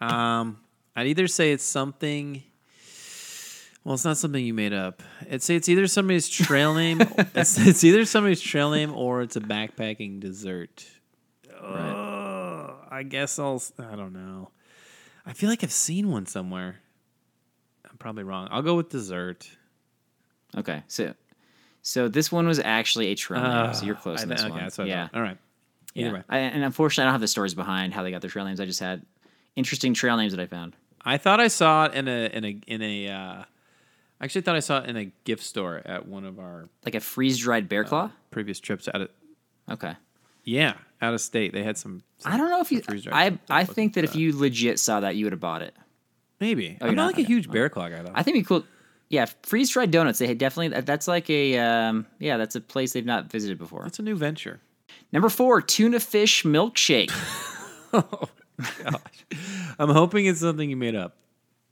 Um, 0.00 0.58
I'd 0.96 1.06
either 1.06 1.26
say 1.28 1.52
it's 1.52 1.64
something. 1.64 2.42
Well, 3.84 3.94
it's 3.94 4.04
not 4.04 4.18
something 4.18 4.44
you 4.44 4.52
made 4.54 4.72
up. 4.74 5.02
I'd 5.22 5.48
it's 5.48 5.68
either 5.68 5.86
somebody's 5.86 6.28
trail 6.28 6.74
name. 6.74 7.00
it's, 7.34 7.58
it's 7.58 7.82
either 7.82 8.04
somebody's 8.04 8.40
trail 8.50 8.70
name 8.70 8.92
or 8.94 9.22
it's 9.22 9.36
a 9.36 9.40
backpacking 9.40 10.20
dessert. 10.20 10.86
Oh, 11.62 12.76
I 12.90 13.02
guess 13.04 13.38
I'll. 13.38 13.56
s- 13.56 13.72
I 13.78 13.96
don't 13.96 14.12
know. 14.12 14.50
I 15.26 15.32
feel 15.32 15.48
like 15.50 15.62
I've 15.64 15.72
seen 15.72 16.10
one 16.10 16.26
somewhere. 16.26 16.80
I'm 17.88 17.96
probably 17.98 18.24
wrong. 18.24 18.48
I'll 18.50 18.62
go 18.62 18.74
with 18.76 18.88
dessert. 18.90 19.48
Okay, 20.56 20.82
so 20.88 21.14
so 21.82 22.08
this 22.08 22.30
one 22.32 22.46
was 22.46 22.58
actually 22.58 23.08
a 23.08 23.14
trail 23.14 23.42
name, 23.42 23.74
so 23.74 23.84
you're 23.86 23.96
Ah, 23.96 24.00
close 24.00 24.20
I 24.20 24.22
in 24.24 24.28
thi- 24.28 24.34
this 24.34 24.42
okay, 24.44 24.50
one. 24.52 24.60
that's 24.60 24.78
what 24.78 24.86
I 24.86 24.90
yeah. 24.90 25.08
All 25.14 25.22
right. 25.22 25.38
Either 25.94 26.08
yeah. 26.08 26.14
way. 26.14 26.22
I, 26.28 26.38
and 26.38 26.62
unfortunately, 26.64 27.02
I 27.02 27.06
don't 27.06 27.14
have 27.14 27.20
the 27.20 27.28
stories 27.28 27.54
behind 27.54 27.94
how 27.94 28.02
they 28.02 28.10
got 28.10 28.20
their 28.20 28.30
trail 28.30 28.44
names. 28.44 28.60
I 28.60 28.64
just 28.66 28.80
had 28.80 29.04
interesting 29.56 29.94
trail 29.94 30.16
names 30.16 30.32
that 30.32 30.40
I 30.40 30.46
found. 30.46 30.76
I 31.04 31.16
thought 31.18 31.40
I 31.40 31.48
saw 31.48 31.86
it 31.86 31.94
in 31.94 32.08
a 32.08 32.26
in 32.26 32.44
a 32.44 32.60
in 32.66 32.82
a. 32.82 33.08
Uh, 33.08 33.44
I 34.20 34.24
actually 34.24 34.42
thought 34.42 34.56
I 34.56 34.60
saw 34.60 34.80
it 34.82 34.88
in 34.88 34.96
a 34.96 35.06
gift 35.24 35.42
store 35.42 35.80
at 35.84 36.06
one 36.06 36.24
of 36.24 36.38
our 36.38 36.68
Like 36.84 36.94
a 36.94 37.00
freeze 37.00 37.38
dried 37.38 37.68
bear 37.68 37.84
claw. 37.84 38.10
previous 38.30 38.60
trips 38.60 38.88
out 38.92 39.00
of 39.02 39.08
Okay. 39.70 39.94
yeah 40.44 40.74
out 41.02 41.14
of 41.14 41.20
state. 41.20 41.52
They 41.54 41.62
had 41.62 41.78
some. 41.78 42.02
some 42.18 42.32
I 42.32 42.36
don't 42.36 42.50
know 42.50 42.60
if 42.60 42.70
you. 42.70 42.82
I 43.10 43.38
I 43.48 43.64
think 43.64 43.94
that 43.94 44.04
if 44.04 44.14
you 44.14 44.36
legit 44.38 44.78
saw 44.78 45.00
that, 45.00 45.16
you 45.16 45.24
would 45.24 45.32
have 45.32 45.40
bought 45.40 45.62
it. 45.62 45.74
maybe 46.40 46.76
Oh, 46.80 46.84
I'm 46.84 46.88
you're 46.90 46.96
not 46.96 47.02
not? 47.04 47.16
like 47.16 47.24
a 47.24 47.26
huge 47.28 47.50
bear 47.50 47.68
claw 47.70 47.88
guy 47.88 48.02
though. 48.02 48.12
I 48.14 48.22
think 48.22 48.36
it'd 48.36 48.44
be 48.44 48.48
cool. 48.48 48.64
Yeah, 49.08 49.26
freeze 49.42 49.70
dried 49.70 49.90
donuts. 49.90 50.18
They 50.20 50.26
had 50.28 50.38
definitely. 50.38 50.80
That's 50.82 51.08
like 51.08 51.28
a. 51.30 51.58
Um, 51.58 52.06
yeah, 52.18 52.36
that's 52.36 52.54
a 52.54 52.60
place 52.60 52.92
they've 52.92 53.04
not 53.04 53.30
visited 53.30 53.58
before. 53.58 53.82
That's 53.84 53.98
a 53.98 54.02
new 54.02 54.14
venture. 54.16 54.60
Number 55.12 55.28
four, 55.28 55.60
tuna 55.62 55.98
fish 56.00 56.42
milkshake. 56.44 57.10
Oh, 57.92 58.28
gosh. 58.84 59.26
I'm 59.78 59.88
hoping 59.88 60.26
it's 60.26 60.38
something 60.38 60.70
you 60.70 60.76
made 60.76 60.94
up. 60.94 61.16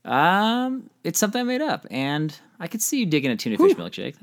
Um, 0.05 0.89
it's 1.03 1.19
something 1.19 1.39
I 1.41 1.43
made 1.43 1.61
up, 1.61 1.85
and 1.91 2.35
I 2.59 2.67
could 2.67 2.81
see 2.81 2.99
you 2.99 3.05
digging 3.05 3.31
a 3.31 3.37
tuna 3.37 3.57
fish 3.57 3.73
milkshake. 3.73 4.15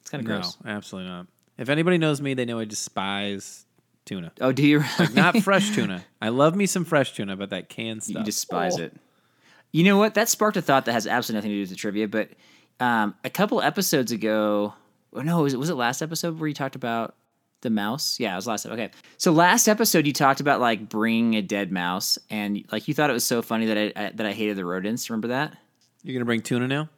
It's 0.00 0.10
kind 0.10 0.20
of 0.22 0.26
gross. 0.26 0.56
No, 0.64 0.70
absolutely 0.70 1.10
not. 1.10 1.26
If 1.58 1.68
anybody 1.68 1.98
knows 1.98 2.20
me, 2.20 2.34
they 2.34 2.44
know 2.44 2.58
I 2.58 2.64
despise 2.64 3.66
tuna. 4.04 4.32
Oh, 4.40 4.52
do 4.52 4.66
you? 4.66 4.82
Not 5.14 5.36
fresh 5.38 5.70
tuna. 5.74 6.04
I 6.20 6.30
love 6.30 6.56
me 6.56 6.66
some 6.66 6.84
fresh 6.84 7.12
tuna, 7.14 7.36
but 7.36 7.50
that 7.50 7.68
canned 7.68 8.02
stuff. 8.02 8.18
You 8.20 8.24
despise 8.24 8.78
Oh. 8.78 8.84
it. 8.84 8.96
You 9.70 9.84
know 9.84 9.96
what? 9.96 10.14
That 10.14 10.28
sparked 10.28 10.56
a 10.56 10.62
thought 10.62 10.84
that 10.86 10.92
has 10.92 11.06
absolutely 11.06 11.38
nothing 11.38 11.50
to 11.50 11.56
do 11.56 11.60
with 11.60 11.70
the 11.70 11.76
trivia. 11.76 12.08
But 12.08 12.30
um, 12.80 13.14
a 13.24 13.30
couple 13.30 13.62
episodes 13.62 14.12
ago, 14.12 14.74
or 15.12 15.22
no, 15.24 15.42
was 15.42 15.54
it 15.54 15.58
was 15.58 15.70
it 15.70 15.74
last 15.74 16.02
episode 16.02 16.38
where 16.38 16.48
you 16.48 16.54
talked 16.54 16.74
about 16.76 17.14
the 17.62 17.70
mouse? 17.70 18.20
Yeah, 18.20 18.34
it 18.34 18.36
was 18.36 18.46
last. 18.46 18.66
Episode. 18.66 18.80
Okay, 18.80 18.92
so 19.16 19.32
last 19.32 19.66
episode 19.68 20.06
you 20.06 20.12
talked 20.12 20.40
about 20.40 20.60
like 20.60 20.88
bringing 20.88 21.34
a 21.34 21.42
dead 21.42 21.72
mouse, 21.72 22.18
and 22.30 22.64
like 22.70 22.86
you 22.86 22.94
thought 22.94 23.10
it 23.10 23.14
was 23.14 23.24
so 23.24 23.42
funny 23.42 23.66
that 23.66 23.78
I, 23.78 23.92
I 23.96 24.10
that 24.10 24.26
I 24.26 24.32
hated 24.32 24.56
the 24.56 24.64
rodents. 24.64 25.08
Remember 25.08 25.28
that? 25.28 25.56
You're 26.02 26.14
gonna 26.14 26.26
bring 26.26 26.42
tuna 26.42 26.68
now? 26.68 26.88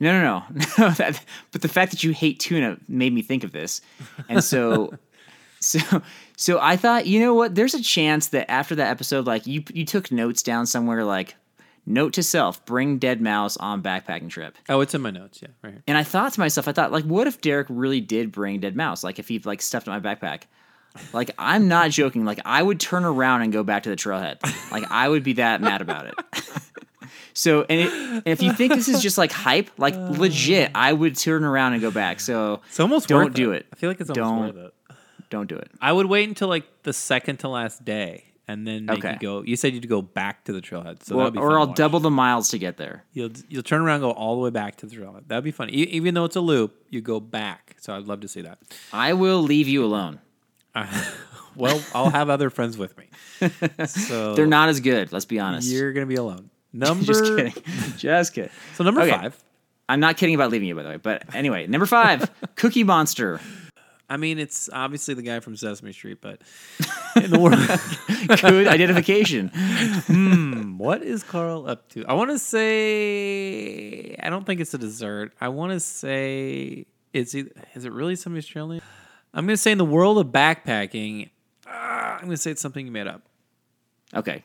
No, 0.00 0.12
no, 0.12 0.22
no, 0.22 0.64
no. 0.78 0.90
That, 0.90 1.22
but 1.52 1.62
the 1.62 1.68
fact 1.68 1.92
that 1.92 2.02
you 2.02 2.12
hate 2.12 2.40
tuna 2.40 2.78
made 2.88 3.12
me 3.12 3.22
think 3.22 3.44
of 3.44 3.52
this, 3.52 3.80
and 4.28 4.42
so, 4.42 4.94
so, 5.60 6.02
so 6.36 6.58
I 6.60 6.76
thought, 6.76 7.06
you 7.06 7.20
know 7.20 7.34
what? 7.34 7.54
There's 7.54 7.74
a 7.74 7.82
chance 7.82 8.28
that 8.28 8.50
after 8.50 8.74
that 8.74 8.88
episode, 8.90 9.26
like 9.26 9.46
you, 9.46 9.62
you 9.72 9.84
took 9.84 10.10
notes 10.10 10.42
down 10.42 10.66
somewhere, 10.66 11.04
like 11.04 11.36
note 11.86 12.12
to 12.14 12.22
self: 12.22 12.64
bring 12.64 12.98
dead 12.98 13.20
mouse 13.20 13.56
on 13.56 13.82
backpacking 13.82 14.30
trip. 14.30 14.56
Oh, 14.68 14.80
it's 14.80 14.94
in 14.94 15.02
my 15.02 15.10
notes. 15.10 15.40
Yeah, 15.42 15.48
right 15.62 15.72
here. 15.74 15.82
And 15.86 15.96
I 15.98 16.02
thought 16.04 16.32
to 16.34 16.40
myself, 16.40 16.68
I 16.68 16.72
thought, 16.72 16.92
like, 16.92 17.04
what 17.04 17.26
if 17.26 17.40
Derek 17.40 17.66
really 17.70 18.00
did 18.00 18.32
bring 18.32 18.60
dead 18.60 18.76
mouse? 18.76 19.04
Like, 19.04 19.18
if 19.18 19.28
he 19.28 19.38
like 19.40 19.62
stuffed 19.62 19.86
in 19.86 19.92
my 19.92 20.00
backpack. 20.00 20.42
Like, 21.12 21.32
I'm 21.38 21.66
not 21.66 21.90
joking. 21.90 22.24
Like, 22.24 22.38
I 22.44 22.62
would 22.62 22.78
turn 22.78 23.04
around 23.04 23.42
and 23.42 23.52
go 23.52 23.64
back 23.64 23.82
to 23.82 23.90
the 23.90 23.96
trailhead. 23.96 24.40
Like, 24.70 24.88
I 24.92 25.08
would 25.08 25.24
be 25.24 25.32
that 25.34 25.60
mad 25.60 25.80
about 25.80 26.06
it. 26.06 26.14
So, 27.36 27.66
and, 27.68 27.80
it, 27.80 27.92
and 27.92 28.22
if 28.26 28.42
you 28.42 28.52
think 28.52 28.74
this 28.74 28.88
is 28.88 29.02
just 29.02 29.18
like 29.18 29.32
hype, 29.32 29.70
like 29.76 29.94
legit, 30.18 30.70
I 30.74 30.92
would 30.92 31.16
turn 31.16 31.42
around 31.44 31.72
and 31.72 31.82
go 31.82 31.90
back. 31.90 32.20
So 32.20 32.60
It's 32.68 32.78
almost 32.78 33.08
Don't 33.08 33.34
do 33.34 33.50
it. 33.50 33.66
I 33.72 33.76
feel 33.76 33.90
like 33.90 34.00
it's 34.00 34.08
almost 34.10 34.54
Don't. 34.54 34.54
worth 34.54 34.66
it. 34.66 34.96
don't 35.30 35.48
do 35.48 35.56
it. 35.56 35.68
I 35.80 35.92
would 35.92 36.06
wait 36.06 36.28
until 36.28 36.46
like 36.46 36.64
the 36.84 36.92
second 36.92 37.38
to 37.38 37.48
last 37.48 37.84
day 37.84 38.24
and 38.46 38.66
then 38.66 38.84
make 38.86 38.98
Okay. 38.98 39.12
you 39.12 39.18
go. 39.18 39.42
You 39.42 39.56
said 39.56 39.74
you'd 39.74 39.88
go 39.88 40.02
back 40.02 40.44
to 40.44 40.52
the 40.52 40.60
trailhead, 40.60 41.02
so 41.02 41.18
Or, 41.20 41.30
be 41.30 41.38
or 41.38 41.58
I'll 41.58 41.66
double 41.72 42.00
the 42.00 42.10
miles 42.10 42.50
to 42.50 42.58
get 42.58 42.76
there. 42.76 43.04
You'll 43.12 43.30
you'll 43.48 43.62
turn 43.62 43.80
around, 43.82 43.96
and 43.96 44.02
go 44.02 44.10
all 44.12 44.34
the 44.36 44.42
way 44.42 44.50
back 44.50 44.76
to 44.76 44.86
the 44.86 44.94
trailhead. 44.96 45.28
That'd 45.28 45.44
be 45.44 45.50
fun. 45.50 45.70
E- 45.70 45.88
even 45.90 46.14
though 46.14 46.24
it's 46.24 46.36
a 46.36 46.40
loop, 46.40 46.74
you 46.90 47.00
go 47.00 47.20
back. 47.20 47.76
So 47.80 47.94
I'd 47.96 48.04
love 48.06 48.20
to 48.20 48.28
see 48.28 48.42
that. 48.42 48.58
I 48.92 49.12
will 49.14 49.42
leave 49.42 49.68
you 49.68 49.84
alone. 49.84 50.20
Well, 51.56 51.80
I'll 51.94 52.10
have 52.10 52.30
other 52.30 52.50
friends 52.50 52.76
with 52.76 52.96
me. 52.98 53.06
So 53.86 54.34
They're 54.34 54.44
not 54.46 54.68
as 54.70 54.80
good. 54.80 55.12
Let's 55.12 55.24
be 55.24 55.38
honest. 55.38 55.68
You're 55.70 55.92
gonna 55.92 56.06
be 56.06 56.16
alone. 56.16 56.50
Number 56.72 57.04
Just 57.04 57.22
kidding. 57.24 57.52
Just 57.96 58.34
kidding. 58.34 58.50
So 58.74 58.82
number 58.82 59.02
Okay. 59.02 59.12
five. 59.12 59.38
I'm 59.88 60.00
not 60.00 60.16
kidding 60.16 60.34
about 60.34 60.50
leaving 60.50 60.66
you, 60.66 60.74
by 60.74 60.82
the 60.82 60.88
way. 60.88 60.96
But 60.96 61.32
anyway, 61.32 61.68
number 61.68 61.86
five, 61.86 62.28
Cookie 62.56 62.82
Monster. 62.82 63.38
I 64.08 64.16
mean, 64.18 64.38
it's 64.38 64.68
obviously 64.72 65.14
the 65.14 65.22
guy 65.22 65.40
from 65.40 65.56
Sesame 65.56 65.92
Street, 65.92 66.18
but 66.20 66.40
in 67.16 67.30
the 67.30 67.38
world, 67.40 67.58
Good 68.40 68.68
identification. 68.68 69.48
what 70.78 71.02
is 71.02 71.22
Carl 71.22 71.66
up 71.68 71.88
to? 71.90 72.04
I 72.06 72.12
want 72.12 72.30
to 72.30 72.38
say 72.38 74.16
I 74.22 74.30
don't 74.30 74.44
think 74.46 74.60
it's 74.60 74.74
a 74.74 74.78
dessert. 74.78 75.32
I 75.40 75.48
want 75.48 75.72
to 75.72 75.80
say 75.80 76.86
it's 77.12 77.34
either, 77.34 77.50
is 77.74 77.84
it 77.84 77.92
really 77.92 78.16
somebody's 78.16 78.46
trail 78.46 78.66
name? 78.68 78.80
I'm 79.32 79.46
gonna 79.46 79.56
say 79.56 79.72
in 79.72 79.78
the 79.78 79.84
world 79.84 80.18
of 80.18 80.28
backpacking, 80.28 81.30
uh, 81.66 81.70
I'm 81.70 82.20
gonna 82.24 82.36
say 82.36 82.50
it's 82.52 82.62
something 82.62 82.84
you 82.86 82.92
made 82.92 83.06
up. 83.08 83.22
Okay. 84.14 84.42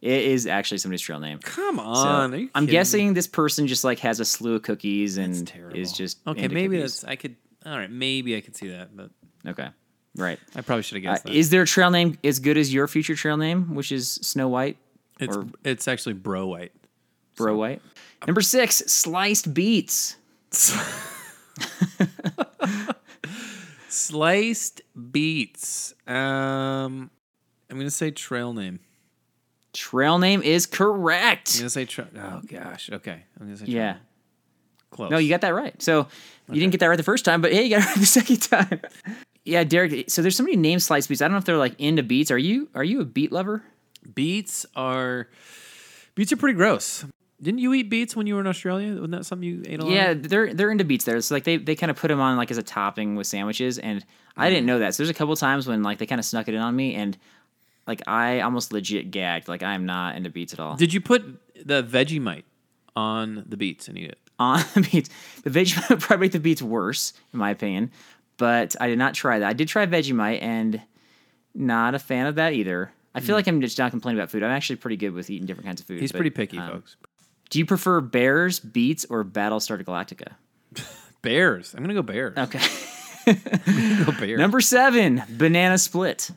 It 0.00 0.22
is 0.22 0.46
actually 0.46 0.78
somebody's 0.78 1.02
trail 1.02 1.20
name. 1.20 1.40
Come 1.42 1.76
So, 1.76 1.82
on, 1.82 2.32
are 2.32 2.36
you 2.38 2.48
I'm 2.54 2.62
kidding 2.62 2.66
me? 2.66 2.72
guessing 2.72 3.14
this 3.14 3.26
person 3.26 3.66
just 3.66 3.84
like 3.84 3.98
has 3.98 4.18
a 4.18 4.24
slew 4.24 4.54
of 4.54 4.62
cookies 4.62 5.18
and 5.18 5.52
is 5.74 5.92
just 5.92 6.18
okay. 6.26 6.44
into 6.44 6.54
Maybe 6.54 6.76
cookies. 6.78 7.00
that's 7.02 7.04
I 7.12 7.16
could. 7.16 7.36
All 7.66 7.76
right, 7.76 7.90
maybe 7.90 8.36
I 8.36 8.40
could 8.40 8.56
see 8.56 8.68
that, 8.68 8.96
but 8.96 9.10
okay. 9.46 9.68
Right. 10.16 10.38
I 10.56 10.60
probably 10.62 10.82
should 10.82 11.02
have 11.02 11.10
Uh, 11.26 11.30
guessed 11.30 11.50
there 11.50 11.62
a 11.62 11.66
trail 11.66 11.90
name 11.90 12.18
as 12.24 12.40
good 12.40 12.56
as 12.56 12.72
your 12.74 12.88
future 12.88 13.14
trail 13.14 13.36
name, 13.36 13.74
which 13.74 13.92
is 13.92 14.10
Snow 14.22 14.48
White 14.48 14.76
it's 15.20 15.36
or 15.36 15.46
it's 15.64 15.86
actually 15.86 16.14
Bro 16.14 16.46
White. 16.48 16.72
Bro 17.36 17.56
White? 17.56 17.80
Number 18.26 18.40
six, 18.40 18.76
sliced 18.86 19.54
beets. 19.54 20.16
Sliced 23.88 24.82
beets. 25.10 25.94
Um, 26.06 27.10
I'm 27.68 27.76
gonna 27.76 27.90
say 27.90 28.10
trail 28.12 28.52
name. 28.52 28.78
Trail 29.72 30.18
name 30.18 30.42
is 30.42 30.66
correct. 30.66 31.54
I'm 31.54 31.60
gonna 31.60 31.70
say 31.70 31.84
trail. 31.86 32.06
Oh 32.16 32.40
gosh. 32.46 32.90
Okay. 32.92 33.24
I'm 33.40 33.46
gonna 33.46 33.56
say 33.56 33.64
trail 33.66 33.76
Yeah. 33.76 33.92
name. 33.94 34.02
Close. 34.90 35.10
No, 35.10 35.18
you 35.18 35.28
got 35.28 35.40
that 35.42 35.54
right. 35.54 35.80
So 35.82 36.06
you 36.52 36.60
didn't 36.60 36.72
get 36.72 36.80
that 36.80 36.86
right 36.88 36.96
the 36.96 37.02
first 37.02 37.24
time, 37.24 37.40
but 37.40 37.52
hey, 37.52 37.64
you 37.64 37.70
got 37.70 37.82
it 37.82 37.86
right 37.86 37.98
the 37.98 38.06
second 38.20 38.36
time. 38.42 38.80
yeah, 39.44 39.64
Derek. 39.64 40.10
So 40.10 40.22
there's 40.22 40.36
somebody 40.36 40.56
named 40.56 40.82
Slice 40.82 41.06
Beats. 41.06 41.22
I 41.22 41.26
don't 41.26 41.32
know 41.32 41.38
if 41.38 41.44
they're 41.44 41.56
like 41.56 41.78
into 41.80 42.02
beats. 42.02 42.30
Are 42.30 42.38
you 42.38 42.68
are 42.74 42.84
you 42.84 43.00
a 43.00 43.04
beat 43.04 43.32
lover? 43.32 43.62
beets 44.14 44.64
are 44.74 45.28
beets 46.14 46.32
are 46.32 46.36
pretty 46.36 46.56
gross. 46.56 47.04
Didn't 47.42 47.60
you 47.60 47.72
eat 47.72 47.88
beets 47.88 48.14
when 48.14 48.26
you 48.26 48.34
were 48.34 48.40
in 48.40 48.46
Australia? 48.46 48.92
Wasn't 48.94 49.12
that 49.12 49.24
something 49.24 49.48
you 49.48 49.62
ate 49.66 49.80
a 49.80 49.84
lot? 49.84 49.92
Yeah, 49.92 50.14
they're 50.14 50.52
they're 50.52 50.70
into 50.70 50.84
beets 50.84 51.04
there. 51.04 51.16
It's 51.16 51.30
like 51.30 51.44
they 51.44 51.56
they 51.56 51.74
kind 51.74 51.90
of 51.90 51.96
put 51.96 52.08
them 52.08 52.20
on 52.20 52.36
like 52.36 52.50
as 52.50 52.58
a 52.58 52.62
topping 52.62 53.14
with 53.16 53.26
sandwiches, 53.26 53.78
and 53.78 54.04
I 54.36 54.46
Mm. 54.46 54.50
didn't 54.50 54.66
know 54.66 54.78
that. 54.80 54.94
So 54.94 55.02
there's 55.02 55.10
a 55.10 55.14
couple 55.14 55.34
times 55.36 55.66
when 55.66 55.82
like 55.82 55.98
they 55.98 56.06
kind 56.06 56.18
of 56.18 56.24
snuck 56.24 56.48
it 56.48 56.54
in 56.54 56.60
on 56.60 56.74
me, 56.76 56.94
and 56.94 57.16
like 57.86 58.02
I 58.06 58.40
almost 58.40 58.72
legit 58.72 59.10
gagged. 59.10 59.48
Like 59.48 59.62
I'm 59.62 59.86
not 59.86 60.16
into 60.16 60.28
beets 60.30 60.52
at 60.52 60.60
all. 60.60 60.76
Did 60.76 60.92
you 60.92 61.00
put 61.00 61.22
the 61.64 61.82
Vegemite 61.82 62.44
on 62.96 63.44
the 63.48 63.56
beets 63.56 63.88
and 63.88 63.96
eat 63.98 64.10
it? 64.10 64.18
On 64.40 64.58
the 64.74 64.88
beets, 64.90 65.10
the 65.44 65.50
Vegemite 65.50 65.88
would 65.90 66.00
probably 66.00 66.24
make 66.24 66.32
the 66.32 66.40
beets 66.40 66.62
worse, 66.62 67.12
in 67.32 67.38
my 67.38 67.50
opinion. 67.50 67.92
But 68.38 68.74
I 68.80 68.88
did 68.88 68.98
not 68.98 69.14
try 69.14 69.38
that. 69.38 69.48
I 69.48 69.52
did 69.52 69.68
try 69.68 69.86
Vegemite, 69.86 70.42
and 70.42 70.80
not 71.54 71.94
a 71.94 71.98
fan 71.98 72.26
of 72.26 72.36
that 72.36 72.54
either. 72.54 72.90
I 73.14 73.20
feel 73.20 73.34
like 73.36 73.46
I'm 73.46 73.60
just 73.60 73.78
not 73.78 73.90
complaining 73.90 74.18
about 74.18 74.30
food. 74.30 74.42
I'm 74.42 74.50
actually 74.50 74.76
pretty 74.76 74.96
good 74.96 75.12
with 75.12 75.30
eating 75.30 75.46
different 75.46 75.66
kinds 75.66 75.80
of 75.80 75.86
food. 75.86 75.98
Mm. 75.98 76.00
He's 76.00 76.12
but, 76.12 76.18
pretty 76.18 76.30
picky, 76.30 76.58
um, 76.58 76.70
folks. 76.70 76.96
Do 77.50 77.58
you 77.58 77.66
prefer 77.66 78.00
Bears, 78.00 78.60
beets, 78.60 79.04
or 79.04 79.24
Battlestar 79.24 79.82
Galactica? 79.82 80.34
Bears. 81.22 81.74
I'm 81.74 81.82
gonna 81.82 81.94
go 81.94 82.02
bears. 82.02 82.36
Okay. 82.38 82.60
Go 83.26 84.12
bears. 84.18 84.38
Number 84.38 84.62
seven, 84.62 85.22
Banana 85.28 85.76
Split. 85.76 86.30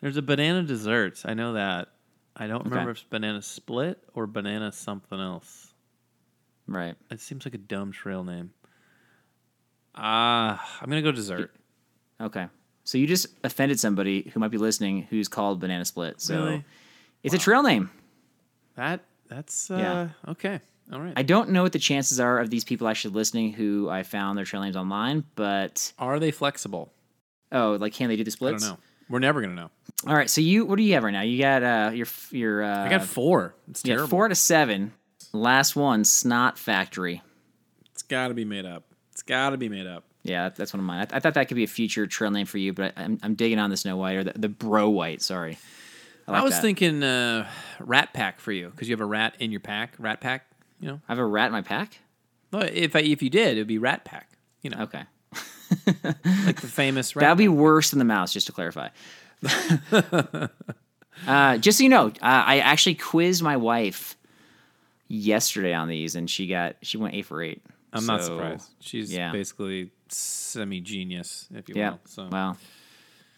There's 0.00 0.16
a 0.16 0.22
banana 0.22 0.62
dessert. 0.62 1.20
I 1.24 1.34
know 1.34 1.54
that. 1.54 1.88
I 2.36 2.46
don't 2.46 2.64
remember 2.64 2.92
if 2.92 2.98
it's 2.98 3.06
banana 3.10 3.42
split 3.42 3.98
or 4.14 4.28
banana 4.28 4.70
something 4.70 5.18
else. 5.18 5.67
Right. 6.68 6.94
It 7.10 7.20
seems 7.20 7.44
like 7.46 7.54
a 7.54 7.58
dumb 7.58 7.90
trail 7.92 8.22
name. 8.22 8.50
Ah, 9.94 10.78
I'm 10.80 10.88
gonna 10.88 11.02
go 11.02 11.12
dessert. 11.12 11.50
Okay. 12.20 12.46
So 12.84 12.98
you 12.98 13.06
just 13.06 13.26
offended 13.44 13.78
somebody 13.80 14.30
who 14.32 14.40
might 14.40 14.50
be 14.50 14.58
listening 14.58 15.02
who's 15.10 15.28
called 15.28 15.60
Banana 15.60 15.84
Split. 15.84 16.20
So 16.20 16.44
Really? 16.44 16.64
it's 17.22 17.34
a 17.34 17.38
trail 17.38 17.62
name. 17.62 17.90
That 18.76 19.00
that's 19.28 19.70
uh, 19.70 19.76
Yeah. 19.76 20.08
okay. 20.32 20.60
All 20.92 21.00
right. 21.00 21.12
I 21.16 21.22
don't 21.22 21.50
know 21.50 21.62
what 21.62 21.72
the 21.72 21.78
chances 21.78 22.18
are 22.18 22.38
of 22.38 22.48
these 22.48 22.64
people 22.64 22.88
actually 22.88 23.14
listening 23.14 23.52
who 23.52 23.88
I 23.90 24.02
found 24.04 24.38
their 24.38 24.44
trail 24.46 24.62
names 24.62 24.76
online, 24.76 25.24
but 25.34 25.92
Are 25.98 26.18
they 26.18 26.30
flexible? 26.30 26.92
oh, 27.52 27.76
like 27.80 27.92
can 27.92 28.08
they 28.08 28.16
do 28.16 28.24
the 28.24 28.30
I 28.30 28.32
splits? 28.32 28.62
don't 28.64 28.74
know. 28.74 28.78
We're 29.10 29.18
never 29.20 29.40
gonna 29.40 29.54
know. 29.54 29.70
All 30.06 30.14
right, 30.14 30.28
so 30.30 30.40
you 30.40 30.64
what 30.66 30.76
do 30.76 30.82
you 30.82 30.94
have 30.94 31.02
right 31.02 31.10
now? 31.12 31.22
You 31.22 31.38
got 31.38 31.62
uh 31.62 31.90
your 31.92 32.06
your 32.30 32.62
uh 32.62 32.84
I 32.84 32.88
got 32.88 33.04
four. 33.04 33.54
It's 33.70 33.82
terrible. 33.82 34.08
four 34.08 34.26
out 34.26 34.30
of 34.32 34.38
seven. 34.38 34.92
Last 35.38 35.76
one, 35.76 36.04
Snot 36.04 36.58
Factory. 36.58 37.22
It's 37.92 38.02
got 38.02 38.28
to 38.28 38.34
be 38.34 38.44
made 38.44 38.66
up. 38.66 38.84
It's 39.12 39.22
got 39.22 39.50
to 39.50 39.56
be 39.56 39.68
made 39.68 39.86
up. 39.86 40.04
Yeah, 40.24 40.48
that's 40.50 40.72
one 40.72 40.80
of 40.80 40.86
mine. 40.86 41.06
I, 41.10 41.16
I 41.16 41.20
thought 41.20 41.34
that 41.34 41.48
could 41.48 41.56
be 41.56 41.64
a 41.64 41.68
future 41.68 42.06
trail 42.06 42.30
name 42.30 42.46
for 42.46 42.58
you, 42.58 42.72
but 42.72 42.92
I, 42.96 43.04
I'm 43.04 43.18
I'm 43.22 43.34
digging 43.34 43.58
on 43.58 43.70
the 43.70 43.76
Snow 43.76 43.96
White 43.96 44.16
or 44.16 44.24
the, 44.24 44.32
the 44.36 44.48
Bro 44.48 44.90
White. 44.90 45.22
Sorry, 45.22 45.58
I, 46.26 46.32
I, 46.32 46.42
was 46.42 46.54
that. 46.54 46.62
thinking 46.62 47.02
uh, 47.02 47.48
rat 47.78 48.12
pack 48.12 48.40
for 48.40 48.52
you 48.52 48.68
because 48.68 48.88
you 48.88 48.92
have 48.92 49.00
a 49.00 49.06
rat 49.06 49.36
in 49.38 49.50
your 49.50 49.60
pack. 49.60 49.94
Rat 49.98 50.20
pack. 50.20 50.44
You 50.80 50.88
know, 50.88 51.00
I 51.08 51.12
have 51.12 51.18
a 51.18 51.24
rat 51.24 51.46
in 51.46 51.52
my 51.52 51.62
pack. 51.62 51.98
well, 52.52 52.68
if 52.70 52.94
I, 52.94 53.00
if 53.00 53.22
you 53.22 53.30
did, 53.30 53.56
it 53.56 53.60
would 53.60 53.66
be 53.66 53.78
rat 53.78 54.04
pack. 54.04 54.30
You 54.62 54.70
know, 54.70 54.82
Okay, 54.82 55.04
like 55.86 56.60
the 56.60 56.68
famous. 56.68 57.16
Rat 57.16 57.22
that'd 57.22 57.38
be 57.38 57.48
worse 57.48 57.90
than 57.90 57.98
the 58.00 58.04
mouse. 58.04 58.32
Just 58.32 58.46
to 58.48 58.52
clarify. 58.52 58.88
uh, 61.26 61.58
just 61.58 61.78
so 61.78 61.84
you 61.84 61.90
know, 61.90 62.08
uh, 62.08 62.12
I 62.20 62.58
actually 62.58 62.96
quizzed 62.96 63.42
my 63.42 63.56
wife 63.56 64.17
yesterday 65.08 65.72
on 65.74 65.88
these, 65.88 66.14
and 66.14 66.28
she 66.30 66.46
got 66.46 66.76
she 66.82 66.96
went 66.98 67.14
eight 67.14 67.26
for 67.26 67.42
eight. 67.42 67.62
I'm 67.92 68.06
not 68.06 68.22
surprised. 68.22 68.70
She's 68.80 69.12
yeah. 69.12 69.32
basically 69.32 69.90
semi 70.08 70.80
genius, 70.80 71.48
if 71.54 71.68
you 71.68 71.74
Yeah. 71.76 71.90
will. 71.90 72.00
So 72.04 72.28
Well, 72.30 72.56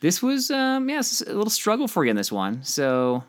this 0.00 0.22
was 0.22 0.50
um 0.50 0.88
yeah, 0.88 1.00
a 1.00 1.32
little 1.32 1.50
struggle 1.50 1.88
for 1.88 2.04
you 2.04 2.10
in 2.10 2.16
this 2.16 2.32
one. 2.32 2.64
So 2.64 3.22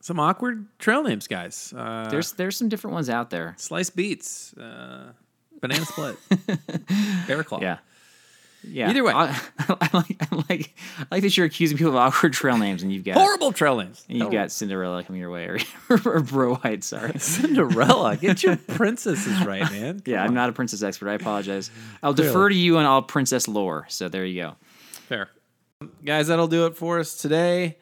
some 0.00 0.20
awkward 0.20 0.66
trail 0.78 1.02
names, 1.02 1.26
guys. 1.28 1.72
Uh, 1.76 2.08
there's 2.10 2.32
there's 2.32 2.56
some 2.56 2.68
different 2.68 2.94
ones 2.94 3.08
out 3.08 3.30
there. 3.30 3.54
slice 3.58 3.90
beets, 3.90 4.52
uh, 4.56 5.12
banana 5.60 5.84
split, 5.84 6.16
bear 7.26 7.42
claw. 7.44 7.60
Yeah. 7.60 7.78
Yeah. 8.68 8.90
Either 8.90 9.04
way. 9.04 9.12
I, 9.14 9.40
I 9.58 9.88
like 9.92 10.16
I 10.20 10.36
like 10.48 10.74
I 10.98 11.06
like 11.10 11.22
that 11.22 11.36
you're 11.36 11.46
accusing 11.46 11.78
people 11.78 11.92
of 11.92 11.96
awkward 11.96 12.32
trail 12.32 12.58
names 12.58 12.82
and 12.82 12.92
you've 12.92 13.04
got 13.04 13.14
horrible 13.16 13.52
trail 13.52 13.76
names. 13.76 14.04
and 14.08 14.18
you've 14.18 14.32
got 14.32 14.50
Cinderella 14.50 15.02
coming 15.04 15.20
your 15.20 15.30
way 15.30 15.46
or, 15.46 15.58
or 16.04 16.20
Bro 16.20 16.56
White, 16.56 16.84
sorry. 16.84 17.12
Cinderella. 17.18 18.16
Get 18.16 18.42
your 18.42 18.56
princesses 18.56 19.44
right, 19.44 19.70
man. 19.70 20.02
Yeah, 20.04 20.22
I'm 20.22 20.34
not 20.34 20.48
a 20.48 20.52
princess 20.52 20.82
expert. 20.82 21.08
I 21.08 21.14
apologize. 21.14 21.70
I'll 22.02 22.14
defer 22.14 22.48
to 22.48 22.54
you 22.54 22.78
on 22.78 22.84
all 22.84 23.02
princess 23.02 23.48
lore. 23.48 23.86
So 23.88 24.08
there 24.08 24.24
you 24.24 24.42
go. 24.42 24.56
Fair. 25.08 25.30
Guys, 26.04 26.28
that'll 26.28 26.48
do 26.48 26.66
it 26.66 26.76
for 26.76 26.98
us 26.98 27.16
today. 27.16 27.76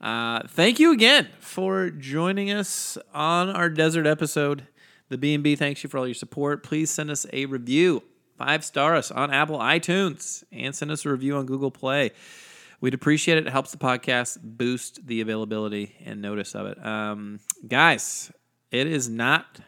Uh, 0.00 0.42
thank 0.48 0.78
you 0.78 0.92
again 0.92 1.28
for 1.40 1.90
joining 1.90 2.52
us 2.52 2.96
on 3.12 3.50
our 3.50 3.68
desert 3.68 4.06
episode. 4.06 4.66
The 5.08 5.18
B&B 5.18 5.56
thanks 5.56 5.82
you 5.82 5.90
for 5.90 5.98
all 5.98 6.06
your 6.06 6.14
support. 6.14 6.62
Please 6.62 6.90
send 6.90 7.10
us 7.10 7.26
a 7.32 7.46
review. 7.46 8.02
Five 8.38 8.64
star 8.64 8.94
us 8.94 9.10
on 9.10 9.32
Apple 9.32 9.58
iTunes 9.58 10.44
and 10.52 10.72
send 10.72 10.92
us 10.92 11.04
a 11.04 11.10
review 11.10 11.36
on 11.36 11.44
Google 11.44 11.72
Play. 11.72 12.12
We'd 12.80 12.94
appreciate 12.94 13.36
it. 13.36 13.48
It 13.48 13.50
helps 13.50 13.72
the 13.72 13.78
podcast 13.78 14.38
boost 14.40 15.04
the 15.04 15.20
availability 15.20 15.96
and 16.04 16.22
notice 16.22 16.54
of 16.54 16.66
it. 16.66 16.86
Um, 16.86 17.40
guys, 17.66 18.30
it 18.70 18.86
is 18.86 19.08
not 19.08 19.58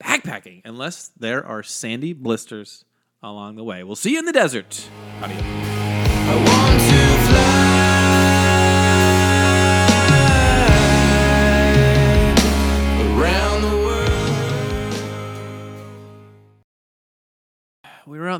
backpacking 0.00 0.62
unless 0.64 1.08
there 1.08 1.44
are 1.44 1.64
sandy 1.64 2.12
blisters 2.12 2.84
along 3.20 3.56
the 3.56 3.64
way. 3.64 3.82
We'll 3.82 3.96
see 3.96 4.12
you 4.12 4.20
in 4.20 4.26
the 4.26 4.32
desert. 4.32 4.88
Adios. 5.20 5.99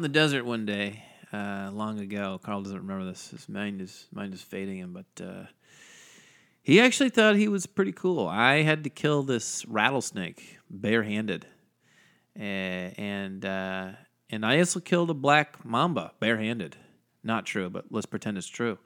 In 0.00 0.02
the 0.02 0.08
desert 0.08 0.46
one 0.46 0.64
day 0.64 1.04
uh, 1.30 1.68
long 1.74 2.00
ago. 2.00 2.40
Carl 2.42 2.62
doesn't 2.62 2.78
remember 2.78 3.04
this. 3.04 3.28
His 3.28 3.50
mind 3.50 3.82
is 3.82 4.06
mind 4.10 4.32
is 4.32 4.40
fading 4.40 4.78
him, 4.78 4.94
but 4.94 5.22
uh, 5.22 5.42
he 6.62 6.80
actually 6.80 7.10
thought 7.10 7.36
he 7.36 7.48
was 7.48 7.66
pretty 7.66 7.92
cool. 7.92 8.26
I 8.26 8.62
had 8.62 8.82
to 8.84 8.88
kill 8.88 9.22
this 9.22 9.66
rattlesnake 9.66 10.56
barehanded, 10.70 11.44
uh, 12.34 12.42
and 12.42 13.44
and 13.44 14.46
I 14.46 14.58
also 14.60 14.80
killed 14.80 15.10
a 15.10 15.14
black 15.14 15.62
mamba 15.66 16.12
barehanded. 16.18 16.78
Not 17.22 17.44
true, 17.44 17.68
but 17.68 17.84
let's 17.90 18.06
pretend 18.06 18.38
it's 18.38 18.46
true. 18.46 18.78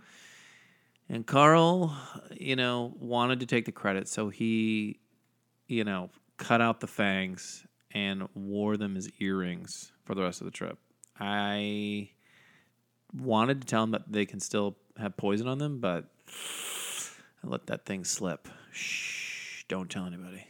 And 1.08 1.24
Carl, 1.24 1.96
you 2.32 2.56
know, 2.56 2.92
wanted 2.98 3.38
to 3.38 3.46
take 3.46 3.66
the 3.66 3.72
credit, 3.72 4.08
so 4.08 4.30
he, 4.30 4.98
you 5.68 5.84
know, 5.84 6.10
cut 6.38 6.60
out 6.60 6.80
the 6.80 6.88
fangs 6.88 7.64
and 7.92 8.28
wore 8.34 8.76
them 8.76 8.96
as 8.96 9.08
earrings 9.20 9.92
for 10.04 10.16
the 10.16 10.22
rest 10.22 10.40
of 10.40 10.46
the 10.46 10.50
trip. 10.50 10.76
I 11.18 12.10
wanted 13.16 13.60
to 13.60 13.66
tell 13.66 13.82
them 13.82 13.92
that 13.92 14.10
they 14.10 14.26
can 14.26 14.40
still 14.40 14.76
have 14.98 15.16
poison 15.16 15.46
on 15.48 15.58
them, 15.58 15.78
but 15.80 16.04
I 17.42 17.46
let 17.46 17.66
that 17.66 17.84
thing 17.86 18.04
slip. 18.04 18.48
Shh, 18.72 19.64
don't 19.68 19.90
tell 19.90 20.06
anybody. 20.06 20.46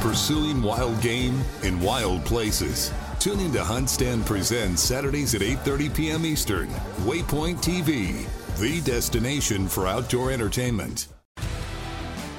Pursuing 0.00 0.62
wild 0.62 1.00
game 1.00 1.40
in 1.62 1.80
wild 1.80 2.24
places. 2.24 2.92
Tune 3.18 3.38
in 3.40 3.52
to 3.52 3.60
HuntStand 3.60 4.24
Presents 4.24 4.82
Saturdays 4.82 5.34
at 5.34 5.42
8:30 5.42 5.94
p.m. 5.94 6.24
Eastern. 6.26 6.68
Waypoint 7.04 7.58
TV, 7.58 8.26
the 8.58 8.80
destination 8.80 9.68
for 9.68 9.86
outdoor 9.86 10.32
entertainment. 10.32 11.08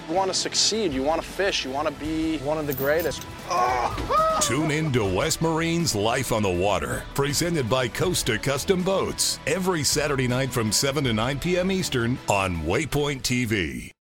You 0.10 0.16
want 0.16 0.30
to 0.30 0.34
succeed, 0.34 0.92
you 0.92 1.04
want 1.04 1.22
to 1.22 1.28
fish, 1.28 1.64
you 1.64 1.72
want 1.72 1.88
to 1.88 1.94
be 1.94 2.40
one 2.40 2.58
of 2.58 2.68
the 2.68 2.74
greatest. 2.74 3.26
Tune 4.42 4.72
in 4.72 4.92
to 4.92 5.06
West 5.06 5.42
Marine's 5.42 5.96
Life 5.96 6.32
on 6.32 6.44
the 6.44 6.50
Water, 6.50 7.04
presented 7.14 7.70
by 7.70 7.88
Costa 7.88 8.40
Custom 8.40 8.84
Boats, 8.84 9.40
every 9.46 9.84
Saturday 9.84 10.28
night 10.28 10.52
from 10.52 10.72
7 10.72 11.04
to 11.04 11.14
9 11.14 11.40
p.m. 11.40 11.72
Eastern 11.72 12.18
on 12.28 12.58
Waypoint 12.64 13.22
TV. 13.22 13.91